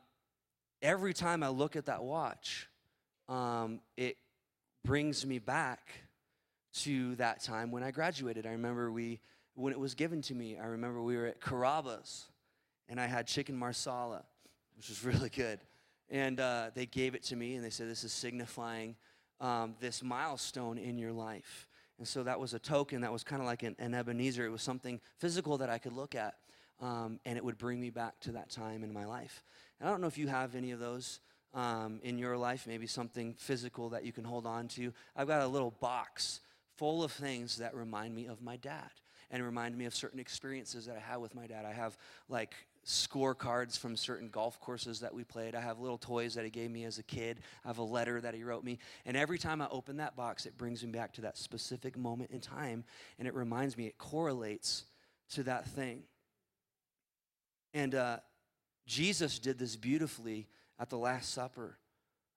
every 0.80 1.12
time 1.12 1.42
I 1.42 1.48
look 1.48 1.74
at 1.74 1.86
that 1.86 2.04
watch, 2.04 2.68
um, 3.28 3.80
it 3.96 4.16
brings 4.84 5.26
me 5.26 5.40
back 5.40 5.88
to 6.74 7.16
that 7.16 7.42
time 7.42 7.72
when 7.72 7.82
I 7.82 7.90
graduated. 7.90 8.46
I 8.46 8.50
remember 8.50 8.92
we 8.92 9.18
when 9.54 9.72
it 9.72 9.78
was 9.78 9.94
given 9.94 10.22
to 10.22 10.34
me, 10.34 10.58
I 10.58 10.66
remember 10.66 11.00
we 11.00 11.16
were 11.16 11.26
at 11.26 11.40
Carrabba's 11.40 12.26
and 12.88 13.00
I 13.00 13.06
had 13.06 13.26
chicken 13.26 13.56
marsala, 13.56 14.24
which 14.76 14.88
was 14.88 15.04
really 15.04 15.30
good. 15.30 15.60
And 16.10 16.38
uh, 16.38 16.70
they 16.74 16.86
gave 16.86 17.14
it 17.14 17.22
to 17.24 17.36
me 17.36 17.54
and 17.54 17.64
they 17.64 17.70
said, 17.70 17.88
This 17.88 18.04
is 18.04 18.12
signifying 18.12 18.96
um, 19.40 19.74
this 19.80 20.02
milestone 20.02 20.78
in 20.78 20.98
your 20.98 21.12
life. 21.12 21.68
And 21.98 22.06
so 22.06 22.22
that 22.24 22.38
was 22.38 22.54
a 22.54 22.58
token 22.58 23.02
that 23.02 23.12
was 23.12 23.22
kind 23.22 23.40
of 23.40 23.46
like 23.46 23.62
an, 23.62 23.76
an, 23.78 23.94
Ebenezer. 23.94 24.44
It 24.44 24.50
was 24.50 24.62
something 24.62 25.00
physical 25.18 25.58
that 25.58 25.70
I 25.70 25.78
could 25.78 25.92
look 25.92 26.14
at, 26.14 26.34
um, 26.80 27.20
and 27.24 27.38
it 27.38 27.44
would 27.44 27.56
bring 27.56 27.80
me 27.80 27.90
back 27.90 28.18
to 28.20 28.32
that 28.32 28.50
time 28.50 28.82
in 28.82 28.92
my 28.92 29.04
life. 29.04 29.44
And 29.78 29.88
I 29.88 29.92
don't 29.92 30.00
know 30.00 30.08
if 30.08 30.18
you 30.18 30.26
have 30.26 30.56
any 30.56 30.72
of 30.72 30.80
those 30.80 31.20
um, 31.54 32.00
in 32.02 32.18
your 32.18 32.36
life, 32.36 32.66
maybe 32.66 32.88
something 32.88 33.34
physical 33.38 33.90
that 33.90 34.04
you 34.04 34.12
can 34.12 34.24
hold 34.24 34.44
on 34.44 34.66
to. 34.68 34.92
I've 35.14 35.28
got 35.28 35.42
a 35.42 35.46
little 35.46 35.70
box 35.70 36.40
full 36.76 37.04
of 37.04 37.12
things 37.12 37.58
that 37.58 37.74
remind 37.76 38.12
me 38.12 38.26
of 38.26 38.42
my 38.42 38.56
dad 38.56 38.90
and 39.30 39.42
remind 39.42 39.76
me 39.76 39.84
of 39.84 39.94
certain 39.94 40.20
experiences 40.20 40.86
that 40.86 40.96
I 40.96 41.00
had 41.00 41.18
with 41.18 41.34
my 41.34 41.46
dad. 41.46 41.64
I 41.64 41.72
have 41.72 41.96
like 42.28 42.54
scorecards 42.86 43.78
from 43.78 43.96
certain 43.96 44.28
golf 44.28 44.60
courses 44.60 45.00
that 45.00 45.14
we 45.14 45.24
played. 45.24 45.54
I 45.54 45.60
have 45.60 45.78
little 45.78 45.98
toys 45.98 46.34
that 46.34 46.44
he 46.44 46.50
gave 46.50 46.70
me 46.70 46.84
as 46.84 46.98
a 46.98 47.02
kid. 47.02 47.40
I 47.64 47.68
have 47.68 47.78
a 47.78 47.82
letter 47.82 48.20
that 48.20 48.34
he 48.34 48.44
wrote 48.44 48.64
me. 48.64 48.78
And 49.06 49.16
every 49.16 49.38
time 49.38 49.62
I 49.62 49.68
open 49.70 49.96
that 49.98 50.16
box, 50.16 50.46
it 50.46 50.56
brings 50.56 50.84
me 50.84 50.90
back 50.90 51.12
to 51.14 51.22
that 51.22 51.38
specific 51.38 51.96
moment 51.96 52.30
in 52.30 52.40
time 52.40 52.84
and 53.18 53.26
it 53.26 53.34
reminds 53.34 53.76
me, 53.76 53.86
it 53.86 53.98
correlates 53.98 54.84
to 55.30 55.42
that 55.44 55.66
thing. 55.66 56.02
And 57.72 57.94
uh, 57.94 58.18
Jesus 58.86 59.38
did 59.38 59.58
this 59.58 59.76
beautifully 59.76 60.48
at 60.78 60.90
the 60.90 60.98
Last 60.98 61.32
Supper. 61.32 61.78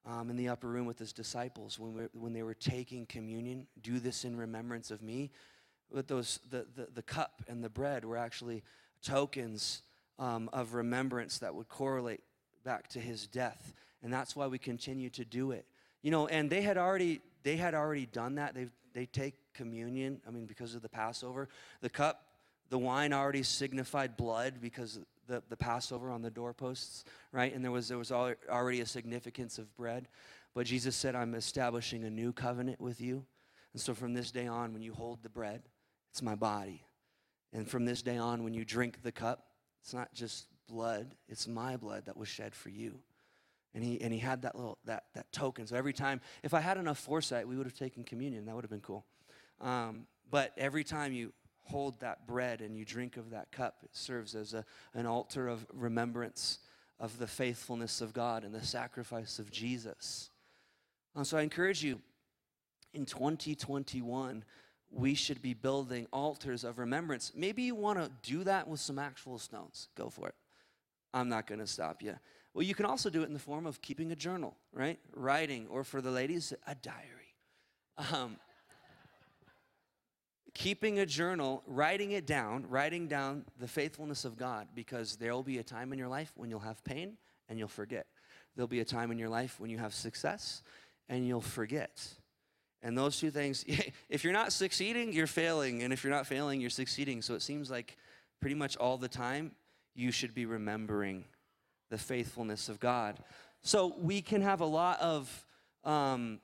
Um, 0.06 0.30
in 0.30 0.38
the 0.38 0.48
upper 0.48 0.70
room 0.70 0.86
with 0.86 0.98
his 0.98 1.12
disciples 1.12 1.78
when, 1.78 2.08
when 2.14 2.32
they 2.32 2.42
were 2.42 2.54
taking 2.54 3.06
communion. 3.08 3.68
Do 3.82 4.00
this 4.00 4.24
in 4.24 4.38
remembrance 4.38 4.90
of 4.90 5.02
me 5.02 5.32
with 5.92 6.08
those 6.08 6.40
the, 6.50 6.66
the, 6.76 6.88
the 6.94 7.02
cup 7.02 7.44
and 7.48 7.64
the 7.64 7.70
bread 7.70 8.06
were 8.06 8.18
actually 8.18 8.64
tokens 9.02 9.82
um, 10.20 10.50
of 10.54 10.74
remembrance 10.74 11.40
that 11.40 11.54
would 11.54 11.70
correlate 11.70 12.22
back 12.64 12.88
to 12.90 13.00
his 13.00 13.28
death. 13.28 13.74
And 14.04 14.12
that's 14.12 14.36
why 14.36 14.48
we 14.48 14.58
continue 14.58 15.10
to 15.12 15.26
do 15.26 15.52
it. 15.52 15.66
You 16.02 16.12
know 16.12 16.28
and 16.28 16.50
they 16.50 16.62
had 16.62 16.78
already 16.78 17.22
they 17.44 17.56
had 17.56 17.74
already 17.74 18.06
done 18.06 18.36
that. 18.36 18.54
They 18.54 18.68
they 18.94 19.06
take 19.06 19.36
communion 19.54 20.22
i 20.28 20.32
mean 20.32 20.46
because 20.46 20.76
of 20.76 20.82
the 20.82 20.90
passover. 20.90 21.50
The 21.82 21.90
cup 21.90 22.24
the 22.70 22.78
wine 22.78 23.14
already 23.14 23.44
signified 23.44 24.18
blood 24.18 24.56
because 24.62 25.00
the, 25.28 25.42
the 25.50 25.58
passover 25.58 26.12
on 26.12 26.22
the 26.22 26.30
doorposts 26.30 27.06
right? 27.32 27.54
And 27.54 27.64
there 27.64 27.72
was 27.72 27.88
there 27.88 27.98
was 27.98 28.12
already 28.12 28.82
a 28.82 28.86
significance 28.86 29.58
of 29.58 29.76
bread. 29.76 30.08
But 30.54 30.66
jesus 30.66 30.96
said 30.96 31.16
i'm 31.16 31.36
establishing 31.36 32.04
a 32.04 32.10
new 32.10 32.32
covenant 32.34 32.80
with 32.80 33.02
you. 33.02 33.26
And 33.74 33.82
so 33.82 33.94
from 33.94 34.14
this 34.14 34.32
day 34.32 34.48
on 34.48 34.74
when 34.74 34.82
you 34.82 34.94
hold 34.94 35.24
the 35.24 35.30
bread 35.30 35.64
it's 36.18 36.24
my 36.24 36.34
body. 36.34 36.82
And 37.54 37.70
from 37.70 37.86
this 37.86 38.02
day 38.02 38.18
on, 38.18 38.44
when 38.44 38.56
you 38.56 38.66
drink 38.66 39.04
the 39.04 39.12
cup, 39.12 39.46
it's 39.84 39.94
not 39.94 40.12
just 40.16 40.48
blood, 40.68 41.14
it's 41.30 41.48
my 41.48 41.78
blood 41.78 42.06
that 42.08 42.18
was 42.18 42.28
shed 42.28 42.56
for 42.56 42.70
you. 42.70 42.98
And 43.76 43.84
he, 43.84 44.02
and 44.02 44.12
he 44.12 44.18
had 44.18 44.42
that 44.42 44.56
little 44.56 44.80
that, 44.86 45.04
that 45.14 45.32
token. 45.32 45.68
So 45.68 45.76
every 45.76 45.94
time, 45.94 46.20
if 46.42 46.56
I 46.56 46.60
had 46.60 46.78
enough 46.78 46.98
foresight, 46.98 47.48
we 47.48 47.56
would 47.56 47.68
have 47.68 47.78
taken 47.78 48.04
communion. 48.04 48.46
That 48.46 48.56
would 48.56 48.64
have 48.64 48.72
been 48.72 48.82
cool. 48.82 49.06
Um, 49.62 50.08
but 50.32 50.54
every 50.58 50.84
time 50.84 51.14
you 51.14 51.34
hold 51.66 52.00
that 52.00 52.26
bread 52.26 52.62
and 52.62 52.76
you 52.76 52.84
drink 52.84 53.16
of 53.16 53.30
that 53.30 53.52
cup, 53.52 53.76
it 53.84 53.96
serves 53.96 54.34
as 54.34 54.56
a, 54.56 54.66
an 54.96 55.06
altar 55.06 55.48
of 55.48 55.68
remembrance 55.72 56.58
of 57.00 57.20
the 57.20 57.28
faithfulness 57.28 58.02
of 58.02 58.12
God 58.12 58.44
and 58.44 58.56
the 58.56 58.66
sacrifice 58.66 59.38
of 59.38 59.52
Jesus. 59.52 60.32
Uh, 61.16 61.24
so 61.24 61.38
I 61.38 61.44
encourage 61.44 61.84
you 61.84 62.02
in 62.96 63.06
2021 63.06 64.44
we 64.92 65.14
should 65.14 65.42
be 65.42 65.54
building 65.54 66.08
altars 66.12 66.64
of 66.64 66.80
remembrance. 66.80 67.32
Maybe 67.36 67.64
you 67.64 67.76
want 67.76 68.00
to 68.00 68.10
do 68.24 68.44
that 68.46 68.68
with 68.68 68.80
some 68.80 68.98
actual 69.00 69.38
stones. 69.38 69.90
Go 69.96 70.10
for 70.10 70.30
it. 70.30 70.36
I'm 71.14 71.30
not 71.30 71.48
going 71.48 71.60
to 71.60 71.68
stop 71.68 72.02
you. 72.02 72.16
Well, 72.54 72.64
you 72.64 72.74
can 72.74 72.86
also 72.86 73.10
do 73.10 73.22
it 73.22 73.28
in 73.28 73.34
the 73.34 73.40
form 73.40 73.66
of 73.66 73.82
keeping 73.82 74.12
a 74.12 74.16
journal, 74.16 74.56
right? 74.74 75.00
Writing, 75.14 75.68
or 75.70 75.84
for 75.84 76.02
the 76.02 76.12
ladies, 76.12 76.54
a 76.66 76.76
diary. 76.76 77.36
Um, 78.12 78.38
keeping 80.54 81.00
a 81.00 81.06
journal, 81.06 81.64
writing 81.68 82.12
it 82.12 82.26
down, 82.26 82.66
writing 82.68 83.08
down 83.08 83.46
the 83.60 83.68
faithfulness 83.68 84.26
of 84.26 84.38
God, 84.38 84.68
because 84.74 85.16
there 85.18 85.34
will 85.34 85.44
be 85.44 85.60
a 85.60 85.64
time 85.64 85.94
in 85.94 86.00
your 86.00 86.08
life 86.08 86.32
when 86.36 86.50
you'll 86.50 86.60
have 86.60 86.84
pain 86.84 87.18
and 87.48 87.60
you'll 87.60 87.68
forget. 87.68 88.08
there'll 88.56 88.68
be 88.68 88.80
a 88.80 88.86
time 88.86 89.12
in 89.12 89.20
your 89.20 89.30
life 89.30 89.60
when 89.60 89.70
you 89.70 89.78
have 89.78 89.94
success 89.94 90.64
and 91.10 91.28
you'll 91.28 91.42
forget. 91.42 92.08
And 92.84 92.98
those 92.98 93.20
two 93.20 93.32
things, 93.32 93.66
if 94.10 94.24
you're 94.24 94.34
not 94.34 94.54
succeeding, 94.54 95.14
you're 95.14 95.28
failing. 95.28 95.84
And 95.84 95.92
if 95.92 96.04
you're 96.04 96.14
not 96.14 96.28
failing, 96.28 96.62
you're 96.62 96.70
succeeding. 96.70 97.22
So 97.22 97.34
it 97.34 97.42
seems 97.42 97.72
like 97.72 97.98
pretty 98.40 98.56
much 98.56 98.78
all 98.78 98.98
the 98.98 99.08
time, 99.08 99.52
you 99.96 100.12
should 100.12 100.34
be 100.34 100.46
remembering 100.46 101.26
the 101.90 101.98
faithfulness 101.98 102.70
of 102.70 102.80
God. 102.80 103.18
So 103.62 103.96
we 104.00 104.22
can 104.22 104.42
have 104.42 104.62
a 104.62 104.66
lot 104.66 105.00
of 105.02 105.46
um, 105.84 106.40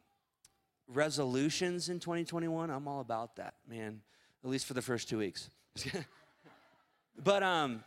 resolutions 0.88 1.90
in 1.90 2.00
2021. 2.00 2.70
I'm 2.70 2.88
all 2.88 3.02
about 3.02 3.36
that, 3.36 3.56
man, 3.68 4.02
at 4.44 4.50
least 4.50 4.66
for 4.66 4.74
the 4.74 4.82
first 4.82 5.10
two 5.10 5.20
weeks. 5.20 5.50
but 7.24 7.44
um, 7.44 7.84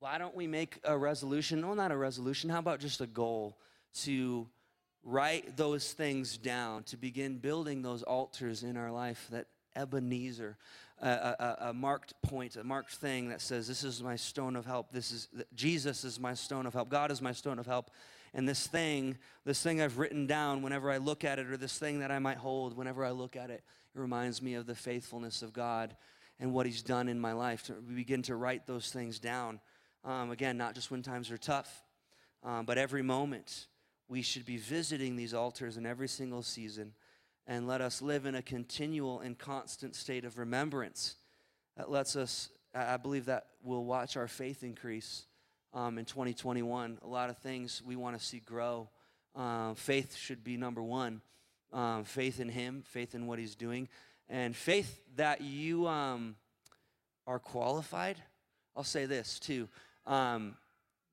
why 0.00 0.18
don't 0.18 0.34
we 0.34 0.46
make 0.46 0.78
a 0.84 0.96
resolution? 0.96 1.60
No, 1.60 1.74
not 1.74 1.92
a 1.92 1.96
resolution. 1.96 2.50
How 2.50 2.58
about 2.58 2.80
just 2.80 3.00
a 3.00 3.06
goal 3.06 3.56
to 4.00 4.48
write 5.04 5.56
those 5.56 5.92
things 5.92 6.38
down, 6.38 6.84
to 6.84 6.96
begin 6.96 7.38
building 7.38 7.82
those 7.82 8.02
altars 8.02 8.62
in 8.62 8.76
our 8.76 8.90
life 8.90 9.26
that 9.30 9.46
Ebenezer, 9.74 10.56
a, 11.00 11.56
a, 11.60 11.72
marked 11.72 12.14
point, 12.22 12.56
a 12.56 12.62
marked 12.62 12.94
thing 12.94 13.30
that 13.30 13.40
says, 13.40 13.66
This 13.66 13.82
is 13.82 14.02
my 14.02 14.16
stone 14.16 14.54
of 14.54 14.66
help. 14.66 14.92
This 14.92 15.10
is 15.10 15.28
Jesus 15.54 16.04
is 16.04 16.20
my 16.20 16.34
stone 16.34 16.66
of 16.66 16.74
help. 16.74 16.88
God 16.88 17.10
is 17.10 17.20
my 17.20 17.32
stone 17.32 17.58
of 17.58 17.66
help. 17.66 17.90
And 18.34 18.48
this 18.48 18.66
thing, 18.66 19.18
this 19.44 19.60
thing 19.62 19.80
I've 19.82 19.98
written 19.98 20.26
down 20.26 20.62
whenever 20.62 20.90
I 20.90 20.98
look 20.98 21.24
at 21.24 21.38
it, 21.38 21.50
or 21.50 21.56
this 21.56 21.76
thing 21.78 22.00
that 22.00 22.10
I 22.10 22.18
might 22.18 22.38
hold 22.38 22.76
whenever 22.76 23.04
I 23.04 23.10
look 23.10 23.36
at 23.36 23.50
it, 23.50 23.62
it 23.94 23.98
reminds 23.98 24.40
me 24.40 24.54
of 24.54 24.66
the 24.66 24.74
faithfulness 24.74 25.42
of 25.42 25.52
God 25.52 25.96
and 26.38 26.52
what 26.52 26.66
He's 26.66 26.82
done 26.82 27.08
in 27.08 27.18
my 27.18 27.32
life. 27.32 27.70
We 27.88 27.94
begin 27.94 28.22
to 28.22 28.36
write 28.36 28.66
those 28.66 28.90
things 28.90 29.18
down. 29.18 29.60
Um, 30.04 30.30
again, 30.30 30.56
not 30.56 30.74
just 30.74 30.90
when 30.90 31.02
times 31.02 31.30
are 31.30 31.38
tough, 31.38 31.82
um, 32.44 32.64
but 32.64 32.78
every 32.78 33.02
moment 33.02 33.66
we 34.12 34.20
should 34.20 34.44
be 34.44 34.58
visiting 34.58 35.16
these 35.16 35.32
altars 35.32 35.78
in 35.78 35.86
every 35.86 36.06
single 36.06 36.42
season 36.42 36.92
and 37.46 37.66
let 37.66 37.80
us 37.80 38.02
live 38.02 38.26
in 38.26 38.34
a 38.34 38.42
continual 38.42 39.20
and 39.20 39.38
constant 39.38 39.96
state 39.96 40.26
of 40.26 40.36
remembrance. 40.36 41.16
That 41.78 41.90
lets 41.90 42.14
us, 42.14 42.50
I 42.74 42.98
believe 42.98 43.24
that 43.24 43.46
will 43.64 43.86
watch 43.86 44.18
our 44.18 44.28
faith 44.28 44.64
increase 44.64 45.24
um, 45.72 45.96
in 45.96 46.04
2021. 46.04 46.98
A 47.02 47.06
lot 47.06 47.30
of 47.30 47.38
things 47.38 47.80
we 47.86 47.96
want 47.96 48.18
to 48.18 48.22
see 48.22 48.40
grow. 48.40 48.90
Uh, 49.34 49.72
faith 49.72 50.14
should 50.14 50.44
be 50.44 50.58
number 50.58 50.82
one. 50.82 51.22
Um, 51.72 52.04
faith 52.04 52.38
in 52.38 52.50
Him, 52.50 52.82
faith 52.86 53.14
in 53.14 53.26
what 53.26 53.38
He's 53.38 53.54
doing, 53.54 53.88
and 54.28 54.54
faith 54.54 55.00
that 55.16 55.40
you 55.40 55.88
um, 55.88 56.36
are 57.26 57.38
qualified. 57.38 58.18
I'll 58.76 58.84
say 58.84 59.06
this 59.06 59.38
too. 59.38 59.70
Um, 60.06 60.58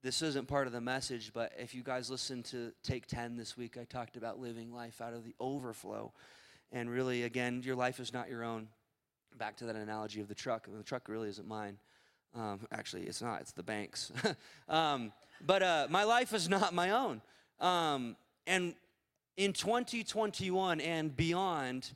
this 0.02 0.22
isn't 0.22 0.47
part 0.47 0.66
of 0.66 0.74
the 0.74 0.80
message, 0.82 1.32
but 1.34 1.52
if 1.58 1.76
you 1.76 1.84
guys 1.84 2.10
listen 2.10 2.41
to 2.43 2.72
Take 2.84 3.06
10 3.08 3.36
this 3.36 3.58
week, 3.58 3.78
I 3.78 3.84
talked 3.84 4.16
about 4.16 4.39
living 4.39 4.74
life 4.74 5.02
out 5.02 5.14
of 5.14 5.26
the 5.26 5.36
overflow. 5.39 6.14
And 6.72 6.89
really, 6.89 7.24
again, 7.24 7.62
your 7.66 7.76
life 7.76 8.00
is 8.00 8.14
not 8.14 8.30
your 8.30 8.43
own. 8.43 8.68
Back 9.38 9.58
to 9.58 9.66
that 9.66 9.76
analogy 9.76 10.22
of 10.22 10.28
the 10.28 10.36
truck. 10.36 10.66
I 10.68 10.70
mean, 10.70 10.78
the 10.78 10.86
truck 10.86 11.10
really 11.10 11.28
isn't 11.28 11.47
mine. 11.47 11.78
Um, 12.34 12.62
actually, 12.72 13.04
it's 13.04 13.22
not, 13.22 13.41
it's 13.41 13.52
the 13.52 13.64
bank's. 13.64 14.12
um, 14.70 15.12
but 15.45 15.64
uh, 15.64 15.88
my 15.89 16.04
life 16.04 16.34
is 16.34 16.47
not 16.47 16.74
my 16.74 16.91
own. 16.91 17.22
Um, 17.60 18.16
and 18.47 18.76
in 19.36 19.52
2021 19.52 20.80
and 20.80 21.16
beyond, 21.16 21.91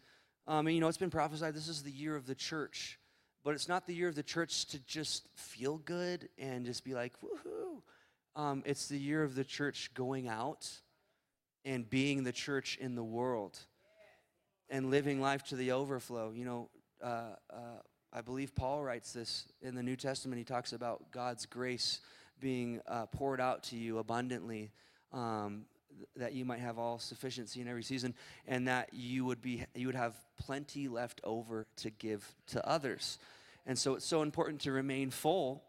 um, 0.45 0.67
and, 0.67 0.75
you 0.75 0.81
know, 0.81 0.89
it's 0.89 0.97
been 0.97 1.09
prophesied 1.09 1.53
this 1.53 1.69
is 1.69 1.83
the 1.83 1.91
year 1.91 2.15
of 2.15 2.25
the 2.25 2.35
church. 2.35 2.99
But 3.45 3.55
it's 3.55 3.67
not 3.67 3.85
the 3.85 3.93
year 3.93 4.07
of 4.07 4.15
the 4.15 4.23
church 4.23 4.65
to 4.67 4.79
just 4.79 5.27
feel 5.35 5.77
good 5.77 6.29
and 6.37 6.65
just 6.65 6.83
be 6.83 6.93
like, 6.93 7.13
woohoo. 7.21 7.62
Um, 8.35 8.63
it's 8.65 8.87
the 8.87 8.97
year 8.97 9.23
of 9.23 9.35
the 9.35 9.43
church 9.43 9.91
going 9.93 10.27
out 10.27 10.69
and 11.65 11.87
being 11.87 12.23
the 12.23 12.31
church 12.31 12.77
in 12.81 12.95
the 12.95 13.03
world 13.03 13.59
and 14.69 14.89
living 14.89 15.21
life 15.21 15.43
to 15.45 15.55
the 15.55 15.71
overflow. 15.71 16.31
You 16.31 16.45
know, 16.45 16.69
uh, 17.01 17.35
uh, 17.51 17.79
I 18.11 18.21
believe 18.21 18.55
Paul 18.55 18.83
writes 18.83 19.13
this 19.13 19.45
in 19.61 19.75
the 19.75 19.83
New 19.83 19.95
Testament. 19.95 20.39
He 20.39 20.45
talks 20.45 20.73
about 20.73 21.11
God's 21.11 21.45
grace 21.45 21.99
being 22.39 22.81
uh, 22.87 23.05
poured 23.05 23.39
out 23.39 23.63
to 23.63 23.75
you 23.75 23.99
abundantly, 23.99 24.71
um, 25.11 25.65
that 26.15 26.33
you 26.33 26.43
might 26.43 26.59
have 26.59 26.79
all 26.79 26.97
sufficiency 26.97 27.61
in 27.61 27.67
every 27.67 27.83
season, 27.83 28.15
and 28.47 28.67
that 28.67 28.89
you 28.93 29.25
would 29.25 29.41
be 29.41 29.63
you 29.75 29.85
would 29.87 29.95
have 29.95 30.15
plenty 30.39 30.87
left 30.87 31.21
over 31.23 31.67
to 31.77 31.91
give 31.91 32.27
to 32.47 32.67
others. 32.67 33.19
And 33.65 33.77
so 33.77 33.93
it's 33.93 34.05
so 34.05 34.23
important 34.23 34.61
to 34.61 34.71
remain 34.71 35.11
full 35.11 35.63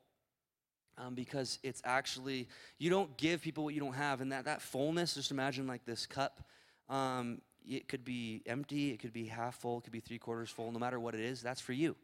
um, 0.98 1.14
because 1.14 1.58
it's 1.62 1.82
actually 1.84 2.48
you 2.78 2.90
don't 2.90 3.16
give 3.16 3.42
people 3.42 3.64
what 3.64 3.74
you 3.74 3.80
don't 3.80 3.94
have 3.94 4.20
and 4.20 4.32
that 4.32 4.44
that 4.44 4.62
fullness 4.62 5.14
just 5.14 5.30
imagine 5.30 5.66
like 5.66 5.84
this 5.84 6.06
cup 6.06 6.42
um, 6.88 7.40
it 7.66 7.88
could 7.88 8.04
be 8.04 8.42
empty 8.46 8.90
it 8.90 8.98
could 8.98 9.12
be 9.12 9.26
half 9.26 9.56
full 9.60 9.78
it 9.78 9.84
could 9.84 9.92
be 9.92 10.00
three 10.00 10.18
quarters 10.18 10.50
full 10.50 10.70
no 10.72 10.78
matter 10.78 11.00
what 11.00 11.14
it 11.14 11.20
is 11.20 11.42
that's 11.42 11.60
for 11.60 11.72
you. 11.72 11.96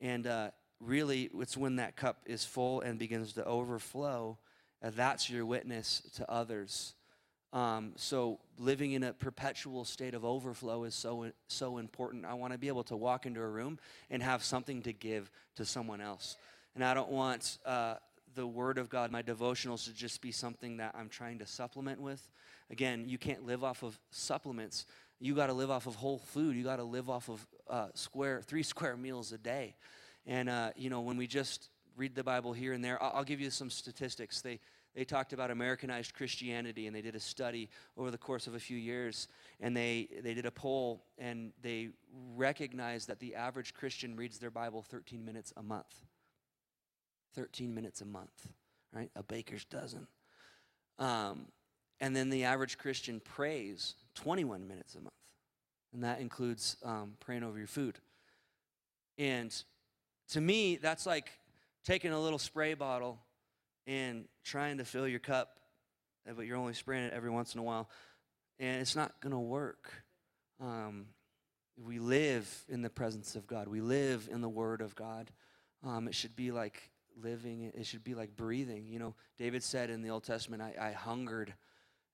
And 0.00 0.26
uh, 0.26 0.50
really 0.80 1.30
it's 1.34 1.56
when 1.56 1.76
that 1.76 1.96
cup 1.96 2.18
is 2.26 2.44
full 2.44 2.80
and 2.82 2.98
begins 2.98 3.32
to 3.34 3.44
overflow 3.44 4.38
uh, 4.82 4.90
that's 4.94 5.30
your 5.30 5.46
witness 5.46 6.02
to 6.16 6.30
others. 6.30 6.94
Um, 7.52 7.92
so 7.96 8.40
living 8.58 8.92
in 8.92 9.02
a 9.02 9.12
perpetual 9.12 9.84
state 9.84 10.14
of 10.14 10.24
overflow 10.24 10.84
is 10.84 10.94
so 10.94 11.30
so 11.48 11.78
important. 11.78 12.24
I 12.24 12.34
want 12.34 12.52
to 12.52 12.58
be 12.58 12.68
able 12.68 12.84
to 12.84 12.96
walk 12.96 13.24
into 13.24 13.40
a 13.40 13.48
room 13.48 13.78
and 14.10 14.22
have 14.22 14.44
something 14.44 14.82
to 14.82 14.92
give 14.92 15.30
to 15.56 15.64
someone 15.64 16.00
else. 16.00 16.36
And 16.74 16.84
I 16.84 16.92
don't 16.92 17.10
want 17.10 17.58
uh, 17.64 17.94
the 18.36 18.46
Word 18.46 18.78
of 18.78 18.88
God, 18.88 19.10
my 19.10 19.22
devotionals, 19.22 19.84
to 19.84 19.94
just 19.94 20.20
be 20.20 20.30
something 20.30 20.76
that 20.76 20.94
I'm 20.96 21.08
trying 21.08 21.38
to 21.40 21.46
supplement 21.46 22.00
with. 22.00 22.30
Again, 22.70 23.08
you 23.08 23.18
can't 23.18 23.44
live 23.44 23.64
off 23.64 23.82
of 23.82 23.98
supplements. 24.10 24.86
You 25.18 25.34
got 25.34 25.46
to 25.46 25.54
live 25.54 25.70
off 25.70 25.86
of 25.86 25.96
whole 25.96 26.18
food. 26.18 26.54
You 26.54 26.62
got 26.62 26.76
to 26.76 26.84
live 26.84 27.08
off 27.10 27.28
of 27.28 27.46
uh, 27.68 27.88
square, 27.94 28.42
three 28.42 28.62
square 28.74 28.96
meals 28.96 29.32
a 29.32 29.38
day. 29.38 29.74
And, 30.26 30.48
uh, 30.48 30.70
you 30.76 30.90
know, 30.90 31.00
when 31.00 31.16
we 31.16 31.26
just 31.26 31.70
read 31.96 32.14
the 32.14 32.22
Bible 32.22 32.52
here 32.52 32.74
and 32.74 32.84
there, 32.84 33.02
I'll, 33.02 33.12
I'll 33.16 33.24
give 33.24 33.40
you 33.40 33.50
some 33.50 33.70
statistics. 33.70 34.42
They, 34.42 34.60
they 34.94 35.04
talked 35.04 35.32
about 35.32 35.50
Americanized 35.50 36.14
Christianity, 36.14 36.86
and 36.86 36.94
they 36.94 37.02
did 37.02 37.14
a 37.14 37.20
study 37.20 37.70
over 37.96 38.10
the 38.10 38.18
course 38.18 38.46
of 38.46 38.54
a 38.54 38.60
few 38.60 38.76
years, 38.76 39.28
and 39.60 39.76
they, 39.76 40.08
they 40.22 40.34
did 40.34 40.46
a 40.46 40.50
poll, 40.50 41.04
and 41.18 41.52
they 41.62 41.90
recognized 42.34 43.08
that 43.08 43.18
the 43.18 43.34
average 43.34 43.72
Christian 43.72 44.16
reads 44.16 44.38
their 44.38 44.50
Bible 44.50 44.82
13 44.82 45.24
minutes 45.24 45.52
a 45.56 45.62
month. 45.62 46.04
13 47.36 47.74
minutes 47.74 48.00
a 48.00 48.06
month, 48.06 48.48
right? 48.92 49.10
A 49.14 49.22
baker's 49.22 49.64
dozen. 49.64 50.08
Um, 50.98 51.46
and 52.00 52.16
then 52.16 52.30
the 52.30 52.44
average 52.44 52.78
Christian 52.78 53.20
prays 53.20 53.94
21 54.16 54.66
minutes 54.66 54.94
a 54.94 55.00
month. 55.00 55.10
And 55.92 56.02
that 56.02 56.20
includes 56.20 56.76
um, 56.82 57.12
praying 57.20 57.42
over 57.42 57.58
your 57.58 57.66
food. 57.66 57.98
And 59.18 59.54
to 60.30 60.40
me, 60.40 60.76
that's 60.76 61.06
like 61.06 61.30
taking 61.84 62.12
a 62.12 62.20
little 62.20 62.38
spray 62.38 62.74
bottle 62.74 63.18
and 63.86 64.24
trying 64.44 64.78
to 64.78 64.84
fill 64.84 65.06
your 65.06 65.20
cup, 65.20 65.58
but 66.36 66.46
you're 66.46 66.56
only 66.56 66.74
spraying 66.74 67.04
it 67.04 67.12
every 67.12 67.30
once 67.30 67.54
in 67.54 67.60
a 67.60 67.62
while. 67.62 67.88
And 68.58 68.80
it's 68.80 68.96
not 68.96 69.20
going 69.20 69.32
to 69.32 69.38
work. 69.38 69.92
Um, 70.60 71.06
we 71.82 71.98
live 71.98 72.64
in 72.68 72.82
the 72.82 72.90
presence 72.90 73.36
of 73.36 73.46
God, 73.46 73.68
we 73.68 73.80
live 73.80 74.28
in 74.30 74.40
the 74.40 74.48
Word 74.48 74.80
of 74.80 74.94
God. 74.94 75.30
Um, 75.84 76.08
it 76.08 76.14
should 76.14 76.34
be 76.34 76.50
like 76.50 76.90
living. 77.22 77.72
It 77.74 77.86
should 77.86 78.04
be 78.04 78.14
like 78.14 78.36
breathing. 78.36 78.86
You 78.88 78.98
know, 78.98 79.14
David 79.38 79.62
said 79.62 79.90
in 79.90 80.02
the 80.02 80.10
Old 80.10 80.24
Testament, 80.24 80.62
I, 80.62 80.74
I 80.80 80.92
hungered 80.92 81.54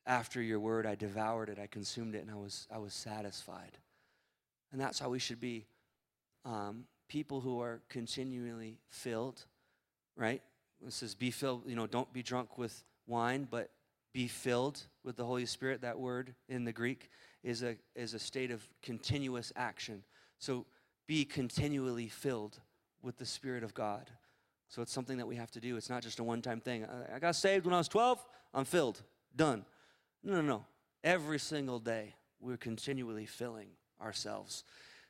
after 0.07 0.43
your 0.43 0.59
word, 0.59 0.87
I 0.87 0.95
devoured 0.95 1.49
it, 1.49 1.59
I 1.59 1.67
consumed 1.67 2.15
it, 2.15 2.23
and 2.23 2.31
I 2.31 2.35
was, 2.35 2.67
I 2.73 2.79
was 2.79 2.93
satisfied. 2.93 3.79
And 4.73 4.81
that's 4.81 4.99
how 4.99 5.11
we 5.11 5.19
should 5.19 5.41
be 5.41 5.67
um, 6.45 6.85
people 7.09 7.41
who 7.41 7.61
are 7.61 7.81
continually 7.89 8.79
filled, 8.89 9.45
right? 10.17 10.43
It 10.85 10.93
says, 10.93 11.15
be 11.15 11.31
filled, 11.31 11.63
you 11.67 11.77
know, 11.77 11.87
don't 11.87 12.13
be 12.13 12.23
drunk 12.23 12.59
with 12.59 12.83
wine, 13.07 13.47
but 13.49 13.71
be 14.13 14.27
filled 14.27 14.81
with 15.05 15.17
the 15.17 15.25
Holy 15.25 15.47
Spirit. 15.47 15.83
That 15.83 15.99
word 15.99 16.35
in 16.49 16.65
the 16.65 16.73
Greek 16.73 17.09
is 17.45 17.63
a, 17.63 17.77
is 17.95 18.15
a 18.15 18.19
state 18.19 18.51
of 18.51 18.67
continuous 18.83 19.53
action. 19.55 20.03
So 20.39 20.67
be 21.07 21.25
continually 21.25 22.09
filled 22.09 22.59
with 23.03 23.19
the 23.19 23.27
Spirit 23.27 23.63
of 23.63 23.75
God. 23.75 24.11
So 24.73 24.81
it's 24.81 24.91
something 24.91 25.19
that 25.19 25.27
we 25.27 25.37
have 25.37 25.51
to 25.51 25.61
do. 25.61 25.77
It's 25.77 25.91
not 25.91 26.03
just 26.03 26.19
a 26.19 26.25
one 26.25 26.41
time 26.41 26.59
thing. 26.59 26.87
I, 27.15 27.19
got 27.19 27.37
saved 27.37 27.67
when 27.67 27.75
I 27.75 27.79
was 27.79 27.89
12, 27.89 28.25
I'm 28.55 28.65
filled, 28.65 29.03
done. 29.37 29.67
No, 30.25 30.37
no, 30.37 30.41
no. 30.41 30.65
Every 31.05 31.39
single 31.39 31.79
day, 31.79 32.15
we're 32.41 32.57
continually 32.57 33.27
filling 33.27 33.69
ourselves 34.01 34.65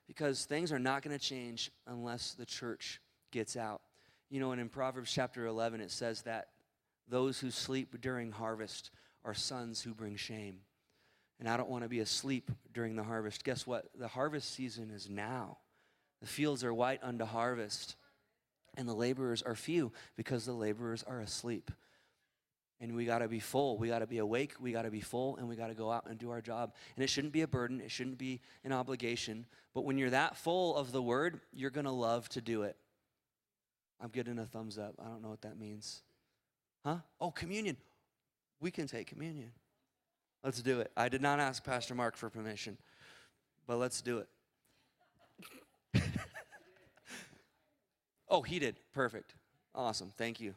because 0.08 0.46
things 0.46 0.72
are 0.72 0.80
not 0.80 1.04
going 1.04 1.16
to 1.16 1.24
change 1.24 1.70
unless 1.86 2.32
the 2.32 2.44
church 2.44 3.00
gets 3.30 3.56
out. 3.56 3.82
You 4.30 4.40
know, 4.40 4.50
and 4.50 4.60
in 4.60 4.68
Proverbs 4.68 5.12
chapter 5.12 5.46
11, 5.46 5.80
it 5.80 5.92
says 5.92 6.22
that 6.22 6.48
those 7.08 7.38
who 7.38 7.52
sleep 7.52 8.00
during 8.00 8.32
harvest 8.32 8.90
are 9.24 9.32
sons 9.32 9.80
who 9.80 9.94
bring 9.94 10.16
shame. 10.16 10.58
And 11.38 11.48
I 11.48 11.56
don't 11.56 11.70
want 11.70 11.84
to 11.84 11.88
be 11.88 12.00
asleep 12.00 12.50
during 12.74 12.96
the 12.96 13.04
harvest. 13.04 13.44
Guess 13.44 13.64
what? 13.64 13.86
The 13.96 14.08
harvest 14.08 14.52
season 14.52 14.90
is 14.90 15.08
now. 15.08 15.58
The 16.20 16.26
fields 16.26 16.64
are 16.64 16.74
white 16.74 16.98
unto 17.00 17.24
harvest 17.24 17.94
and 18.76 18.88
the 18.88 18.94
laborers 18.94 19.42
are 19.42 19.54
few 19.54 19.92
because 20.16 20.46
the 20.46 20.52
laborers 20.52 21.02
are 21.02 21.20
asleep. 21.20 21.70
And 22.80 22.96
we 22.96 23.04
got 23.04 23.20
to 23.20 23.28
be 23.28 23.38
full. 23.38 23.78
We 23.78 23.88
got 23.88 24.00
to 24.00 24.08
be 24.08 24.18
awake. 24.18 24.54
We 24.58 24.72
got 24.72 24.82
to 24.82 24.90
be 24.90 25.00
full. 25.00 25.36
And 25.36 25.48
we 25.48 25.54
got 25.54 25.68
to 25.68 25.74
go 25.74 25.90
out 25.92 26.06
and 26.08 26.18
do 26.18 26.30
our 26.30 26.40
job. 26.40 26.74
And 26.96 27.04
it 27.04 27.08
shouldn't 27.08 27.32
be 27.32 27.42
a 27.42 27.46
burden. 27.46 27.80
It 27.80 27.92
shouldn't 27.92 28.18
be 28.18 28.40
an 28.64 28.72
obligation. 28.72 29.46
But 29.72 29.84
when 29.84 29.98
you're 29.98 30.10
that 30.10 30.36
full 30.36 30.76
of 30.76 30.90
the 30.90 31.00
word, 31.00 31.40
you're 31.52 31.70
going 31.70 31.84
to 31.84 31.92
love 31.92 32.28
to 32.30 32.40
do 32.40 32.62
it. 32.62 32.76
I'm 34.00 34.08
getting 34.08 34.36
a 34.40 34.46
thumbs 34.46 34.78
up. 34.78 34.94
I 34.98 35.04
don't 35.04 35.22
know 35.22 35.28
what 35.28 35.42
that 35.42 35.56
means. 35.56 36.02
Huh? 36.84 36.96
Oh, 37.20 37.30
communion. 37.30 37.76
We 38.60 38.72
can 38.72 38.88
take 38.88 39.06
communion. 39.06 39.52
Let's 40.42 40.60
do 40.60 40.80
it. 40.80 40.90
I 40.96 41.08
did 41.08 41.22
not 41.22 41.38
ask 41.38 41.62
Pastor 41.64 41.94
Mark 41.94 42.16
for 42.16 42.28
permission, 42.28 42.76
but 43.68 43.76
let's 43.76 44.00
do 44.02 44.18
it. 44.18 44.28
Oh, 48.32 48.42
he 48.42 48.58
did. 48.58 48.76
Perfect. 48.92 49.34
Awesome. 49.74 50.12
Thank 50.16 50.40
you. 50.40 50.54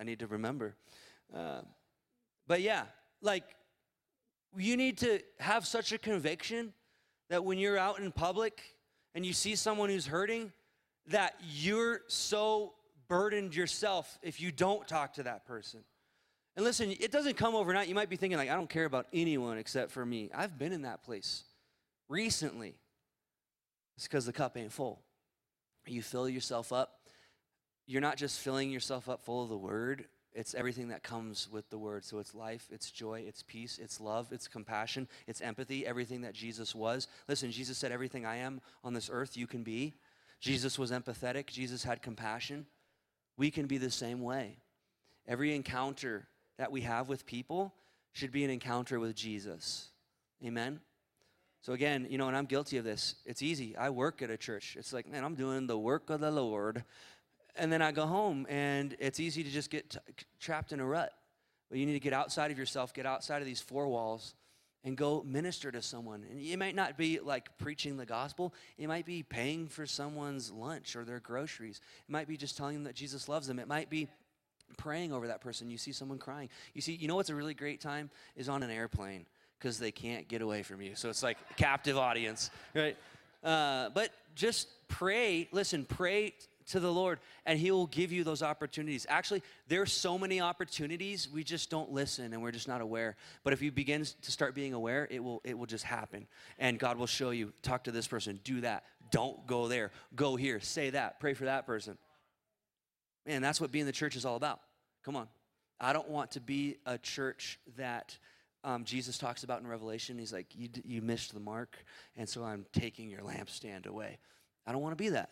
I 0.00 0.04
need 0.04 0.18
to 0.20 0.26
remember. 0.26 0.74
Uh, 1.32 1.60
but 2.48 2.60
yeah, 2.60 2.84
like 3.20 3.44
you 4.56 4.76
need 4.76 4.98
to 4.98 5.20
have 5.38 5.66
such 5.66 5.92
a 5.92 5.98
conviction 5.98 6.72
that 7.30 7.44
when 7.44 7.58
you're 7.58 7.78
out 7.78 8.00
in 8.00 8.10
public 8.10 8.60
and 9.14 9.24
you 9.24 9.32
see 9.32 9.54
someone 9.54 9.88
who's 9.88 10.06
hurting, 10.06 10.52
that 11.08 11.34
you're 11.40 12.00
so 12.08 12.74
burdened 13.08 13.54
yourself 13.54 14.18
if 14.22 14.40
you 14.40 14.50
don't 14.50 14.88
talk 14.88 15.14
to 15.14 15.22
that 15.22 15.46
person. 15.46 15.80
And 16.56 16.64
listen, 16.64 16.90
it 16.90 17.10
doesn't 17.10 17.36
come 17.36 17.54
overnight. 17.54 17.88
You 17.88 17.94
might 17.94 18.10
be 18.10 18.16
thinking, 18.16 18.38
like, 18.38 18.50
I 18.50 18.54
don't 18.54 18.68
care 18.68 18.84
about 18.84 19.06
anyone 19.12 19.56
except 19.56 19.90
for 19.90 20.04
me. 20.04 20.30
I've 20.34 20.58
been 20.58 20.72
in 20.72 20.82
that 20.82 21.02
place 21.02 21.44
recently. 22.08 22.74
It's 23.96 24.06
because 24.06 24.26
the 24.26 24.32
cup 24.32 24.56
ain't 24.56 24.72
full. 24.72 25.00
You 25.86 26.02
fill 26.02 26.28
yourself 26.28 26.72
up. 26.72 27.01
You're 27.92 28.00
not 28.00 28.16
just 28.16 28.40
filling 28.40 28.70
yourself 28.70 29.06
up 29.06 29.22
full 29.22 29.42
of 29.42 29.50
the 29.50 29.58
word, 29.58 30.06
it's 30.32 30.54
everything 30.54 30.88
that 30.88 31.02
comes 31.02 31.46
with 31.52 31.68
the 31.68 31.76
word. 31.76 32.06
So 32.06 32.20
it's 32.20 32.34
life, 32.34 32.66
it's 32.72 32.90
joy, 32.90 33.24
it's 33.28 33.42
peace, 33.42 33.78
it's 33.78 34.00
love, 34.00 34.28
it's 34.32 34.48
compassion, 34.48 35.06
it's 35.26 35.42
empathy, 35.42 35.86
everything 35.86 36.22
that 36.22 36.32
Jesus 36.32 36.74
was. 36.74 37.06
Listen, 37.28 37.50
Jesus 37.50 37.76
said, 37.76 37.92
Everything 37.92 38.24
I 38.24 38.36
am 38.36 38.62
on 38.82 38.94
this 38.94 39.10
earth, 39.12 39.36
you 39.36 39.46
can 39.46 39.62
be. 39.62 39.92
Jesus 40.40 40.78
was 40.78 40.90
empathetic, 40.90 41.48
Jesus 41.48 41.84
had 41.84 42.00
compassion. 42.00 42.64
We 43.36 43.50
can 43.50 43.66
be 43.66 43.76
the 43.76 43.90
same 43.90 44.22
way. 44.22 44.56
Every 45.28 45.54
encounter 45.54 46.26
that 46.56 46.72
we 46.72 46.80
have 46.80 47.10
with 47.10 47.26
people 47.26 47.74
should 48.14 48.32
be 48.32 48.42
an 48.42 48.50
encounter 48.50 49.00
with 49.00 49.14
Jesus. 49.14 49.88
Amen? 50.42 50.80
So, 51.60 51.74
again, 51.74 52.06
you 52.08 52.16
know, 52.16 52.26
and 52.28 52.36
I'm 52.36 52.46
guilty 52.46 52.78
of 52.78 52.84
this. 52.84 53.16
It's 53.26 53.42
easy. 53.42 53.76
I 53.76 53.90
work 53.90 54.22
at 54.22 54.30
a 54.30 54.38
church. 54.38 54.76
It's 54.78 54.94
like, 54.94 55.06
man, 55.06 55.24
I'm 55.24 55.34
doing 55.34 55.66
the 55.66 55.78
work 55.78 56.08
of 56.08 56.20
the 56.20 56.30
Lord. 56.30 56.84
And 57.56 57.72
then 57.72 57.82
I 57.82 57.92
go 57.92 58.06
home, 58.06 58.46
and 58.48 58.96
it's 58.98 59.20
easy 59.20 59.44
to 59.44 59.50
just 59.50 59.70
get 59.70 59.90
t- 59.90 59.98
trapped 60.40 60.72
in 60.72 60.80
a 60.80 60.86
rut. 60.86 61.12
But 61.68 61.78
you 61.78 61.86
need 61.86 61.94
to 61.94 62.00
get 62.00 62.12
outside 62.12 62.50
of 62.50 62.58
yourself, 62.58 62.94
get 62.94 63.06
outside 63.06 63.40
of 63.40 63.46
these 63.46 63.60
four 63.60 63.88
walls, 63.88 64.34
and 64.84 64.96
go 64.96 65.22
minister 65.26 65.70
to 65.70 65.80
someone. 65.80 66.24
And 66.28 66.40
it 66.40 66.58
might 66.58 66.74
not 66.74 66.96
be 66.96 67.20
like 67.20 67.56
preaching 67.58 67.96
the 67.96 68.06
gospel, 68.06 68.54
it 68.78 68.88
might 68.88 69.06
be 69.06 69.22
paying 69.22 69.68
for 69.68 69.86
someone's 69.86 70.50
lunch 70.50 70.96
or 70.96 71.04
their 71.04 71.20
groceries. 71.20 71.80
It 72.08 72.12
might 72.12 72.28
be 72.28 72.36
just 72.36 72.56
telling 72.56 72.74
them 72.74 72.84
that 72.84 72.94
Jesus 72.94 73.28
loves 73.28 73.46
them. 73.46 73.58
It 73.58 73.68
might 73.68 73.90
be 73.90 74.08
praying 74.76 75.12
over 75.12 75.28
that 75.28 75.40
person. 75.40 75.70
You 75.70 75.78
see 75.78 75.92
someone 75.92 76.18
crying. 76.18 76.48
You 76.74 76.80
see, 76.80 76.94
you 76.94 77.08
know 77.08 77.14
what's 77.14 77.30
a 77.30 77.34
really 77.34 77.54
great 77.54 77.80
time 77.80 78.10
is 78.36 78.48
on 78.48 78.62
an 78.62 78.70
airplane 78.70 79.26
because 79.58 79.78
they 79.78 79.92
can't 79.92 80.26
get 80.26 80.42
away 80.42 80.62
from 80.62 80.80
you. 80.80 80.94
So 80.94 81.08
it's 81.08 81.22
like 81.22 81.38
captive 81.56 81.96
audience, 81.96 82.50
right? 82.74 82.96
Uh, 83.44 83.90
but 83.90 84.10
just 84.34 84.68
pray. 84.88 85.48
Listen, 85.52 85.84
pray 85.84 86.34
to 86.66 86.80
the 86.80 86.92
Lord, 86.92 87.20
and 87.46 87.58
He 87.58 87.70
will 87.70 87.86
give 87.86 88.12
you 88.12 88.24
those 88.24 88.42
opportunities. 88.42 89.06
Actually, 89.08 89.42
there's 89.68 89.92
so 89.92 90.18
many 90.18 90.40
opportunities 90.40 91.28
we 91.32 91.44
just 91.44 91.70
don't 91.70 91.90
listen, 91.92 92.32
and 92.32 92.42
we're 92.42 92.52
just 92.52 92.68
not 92.68 92.80
aware. 92.80 93.16
But 93.44 93.52
if 93.52 93.62
you 93.62 93.72
begin 93.72 94.04
to 94.22 94.32
start 94.32 94.54
being 94.54 94.74
aware, 94.74 95.06
it 95.10 95.22
will 95.22 95.40
it 95.44 95.58
will 95.58 95.66
just 95.66 95.84
happen, 95.84 96.26
and 96.58 96.78
God 96.78 96.96
will 96.98 97.06
show 97.06 97.30
you. 97.30 97.52
Talk 97.62 97.84
to 97.84 97.90
this 97.90 98.06
person. 98.06 98.40
Do 98.44 98.60
that. 98.62 98.84
Don't 99.10 99.46
go 99.46 99.68
there. 99.68 99.90
Go 100.14 100.36
here. 100.36 100.60
Say 100.60 100.90
that. 100.90 101.20
Pray 101.20 101.34
for 101.34 101.44
that 101.44 101.66
person. 101.66 101.98
Man, 103.26 103.42
that's 103.42 103.60
what 103.60 103.70
being 103.70 103.86
the 103.86 103.92
church 103.92 104.16
is 104.16 104.24
all 104.24 104.36
about. 104.36 104.60
Come 105.04 105.16
on. 105.16 105.28
I 105.80 105.92
don't 105.92 106.08
want 106.08 106.32
to 106.32 106.40
be 106.40 106.76
a 106.86 106.96
church 106.96 107.58
that 107.76 108.16
um, 108.64 108.84
Jesus 108.84 109.18
talks 109.18 109.42
about 109.42 109.60
in 109.60 109.66
Revelation. 109.66 110.18
He's 110.18 110.32
like, 110.32 110.46
you, 110.54 110.68
you 110.84 111.02
missed 111.02 111.34
the 111.34 111.40
mark, 111.40 111.76
and 112.16 112.28
so 112.28 112.44
I'm 112.44 112.66
taking 112.72 113.10
your 113.10 113.20
lampstand 113.20 113.86
away. 113.86 114.18
I 114.66 114.72
don't 114.72 114.80
want 114.80 114.96
to 114.96 115.02
be 115.02 115.10
that. 115.10 115.30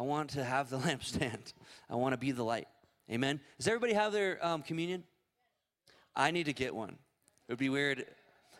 I 0.00 0.02
want 0.02 0.30
to 0.30 0.42
have 0.42 0.70
the 0.70 0.78
lampstand. 0.86 1.52
I 1.90 1.96
want 1.96 2.14
to 2.14 2.16
be 2.16 2.32
the 2.32 2.42
light. 2.42 2.68
Amen. 3.10 3.38
Does 3.58 3.68
everybody 3.68 3.92
have 3.92 4.14
their 4.14 4.42
um, 4.44 4.62
communion? 4.62 5.04
I 6.16 6.30
need 6.30 6.46
to 6.46 6.54
get 6.54 6.74
one. 6.74 6.96
It 7.48 7.52
would 7.52 7.58
be 7.58 7.68
weird. 7.68 8.06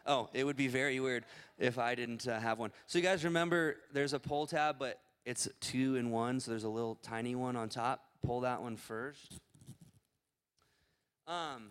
Oh, 0.05 0.29
it 0.35 0.45
would 0.45 0.59
be 0.59 0.69
very 0.69 1.01
weird 1.01 1.25
if 1.59 1.79
I 1.79 1.95
didn't 1.95 2.29
uh, 2.29 2.39
have 2.39 2.59
one. 2.59 2.73
So 2.87 2.99
you 2.99 3.05
guys 3.05 3.25
remember 3.25 3.77
there's 3.91 4.13
a 4.13 4.19
pull 4.19 4.47
tab, 4.47 4.77
but 4.79 5.01
it's 5.25 5.49
two 5.63 5.97
in 5.97 6.11
one, 6.11 6.41
so 6.41 6.51
there's 6.51 6.65
a 6.65 6.69
little 6.69 6.97
tiny 6.97 7.35
one 7.35 7.57
on 7.57 7.71
top 7.71 8.03
pull 8.23 8.41
that 8.41 8.61
one 8.61 8.77
first. 8.77 9.41
Um, 11.27 11.71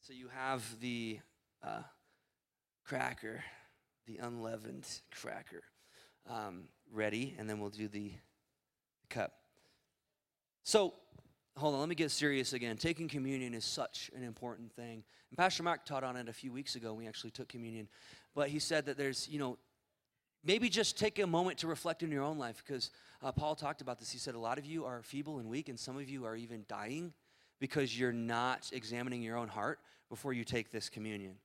so 0.00 0.14
you 0.14 0.28
have 0.28 0.80
the 0.80 1.20
uh, 1.62 1.82
cracker, 2.86 3.44
the 4.06 4.16
unleavened 4.16 4.86
cracker, 5.14 5.62
um, 6.26 6.68
ready, 6.90 7.34
and 7.38 7.50
then 7.50 7.60
we'll 7.60 7.68
do 7.68 7.86
the 7.86 8.12
cup. 9.14 9.32
So, 10.64 10.94
hold 11.56 11.74
on, 11.74 11.80
let 11.80 11.88
me 11.88 11.94
get 11.94 12.10
serious 12.10 12.52
again. 12.52 12.76
Taking 12.76 13.06
communion 13.06 13.54
is 13.54 13.64
such 13.64 14.10
an 14.16 14.24
important 14.24 14.72
thing. 14.72 15.04
And 15.30 15.38
Pastor 15.38 15.62
Mark 15.62 15.84
taught 15.84 16.02
on 16.02 16.16
it 16.16 16.28
a 16.28 16.32
few 16.32 16.52
weeks 16.52 16.74
ago. 16.74 16.92
We 16.94 17.06
actually 17.06 17.30
took 17.30 17.48
communion. 17.48 17.88
But 18.34 18.48
he 18.48 18.58
said 18.58 18.86
that 18.86 18.98
there's, 18.98 19.28
you 19.28 19.38
know, 19.38 19.58
maybe 20.44 20.68
just 20.68 20.98
take 20.98 21.18
a 21.20 21.26
moment 21.26 21.58
to 21.58 21.68
reflect 21.68 22.02
in 22.02 22.10
your 22.10 22.24
own 22.24 22.38
life 22.38 22.62
because 22.66 22.90
uh, 23.22 23.30
Paul 23.30 23.54
talked 23.54 23.80
about 23.80 23.98
this. 24.00 24.10
He 24.10 24.18
said, 24.18 24.34
A 24.34 24.38
lot 24.38 24.58
of 24.58 24.66
you 24.66 24.84
are 24.84 25.02
feeble 25.02 25.38
and 25.38 25.48
weak, 25.48 25.68
and 25.68 25.78
some 25.78 25.96
of 25.96 26.08
you 26.08 26.24
are 26.24 26.34
even 26.34 26.64
dying 26.68 27.12
because 27.60 27.96
you're 27.98 28.12
not 28.12 28.68
examining 28.72 29.22
your 29.22 29.36
own 29.36 29.48
heart 29.48 29.78
before 30.08 30.32
you 30.32 30.44
take 30.44 30.70
this 30.72 30.88
communion. 30.88 31.36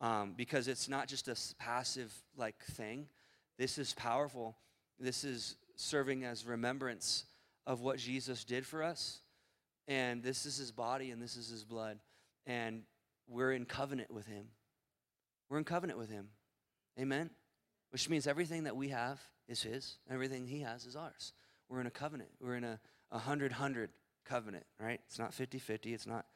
Um, 0.00 0.34
because 0.36 0.68
it's 0.68 0.88
not 0.88 1.06
just 1.06 1.28
a 1.28 1.36
passive 1.58 2.12
like 2.36 2.62
thing. 2.64 3.06
This 3.58 3.78
is 3.78 3.92
powerful. 3.94 4.56
This 4.98 5.22
is 5.24 5.56
serving 5.76 6.24
as 6.24 6.46
remembrance 6.46 7.24
of 7.66 7.80
what 7.80 7.98
Jesus 7.98 8.44
did 8.44 8.66
for 8.66 8.82
us. 8.82 9.20
And 9.86 10.22
this 10.22 10.46
is 10.46 10.56
his 10.56 10.72
body 10.72 11.10
and 11.10 11.20
this 11.20 11.36
is 11.36 11.48
his 11.48 11.64
blood. 11.64 11.98
And 12.46 12.82
we're 13.28 13.52
in 13.52 13.64
covenant 13.64 14.10
with 14.10 14.26
him. 14.26 14.46
We're 15.48 15.58
in 15.58 15.64
covenant 15.64 15.98
with 15.98 16.10
him. 16.10 16.28
Amen 16.98 17.30
which 17.94 18.10
means 18.10 18.26
everything 18.26 18.64
that 18.64 18.74
we 18.74 18.88
have 18.88 19.20
is 19.46 19.62
His, 19.62 19.98
everything 20.10 20.48
He 20.48 20.62
has 20.62 20.84
is 20.84 20.96
ours. 20.96 21.32
We're 21.68 21.80
in 21.80 21.86
a 21.86 21.92
covenant. 21.92 22.30
We're 22.40 22.56
in 22.56 22.64
a 22.64 22.80
100 23.10 23.52
100 23.52 23.90
covenant, 24.24 24.66
right? 24.80 25.00
It's 25.06 25.16
not 25.16 25.32
50 25.32 25.60
50, 25.60 25.94
it's 25.94 26.04
not 26.04 26.26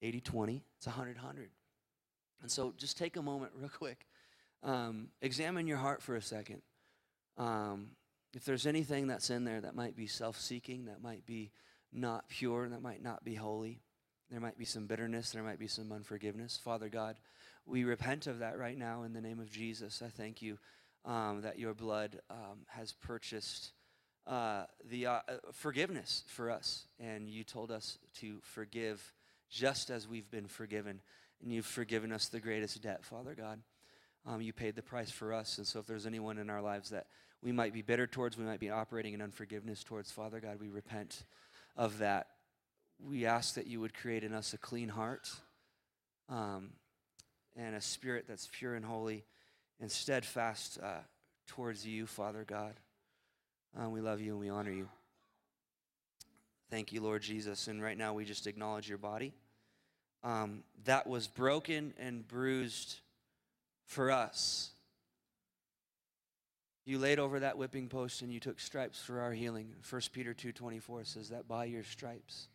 80 0.00 0.20
20, 0.20 0.62
it's 0.76 0.86
100 0.86 1.16
100. 1.16 1.50
And 2.40 2.48
so 2.48 2.72
just 2.76 2.96
take 2.96 3.16
a 3.16 3.22
moment, 3.22 3.50
real 3.58 3.68
quick. 3.68 4.06
Um, 4.62 5.08
examine 5.20 5.66
your 5.66 5.78
heart 5.78 6.02
for 6.02 6.14
a 6.14 6.22
second. 6.22 6.62
Um, 7.36 7.96
if 8.34 8.44
there's 8.44 8.66
anything 8.66 9.06
that's 9.06 9.30
in 9.30 9.44
there 9.44 9.60
that 9.60 9.74
might 9.74 9.96
be 9.96 10.06
self 10.06 10.40
seeking, 10.40 10.86
that 10.86 11.02
might 11.02 11.26
be 11.26 11.50
not 11.92 12.28
pure, 12.28 12.68
that 12.68 12.82
might 12.82 13.02
not 13.02 13.24
be 13.24 13.34
holy, 13.34 13.80
there 14.30 14.40
might 14.40 14.58
be 14.58 14.64
some 14.64 14.86
bitterness, 14.86 15.30
there 15.30 15.42
might 15.42 15.58
be 15.58 15.66
some 15.66 15.92
unforgiveness. 15.92 16.58
Father 16.62 16.88
God, 16.88 17.16
we 17.66 17.84
repent 17.84 18.26
of 18.26 18.38
that 18.38 18.58
right 18.58 18.78
now 18.78 19.02
in 19.02 19.12
the 19.12 19.20
name 19.20 19.40
of 19.40 19.50
Jesus. 19.50 20.02
I 20.04 20.08
thank 20.08 20.40
you 20.40 20.58
um, 21.04 21.42
that 21.42 21.58
your 21.58 21.74
blood 21.74 22.20
um, 22.30 22.64
has 22.68 22.92
purchased 22.92 23.72
uh, 24.26 24.64
the 24.88 25.06
uh, 25.06 25.20
forgiveness 25.52 26.24
for 26.28 26.50
us. 26.50 26.86
And 26.98 27.28
you 27.28 27.44
told 27.44 27.70
us 27.70 27.98
to 28.20 28.38
forgive 28.42 29.12
just 29.50 29.90
as 29.90 30.08
we've 30.08 30.30
been 30.30 30.46
forgiven. 30.46 31.00
And 31.42 31.52
you've 31.52 31.66
forgiven 31.66 32.12
us 32.12 32.28
the 32.28 32.40
greatest 32.40 32.80
debt, 32.82 33.04
Father 33.04 33.34
God. 33.34 33.60
Um, 34.24 34.40
you 34.40 34.52
paid 34.52 34.76
the 34.76 34.82
price 34.82 35.10
for 35.10 35.32
us. 35.32 35.58
And 35.58 35.66
so 35.66 35.80
if 35.80 35.86
there's 35.86 36.06
anyone 36.06 36.38
in 36.38 36.48
our 36.48 36.62
lives 36.62 36.90
that 36.90 37.06
we 37.42 37.52
might 37.52 37.72
be 37.72 37.82
bitter 37.82 38.06
towards, 38.06 38.38
we 38.38 38.44
might 38.44 38.60
be 38.60 38.70
operating 38.70 39.14
in 39.14 39.20
unforgiveness 39.20 39.82
towards, 39.82 40.10
Father 40.10 40.40
God, 40.40 40.58
we 40.60 40.68
repent 40.68 41.24
of 41.76 41.98
that. 41.98 42.28
We 43.04 43.26
ask 43.26 43.54
that 43.54 43.66
you 43.66 43.80
would 43.80 43.94
create 43.94 44.22
in 44.22 44.32
us 44.32 44.52
a 44.52 44.58
clean 44.58 44.88
heart 44.88 45.30
um, 46.28 46.70
and 47.56 47.74
a 47.74 47.80
spirit 47.80 48.26
that's 48.28 48.48
pure 48.52 48.74
and 48.74 48.84
holy 48.84 49.24
and 49.80 49.90
steadfast 49.90 50.78
uh, 50.82 51.00
towards 51.48 51.84
you, 51.86 52.06
Father 52.06 52.44
God. 52.46 52.74
Uh, 53.80 53.88
we 53.88 54.00
love 54.00 54.20
you 54.20 54.32
and 54.32 54.40
we 54.40 54.48
honor 54.48 54.70
you. 54.70 54.88
Thank 56.70 56.92
you, 56.92 57.02
Lord 57.02 57.22
Jesus. 57.22 57.68
And 57.68 57.82
right 57.82 57.98
now 57.98 58.14
we 58.14 58.24
just 58.24 58.46
acknowledge 58.46 58.88
your 58.88 58.98
body 58.98 59.34
um, 60.22 60.62
that 60.84 61.06
was 61.06 61.26
broken 61.26 61.94
and 61.98 62.26
bruised 62.26 63.00
for 63.84 64.10
us. 64.10 64.71
You 66.84 66.98
laid 66.98 67.18
over 67.18 67.40
that 67.40 67.56
whipping 67.56 67.88
post 67.88 68.22
and 68.22 68.32
you 68.32 68.40
took 68.40 68.58
stripes 68.58 69.00
for 69.00 69.20
our 69.20 69.32
healing. 69.32 69.74
1 69.88 70.12
Peter 70.12 70.34
2:24 70.34 71.06
says 71.06 71.28
that 71.28 71.46
by 71.46 71.64
your 71.64 71.84
stripes 71.84 72.48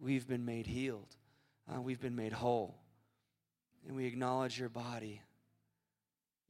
we've 0.00 0.26
been 0.26 0.44
made 0.44 0.66
healed. 0.66 1.16
uh, 1.72 1.80
we've 1.80 2.00
been 2.00 2.16
made 2.16 2.32
whole. 2.32 2.74
And 3.86 3.96
we 3.96 4.06
acknowledge 4.06 4.58
your 4.58 4.68
body 4.68 5.22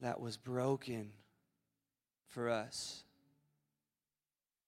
that 0.01 0.19
was 0.19 0.35
broken 0.35 1.11
for 2.27 2.49
us. 2.49 3.03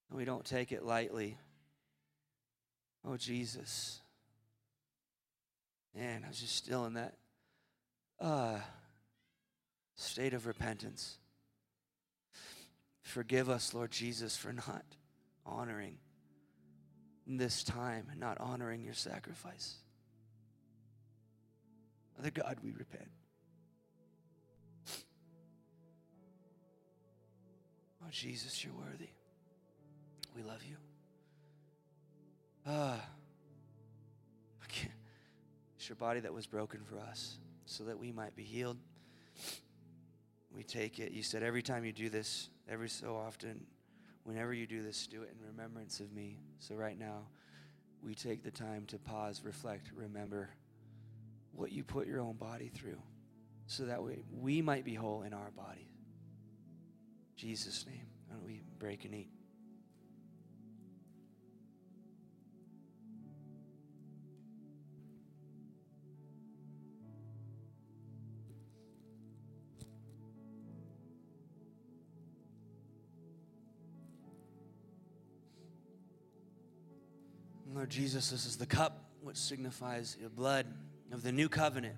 And 0.10 0.18
we 0.18 0.26
don't 0.26 0.45
take 0.45 0.72
it 0.72 0.84
lightly. 0.84 1.38
Oh, 3.06 3.18
Jesus. 3.18 3.99
Man, 5.95 6.24
I 6.24 6.28
was 6.28 6.39
just 6.39 6.56
still 6.56 6.86
in 6.86 6.93
that 6.93 7.16
uh, 8.20 8.60
state 9.95 10.34
of 10.34 10.45
repentance. 10.45 11.18
Forgive 13.04 13.49
us, 13.49 13.74
Lord 13.74 13.91
Jesus, 13.91 14.36
for 14.36 14.51
not 14.51 14.84
honoring 15.45 15.97
this 17.28 17.64
time 17.64 18.08
and 18.12 18.20
not 18.20 18.39
honoring 18.39 18.84
your 18.84 18.93
sacrifice. 18.93 19.76
Father 22.16 22.32
God, 22.32 22.58
we 22.64 22.72
repent. 22.72 23.10
Oh, 28.01 28.10
Jesus, 28.10 28.64
you're 28.64 28.74
worthy. 28.74 29.10
We 30.36 30.43
love 30.43 30.64
you. 30.64 30.76
Ah. 32.66 32.99
It's 35.84 35.89
your 35.89 35.97
body 35.97 36.22
that 36.22 36.34
was 36.34 36.47
broken 36.47 36.80
for 36.86 36.97
us 36.97 37.38
so 37.66 37.84
that 37.84 37.99
we 37.99 38.14
might 38.14 38.38
be 38.38 38.43
healed. 38.43 38.78
We 40.56 40.64
take 40.64 40.99
it. 40.99 41.12
You 41.12 41.24
said 41.24 41.43
every 41.43 41.62
time 41.62 41.84
you 41.84 41.91
do 41.91 42.10
this, 42.10 42.49
every 42.70 42.89
so 42.89 43.16
often, 43.16 43.66
whenever 44.24 44.54
you 44.54 44.68
do 44.68 44.84
this, 44.84 45.08
do 45.08 45.24
it 45.24 45.34
in 45.38 45.47
remembrance 45.47 45.99
of 45.99 46.12
me. 46.14 46.39
So 46.60 46.76
right 46.76 46.97
now, 46.97 47.28
we 48.04 48.14
take 48.14 48.43
the 48.43 48.51
time 48.51 48.86
to 48.88 48.99
pause, 48.99 49.41
reflect, 49.43 49.91
remember 49.95 50.49
what 51.54 51.72
you 51.72 51.84
put 51.84 52.08
your 52.08 52.20
own 52.20 52.34
body 52.34 52.70
through 52.74 53.01
so 53.68 53.86
that 53.86 54.04
way 54.04 54.20
we 54.32 54.62
might 54.62 54.84
be 54.84 54.93
whole 54.93 55.22
in 55.24 55.34
our 55.34 55.51
body. 55.51 55.88
Jesus' 57.36 57.86
name. 57.86 58.08
Why 58.28 58.36
don't 58.36 58.45
we 58.45 58.62
break 58.80 59.06
and 59.06 59.16
eat? 59.16 59.30
Lord 77.74 77.89
Jesus, 77.89 78.30
this 78.30 78.45
is 78.45 78.55
the 78.55 78.67
cup 78.67 79.09
which 79.21 79.36
signifies 79.36 80.15
your 80.19 80.30
blood 80.30 80.67
of 81.11 81.24
the 81.24 81.32
new 81.32 81.49
covenant, 81.49 81.95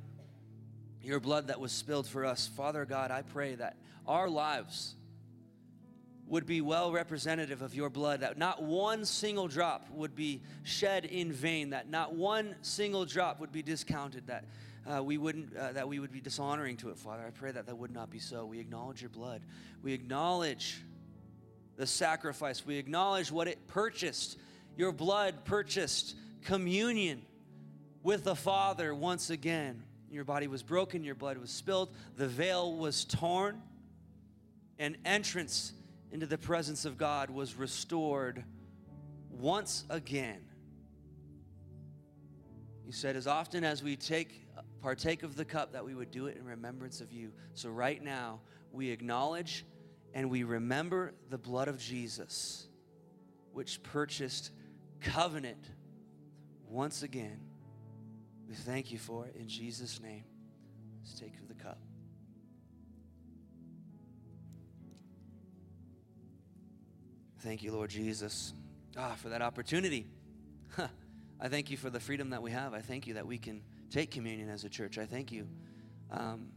your 1.02 1.20
blood 1.20 1.48
that 1.48 1.60
was 1.60 1.74
spilled 1.74 2.08
for 2.08 2.24
us. 2.24 2.48
Father 2.48 2.86
God, 2.86 3.12
I 3.12 3.24
pray 3.24 3.56
that 3.56 3.76
our 4.08 4.30
lives 4.30 4.96
would 6.28 6.46
be 6.46 6.62
well 6.62 6.94
representative 6.94 7.62
of 7.62 7.76
your 7.76 7.90
blood, 7.90 8.22
that 8.22 8.38
not 8.38 8.64
one 8.64 9.04
single 9.04 9.50
drop 9.50 9.90
would 9.92 10.16
be 10.16 10.42
shed 10.64 11.04
in 11.04 11.34
vain, 11.34 11.72
that 11.72 11.90
not 11.90 12.16
one 12.16 12.56
single 12.62 13.04
drop 13.04 13.42
would 13.42 13.52
be 13.52 13.62
discounted, 13.62 14.28
that 14.28 14.46
uh, 14.90 15.04
we 15.04 15.18
wouldn't 15.18 15.56
uh, 15.58 15.74
that 15.74 15.90
we 15.90 16.00
would 16.00 16.12
be 16.12 16.22
dishonoring 16.22 16.78
to 16.78 16.90
it, 16.90 16.98
Father. 16.98 17.26
I 17.28 17.32
pray 17.32 17.52
that 17.52 17.66
that 17.66 17.78
would 17.78 17.92
not 17.92 18.10
be 18.10 18.20
so. 18.20 18.46
We 18.46 18.60
acknowledge 18.60 19.02
your 19.02 19.10
blood. 19.10 19.42
We 19.84 19.92
acknowledge 19.92 20.82
the 21.76 21.86
sacrifice. 21.86 22.66
We 22.66 22.78
acknowledge 22.78 23.30
what 23.30 23.50
it 23.50 23.68
purchased. 23.68 24.38
Your 24.78 24.92
blood 24.92 25.46
purchased 25.46 26.16
communion 26.44 27.22
with 28.04 28.24
the 28.24 28.36
Father 28.36 28.94
once 28.94 29.30
again. 29.30 29.84
Your 30.10 30.24
body 30.24 30.48
was 30.48 30.64
broken, 30.64 31.04
your 31.04 31.16
blood 31.16 31.38
was 31.38 31.50
spilled, 31.50 31.90
the 32.16 32.28
veil 32.28 32.76
was 32.76 33.04
torn, 33.06 33.62
and 34.78 34.98
entrance 35.06 35.74
into 36.12 36.26
the 36.26 36.38
presence 36.38 36.86
of 36.86 36.98
God 36.98 37.30
was 37.30 37.56
restored 37.56 38.44
once 39.30 39.86
again. 39.90 40.42
You 42.86 42.92
said, 42.92 43.16
as 43.16 43.28
often 43.28 43.64
as 43.64 43.82
we 43.82 43.96
take 43.96 44.46
partake 44.82 45.24
of 45.24 45.36
the 45.36 45.44
cup, 45.44 45.74
that 45.74 45.84
we 45.84 45.96
would 45.96 46.12
do 46.12 46.28
it 46.28 46.38
in 46.38 46.46
remembrance 46.46 47.02
of 47.02 47.12
you. 47.12 47.32
So 47.56 47.70
right 47.70 48.02
now, 48.02 48.40
we 48.72 48.92
acknowledge 48.92 49.66
and 50.14 50.30
we 50.30 50.44
remember 50.44 51.14
the 51.30 51.38
blood 51.38 51.68
of 51.68 51.80
Jesus, 51.80 52.68
which 53.52 53.82
purchased 53.82 54.52
covenant 55.06 55.64
once 56.68 57.04
again 57.04 57.40
we 58.48 58.54
thank 58.56 58.92
you 58.92 58.98
for 58.98 59.26
it 59.26 59.36
in 59.36 59.48
Jesus' 59.48 60.00
name. 60.00 60.24
Let's 61.02 61.20
take 61.20 61.34
the 61.48 61.54
cup. 61.56 61.78
Thank 67.40 67.64
you, 67.64 67.72
Lord 67.72 67.90
Jesus, 67.90 68.54
ah, 68.98 69.16
for 69.18 69.30
that 69.30 69.42
opportunity. 69.42 70.08
I 71.40 71.48
thank 71.48 71.70
you 71.70 71.78
for 71.78 71.90
the 71.90 72.00
freedom 72.00 72.32
that 72.32 72.42
we 72.42 72.52
have. 72.52 72.74
I 72.74 72.82
thank 72.82 73.08
you 73.08 73.16
that 73.16 73.28
we 73.28 73.38
can 73.38 73.62
take 73.92 74.10
communion 74.10 74.50
as 74.50 74.64
a 74.64 74.70
church. 74.70 74.98
I 74.98 75.06
thank 75.06 75.32
you 75.32 75.48
um, 76.12 76.48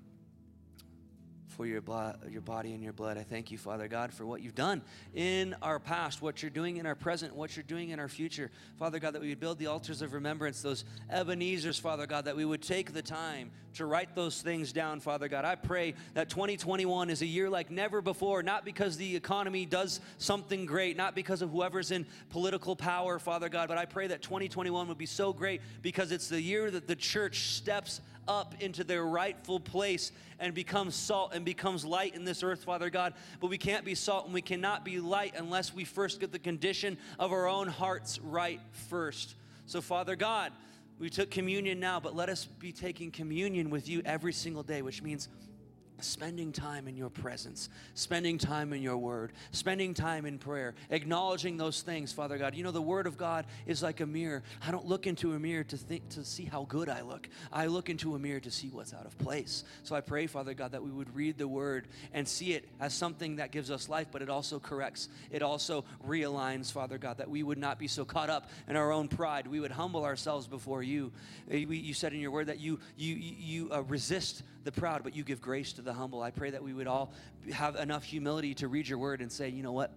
for 1.59 1.67
your, 1.67 1.81
blood, 1.81 2.21
your 2.31 2.41
body 2.41 2.73
and 2.73 2.85
your 2.85 2.93
blood. 2.93 3.19
I 3.19 3.25
thank 3.25 3.51
you, 3.51 3.59
Father 3.59 3.89
God, 3.89 4.13
for 4.13 4.25
what 4.25 4.43
you've 4.43 4.55
done 4.55 4.81
in 5.13 5.57
our 5.61 5.81
past, 5.81 6.23
what 6.23 6.41
you're 6.41 6.53
doing 6.53 6.77
in 6.77 6.87
our 6.87 6.95
present, 6.95 7.35
what 7.35 7.57
you're 7.57 7.65
doing 7.65 7.91
in 7.91 7.99
our 7.99 8.07
future. 8.07 8.53
Father 8.79 9.01
God, 9.01 9.15
that 9.15 9.21
we 9.21 9.31
would 9.31 9.41
build 9.41 9.59
the 9.59 9.67
altars 9.67 10.01
of 10.01 10.13
remembrance, 10.13 10.63
those 10.63 10.85
Ebenezer's, 11.11 11.77
Father 11.77 12.07
God, 12.07 12.27
that 12.27 12.37
we 12.37 12.45
would 12.45 12.63
take 12.63 12.93
the 12.93 13.03
time 13.03 13.51
to 13.75 13.87
write 13.87 14.15
those 14.15 14.41
things 14.41 14.73
down, 14.73 15.01
Father 15.01 15.27
God. 15.27 15.45
I 15.45 15.57
pray 15.57 15.95
that 16.15 16.29
2021 16.29 17.11
is 17.11 17.23
a 17.23 17.27
year 17.27 17.51
like 17.51 17.73
never 17.73 18.01
before, 18.01 18.41
not 18.45 18.65
because 18.65 18.97
the 18.97 19.17
economy 19.17 19.67
does 19.67 20.01
something 20.19 20.65
great, 20.65 20.97
not 20.97 21.17
because 21.17 21.43
of 21.43 21.51
whoever's 21.51 21.91
in 21.91 22.07
political 22.31 22.77
power, 22.77 23.19
Father 23.19 23.49
God, 23.49 23.67
but 23.67 23.79
I 23.79 23.85
pray 23.85 24.07
that 24.07 24.23
2021 24.23 24.87
would 24.87 24.97
be 24.97 25.07
so 25.07 25.33
great 25.33 25.61
because 25.83 26.13
it's 26.13 26.29
the 26.29 26.41
year 26.41 26.71
that 26.71 26.87
the 26.87 26.95
church 26.95 27.49
steps 27.49 28.01
up 28.29 28.55
into 28.61 28.85
their 28.85 29.05
rightful 29.05 29.59
place 29.59 30.13
and 30.39 30.55
becomes 30.55 30.95
salt 30.95 31.33
and 31.35 31.45
becomes 31.45 31.85
light 31.85 32.15
in 32.15 32.25
this 32.25 32.43
earth, 32.43 32.63
Father 32.63 32.91
God. 32.91 33.15
But 33.41 33.49
we 33.49 33.59
can't 33.59 33.85
be 33.85 33.95
salt 33.95 34.27
and 34.27 34.35
we 34.35 34.43
cannot 34.43 34.85
be 34.85 35.01
light 35.01 35.35
unless 35.37 35.75
we 35.75 35.85
first 35.85 36.21
get 36.21 36.31
the 36.31 36.39
condition 36.39 36.99
of 37.19 37.33
our 37.33 37.49
own 37.49 37.67
hearts 37.67 38.21
right 38.21 38.61
first. 38.89 39.35
So, 39.67 39.81
Father 39.81 40.15
God, 40.15 40.53
we 40.99 41.11
took 41.11 41.31
communion 41.31 41.81
now, 41.81 42.01
but 42.01 42.15
let 42.15 42.29
us 42.29 42.45
be 42.45 42.73
taking 42.73 43.11
communion 43.11 43.71
with 43.71 43.89
you 43.89 44.03
every 44.05 44.33
single 44.33 44.63
day, 44.63 44.83
which 44.83 45.03
means 45.03 45.29
spending 46.01 46.53
time 46.53 46.89
in 46.89 46.97
your 46.97 47.11
presence, 47.11 47.69
spending 47.95 48.39
time 48.39 48.73
in 48.73 48.83
your 48.83 48.97
word, 48.97 49.33
spending 49.53 49.95
time 49.95 50.27
in 50.27 50.39
prayer, 50.39 50.75
acknowledging 50.91 51.57
those 51.57 51.83
things, 51.83 52.13
Father 52.13 52.39
God. 52.39 52.55
You 52.55 52.65
know, 52.65 52.71
the 52.71 52.83
word 52.83 53.07
of 53.07 53.19
God 53.19 53.47
is 53.67 53.83
like 53.83 54.01
a 54.01 54.07
mirror. 54.07 54.43
I 54.67 54.71
don't 54.71 54.87
look 54.87 55.07
into 55.07 55.35
a 55.35 55.39
mirror 55.39 55.65
to 55.65 55.77
think 55.77 56.09
to 56.11 56.25
see 56.25 56.45
how 56.45 56.65
good 56.65 56.89
I 56.89 57.03
look. 57.03 57.29
I 57.53 57.67
look 57.67 57.91
into 57.91 58.15
a 58.15 58.19
mirror 58.19 58.41
to 58.41 58.51
see 58.51 58.69
what's 58.69 58.95
out 58.95 59.07
of 59.07 59.19
place. 59.19 59.65
So 59.83 59.97
I 59.97 60.01
pray, 60.01 60.27
Father 60.27 60.55
God, 60.55 60.73
that 60.73 60.83
we 60.83 60.91
would 60.91 61.15
read 61.15 61.39
the 61.39 61.49
word 61.49 61.89
and 62.13 62.27
see 62.27 62.53
it 62.53 62.69
as 62.81 62.95
something 62.95 63.37
that 63.37 63.53
gives 63.53 63.71
us 63.71 63.89
life, 63.89 64.09
but 64.13 64.23
it 64.23 64.31
also 64.31 64.59
corrects, 64.59 65.09
it 65.31 65.43
also 65.43 65.85
realigns, 66.07 66.73
Father 66.73 66.99
God, 66.99 67.19
that 67.19 67.29
we 67.29 67.43
would 67.43 67.59
not 67.59 67.79
be 67.79 67.89
so 67.89 68.05
caught 68.05 68.31
up 68.31 68.51
in 68.69 68.77
our 68.77 68.93
own 68.93 69.09
pride. 69.09 69.47
We 69.47 69.61
would 69.61 69.73
humble 69.73 70.05
ourselves 70.05 70.47
before 70.47 70.83
you. 70.83 71.13
You 71.51 71.95
said 71.95 72.13
in 72.13 72.21
your 72.21 72.31
word 72.31 72.47
that 72.49 72.61
you 72.61 72.81
you 72.97 73.15
you 73.15 73.73
uh, 73.73 73.83
resist 73.83 74.43
the 74.65 74.73
proud, 74.73 75.03
but 75.03 75.17
you 75.17 75.25
give 75.25 75.41
grace 75.41 75.73
to 75.75 75.83
the 75.83 75.88
humble. 75.93 76.23
I 76.23 76.31
pray 76.31 76.51
that 76.51 76.63
we 76.63 76.73
would 76.73 76.87
all 76.87 77.13
have 77.53 77.77
enough 77.77 78.05
humility 78.05 78.55
to 78.55 78.69
read 78.69 78.89
your 78.89 78.99
word 78.99 79.21
and 79.21 79.31
say, 79.31 79.49
you 79.49 79.63
know 79.63 79.73
what? 79.73 79.93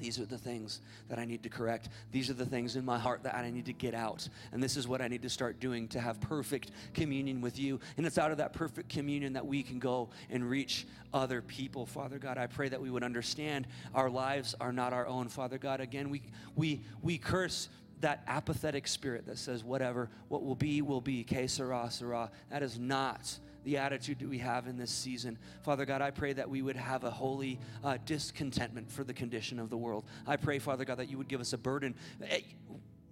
These 0.00 0.18
are 0.18 0.24
the 0.24 0.38
things 0.38 0.80
that 1.08 1.18
I 1.18 1.26
need 1.26 1.42
to 1.42 1.50
correct. 1.50 1.90
These 2.10 2.30
are 2.30 2.34
the 2.34 2.46
things 2.46 2.74
in 2.74 2.84
my 2.84 2.98
heart 2.98 3.22
that 3.24 3.34
I 3.34 3.50
need 3.50 3.66
to 3.66 3.74
get 3.74 3.94
out. 3.94 4.26
And 4.50 4.62
this 4.62 4.76
is 4.76 4.88
what 4.88 5.02
I 5.02 5.08
need 5.08 5.22
to 5.22 5.28
start 5.28 5.60
doing 5.60 5.88
to 5.88 6.00
have 6.00 6.20
perfect 6.22 6.70
communion 6.94 7.42
with 7.42 7.58
you. 7.58 7.80
And 7.98 8.06
it's 8.06 8.16
out 8.16 8.30
of 8.30 8.38
that 8.38 8.54
perfect 8.54 8.88
communion 8.88 9.34
that 9.34 9.46
we 9.46 9.62
can 9.62 9.78
go 9.78 10.08
and 10.30 10.48
reach 10.48 10.86
other 11.12 11.42
people. 11.42 11.84
Father 11.84 12.18
God, 12.18 12.38
I 12.38 12.46
pray 12.46 12.70
that 12.70 12.80
we 12.80 12.90
would 12.90 13.04
understand 13.04 13.66
our 13.94 14.08
lives 14.08 14.54
are 14.58 14.72
not 14.72 14.94
our 14.94 15.06
own. 15.06 15.28
Father 15.28 15.58
God, 15.58 15.80
again, 15.80 16.08
we, 16.08 16.22
we, 16.56 16.80
we 17.02 17.18
curse 17.18 17.68
that 18.00 18.22
apathetic 18.26 18.88
spirit 18.88 19.26
that 19.26 19.36
says, 19.36 19.62
whatever, 19.62 20.08
what 20.28 20.42
will 20.42 20.54
be, 20.54 20.80
will 20.80 21.02
be. 21.02 21.22
Que 21.22 21.46
sera, 21.46 21.90
sera. 21.90 22.30
That 22.50 22.62
is 22.62 22.78
not 22.78 23.38
the 23.64 23.76
attitude 23.76 24.18
that 24.20 24.28
we 24.28 24.38
have 24.38 24.66
in 24.66 24.76
this 24.76 24.90
season. 24.90 25.38
Father 25.62 25.84
God, 25.84 26.02
I 26.02 26.10
pray 26.10 26.32
that 26.32 26.48
we 26.48 26.62
would 26.62 26.76
have 26.76 27.04
a 27.04 27.10
holy 27.10 27.58
uh, 27.84 27.98
discontentment 28.04 28.90
for 28.90 29.04
the 29.04 29.12
condition 29.12 29.58
of 29.58 29.70
the 29.70 29.76
world. 29.76 30.04
I 30.26 30.36
pray, 30.36 30.58
Father 30.58 30.84
God, 30.84 30.98
that 30.98 31.10
you 31.10 31.18
would 31.18 31.28
give 31.28 31.40
us 31.40 31.52
a 31.52 31.58
burden, 31.58 31.94
eh, 32.28 32.40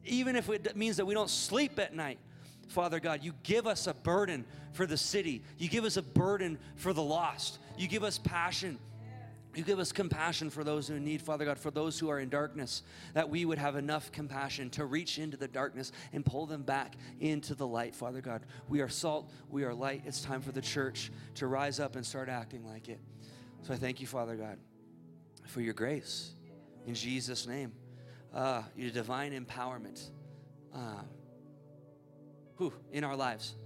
even 0.05 0.37
if 0.37 0.49
it 0.49 0.77
means 0.77 0.97
that 0.97 1.07
we 1.07 1.15
don't 1.15 1.31
sleep 1.31 1.79
at 1.79 1.95
night. 1.95 2.19
Father 2.69 3.01
God, 3.01 3.23
you 3.23 3.33
give 3.43 3.67
us 3.67 3.87
a 3.87 3.95
burden 3.95 4.45
for 4.73 4.85
the 4.87 4.97
city. 4.97 5.43
You 5.57 5.69
give 5.69 5.85
us 5.85 5.97
a 5.97 6.03
burden 6.03 6.59
for 6.77 6.93
the 6.93 7.03
lost. 7.03 7.59
You 7.79 7.89
give 7.89 8.05
us 8.05 8.19
passion 8.19 8.79
You 9.59 9.65
give 9.65 9.81
us 9.81 9.91
compassion 9.91 10.51
for 10.51 10.63
those 10.63 10.87
who 10.87 11.01
need, 11.01 11.21
Father 11.21 11.45
God, 11.45 11.59
for 11.59 11.73
those 11.73 11.99
who 11.99 12.09
are 12.11 12.21
in 12.21 12.29
darkness, 12.29 12.85
that 13.15 13.29
we 13.29 13.45
would 13.45 13.59
have 13.59 13.75
enough 13.75 14.13
compassion 14.13 14.71
to 14.71 14.85
reach 14.85 15.19
into 15.19 15.37
the 15.37 15.49
darkness 15.49 15.91
and 16.13 16.25
pull 16.25 16.47
them 16.47 16.63
back 16.63 16.95
into 17.19 17.57
the 17.57 17.67
light, 17.67 17.93
Father 17.93 18.21
God. 18.21 18.47
We 18.69 18.83
are 18.83 18.89
salt, 18.89 19.33
we 19.51 19.65
are 19.65 19.75
light. 19.75 20.03
It's 20.07 20.21
time 20.21 20.43
for 20.43 20.53
the 20.53 20.63
church 20.63 21.11
to 21.35 21.49
rise 21.49 21.81
up 21.81 21.97
and 21.97 22.07
start 22.07 22.29
acting 22.29 22.65
like 22.65 22.89
it. 22.89 23.01
So 23.63 23.75
I 23.75 23.79
thank 23.79 24.01
you, 24.01 24.07
Father 24.07 24.37
God, 24.37 24.59
for 25.49 25.61
your 25.61 25.75
grace. 25.75 26.35
In 26.87 26.95
Jesus' 26.95 27.45
name, 27.45 27.73
uh, 28.33 28.63
your 28.77 28.93
divine 28.93 29.33
empowerment 29.33 30.09
uh, 30.73 31.03
whew, 32.59 32.73
in 32.93 33.03
our 33.03 33.17
lives, 33.17 33.57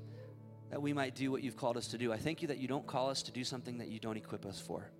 that 0.71 0.81
we 0.81 0.95
might 0.95 1.15
do 1.15 1.31
what 1.31 1.43
you've 1.43 1.59
called 1.59 1.77
us 1.77 1.89
to 1.89 1.99
do. 1.99 2.15
I 2.15 2.17
thank 2.17 2.41
you 2.41 2.49
that 2.49 2.57
you 2.57 2.67
don't 2.67 2.87
call 2.87 3.11
us 3.11 3.23
to 3.25 3.31
do 3.31 3.45
something 3.45 3.77
that 3.77 3.89
you 3.89 3.99
don't 3.99 4.17
equip 4.17 4.47
us 4.47 4.59
for. 4.59 4.91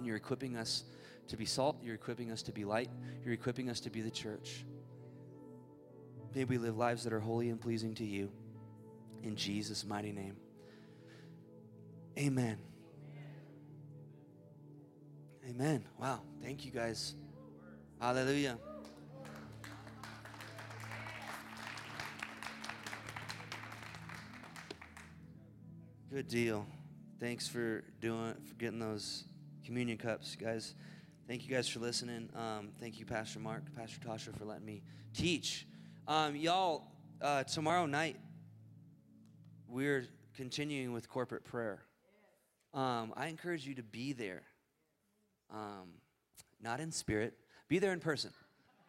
And 0.00 0.06
you're 0.06 0.16
equipping 0.16 0.56
us 0.56 0.84
to 1.28 1.36
be 1.36 1.44
salt, 1.44 1.76
you're 1.82 1.94
equipping 1.94 2.32
us 2.32 2.40
to 2.44 2.52
be 2.52 2.64
light, 2.64 2.88
you're 3.22 3.34
equipping 3.34 3.68
us 3.68 3.80
to 3.80 3.90
be 3.90 4.00
the 4.00 4.10
church. 4.10 4.64
May 6.34 6.44
we 6.44 6.56
live 6.56 6.78
lives 6.78 7.04
that 7.04 7.12
are 7.12 7.20
holy 7.20 7.50
and 7.50 7.60
pleasing 7.60 7.94
to 7.96 8.04
you. 8.06 8.32
In 9.22 9.36
Jesus' 9.36 9.84
mighty 9.84 10.12
name. 10.12 10.36
Amen. 12.18 12.56
Amen. 15.46 15.84
Wow. 15.98 16.22
Thank 16.42 16.64
you 16.64 16.70
guys. 16.70 17.14
Hallelujah. 18.00 18.56
Good 26.10 26.28
deal. 26.28 26.66
Thanks 27.18 27.46
for 27.46 27.84
doing 28.00 28.32
for 28.46 28.54
getting 28.54 28.78
those 28.78 29.24
communion 29.64 29.98
cups, 29.98 30.36
guys. 30.36 30.74
Thank 31.28 31.46
you 31.46 31.54
guys 31.54 31.68
for 31.68 31.80
listening. 31.80 32.28
Um, 32.34 32.70
thank 32.80 32.98
you, 32.98 33.06
Pastor 33.06 33.38
Mark, 33.38 33.62
Pastor 33.76 34.00
Tasha, 34.00 34.36
for 34.36 34.44
letting 34.44 34.64
me 34.64 34.82
teach. 35.14 35.66
Um, 36.08 36.34
y'all, 36.34 36.88
uh, 37.20 37.44
tomorrow 37.44 37.86
night 37.86 38.16
we're 39.68 40.06
continuing 40.36 40.92
with 40.92 41.08
corporate 41.08 41.44
prayer. 41.44 41.82
Um, 42.74 43.12
I 43.16 43.28
encourage 43.28 43.66
you 43.66 43.74
to 43.74 43.82
be 43.82 44.12
there. 44.12 44.42
Um, 45.52 45.94
not 46.62 46.80
in 46.80 46.92
spirit, 46.92 47.34
be 47.68 47.78
there 47.78 47.92
in 47.92 48.00
person. 48.00 48.30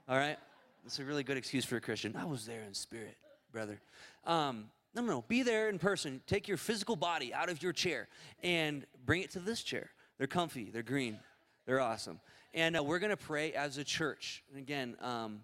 All 0.07 0.17
right? 0.17 0.37
It's 0.85 0.99
a 0.99 1.03
really 1.03 1.23
good 1.23 1.37
excuse 1.37 1.65
for 1.65 1.77
a 1.77 1.81
Christian. 1.81 2.15
I 2.15 2.25
was 2.25 2.45
there 2.45 2.61
in 2.61 2.73
spirit, 2.73 3.17
brother. 3.51 3.79
Um, 4.25 4.65
no, 4.93 5.01
no, 5.01 5.13
no. 5.13 5.25
Be 5.27 5.43
there 5.43 5.69
in 5.69 5.79
person. 5.79 6.21
Take 6.27 6.47
your 6.47 6.57
physical 6.57 6.95
body 6.95 7.33
out 7.33 7.49
of 7.49 7.61
your 7.61 7.71
chair 7.71 8.07
and 8.43 8.85
bring 9.05 9.21
it 9.21 9.31
to 9.31 9.39
this 9.39 9.61
chair. 9.61 9.91
They're 10.21 10.27
comfy, 10.27 10.69
they're 10.71 10.83
green, 10.83 11.17
they're 11.65 11.79
awesome. 11.79 12.19
And 12.53 12.77
uh, 12.77 12.83
we're 12.83 12.99
going 12.99 13.09
to 13.09 13.17
pray 13.17 13.53
as 13.53 13.79
a 13.79 13.83
church. 13.83 14.43
And 14.51 14.59
again, 14.59 14.95
um, 15.01 15.39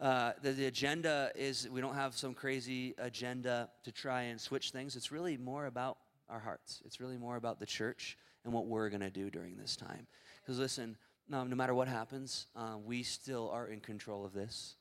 uh, 0.00 0.32
the, 0.42 0.50
the 0.50 0.66
agenda 0.66 1.30
is 1.36 1.68
we 1.70 1.80
don't 1.80 1.94
have 1.94 2.16
some 2.16 2.34
crazy 2.34 2.96
agenda 2.98 3.70
to 3.84 3.92
try 3.92 4.22
and 4.22 4.40
switch 4.40 4.72
things. 4.72 4.96
It's 4.96 5.12
really 5.12 5.36
more 5.36 5.66
about 5.66 5.98
our 6.28 6.40
hearts, 6.40 6.82
it's 6.84 6.98
really 6.98 7.16
more 7.16 7.36
about 7.36 7.60
the 7.60 7.66
church 7.66 8.18
and 8.42 8.52
what 8.52 8.66
we're 8.66 8.88
going 8.88 9.00
to 9.00 9.10
do 9.10 9.30
during 9.30 9.56
this 9.56 9.76
time. 9.76 10.08
Because 10.42 10.58
listen, 10.58 10.96
no, 11.28 11.44
no 11.44 11.54
matter 11.54 11.72
what 11.72 11.86
happens, 11.86 12.48
uh, 12.56 12.74
we 12.84 13.04
still 13.04 13.48
are 13.50 13.68
in 13.68 13.78
control 13.78 14.24
of 14.24 14.32
this. 14.32 14.74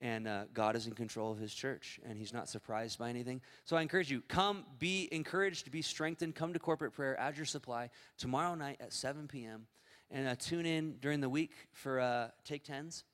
And 0.00 0.28
uh, 0.28 0.44
God 0.54 0.76
is 0.76 0.86
in 0.86 0.92
control 0.92 1.32
of 1.32 1.38
his 1.38 1.52
church, 1.52 1.98
and 2.08 2.16
he's 2.16 2.32
not 2.32 2.48
surprised 2.48 3.00
by 3.00 3.10
anything. 3.10 3.40
So 3.64 3.76
I 3.76 3.82
encourage 3.82 4.10
you 4.10 4.22
come, 4.28 4.64
be 4.78 5.08
encouraged, 5.10 5.70
be 5.72 5.82
strengthened, 5.82 6.36
come 6.36 6.52
to 6.52 6.58
corporate 6.60 6.92
prayer, 6.92 7.18
add 7.18 7.36
your 7.36 7.46
supply 7.46 7.90
tomorrow 8.16 8.54
night 8.54 8.76
at 8.80 8.92
7 8.92 9.26
p.m. 9.26 9.66
And 10.10 10.28
uh, 10.28 10.36
tune 10.38 10.66
in 10.66 10.96
during 11.00 11.20
the 11.20 11.28
week 11.28 11.50
for 11.72 11.98
uh, 12.00 12.28
Take 12.44 12.62
Tens. 12.62 13.04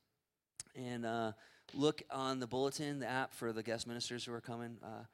And 0.77 1.07
uh, 1.07 1.33
look 1.73 2.03
on 2.11 2.39
the 2.39 2.47
bulletin, 2.47 2.99
the 2.99 3.09
app 3.09 3.33
for 3.33 3.53
the 3.53 3.63
guest 3.63 3.87
ministers 3.87 4.25
who 4.25 4.33
are 4.35 4.41
coming. 4.41 4.77
Uh, 4.83 5.05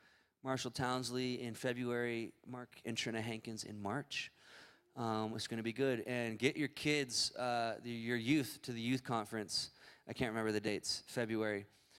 Marshall 0.43 0.71
Townsley 0.71 1.43
in 1.43 1.55
February, 1.55 2.33
Mark 2.47 2.71
and 2.85 2.97
Trina 2.97 3.21
Hankins 3.21 3.65
in 3.65 3.81
March. 3.81 4.33
Um, 4.97 5.33
it's 5.35 5.47
going 5.47 5.59
to 5.59 5.63
be 5.63 5.73
good. 5.73 6.03
And 6.07 6.39
get 6.39 6.57
your 6.57 6.69
kids, 6.69 7.35
uh, 7.37 7.75
your 7.85 8.17
youth, 8.17 8.59
to 8.63 8.73
the 8.73 8.81
youth 8.81 9.05
conference. 9.05 9.71
I 10.09 10.13
can't 10.13 10.31
remember 10.31 10.53
the 10.53 10.61
dates, 10.61 11.03
February. 11.07 11.67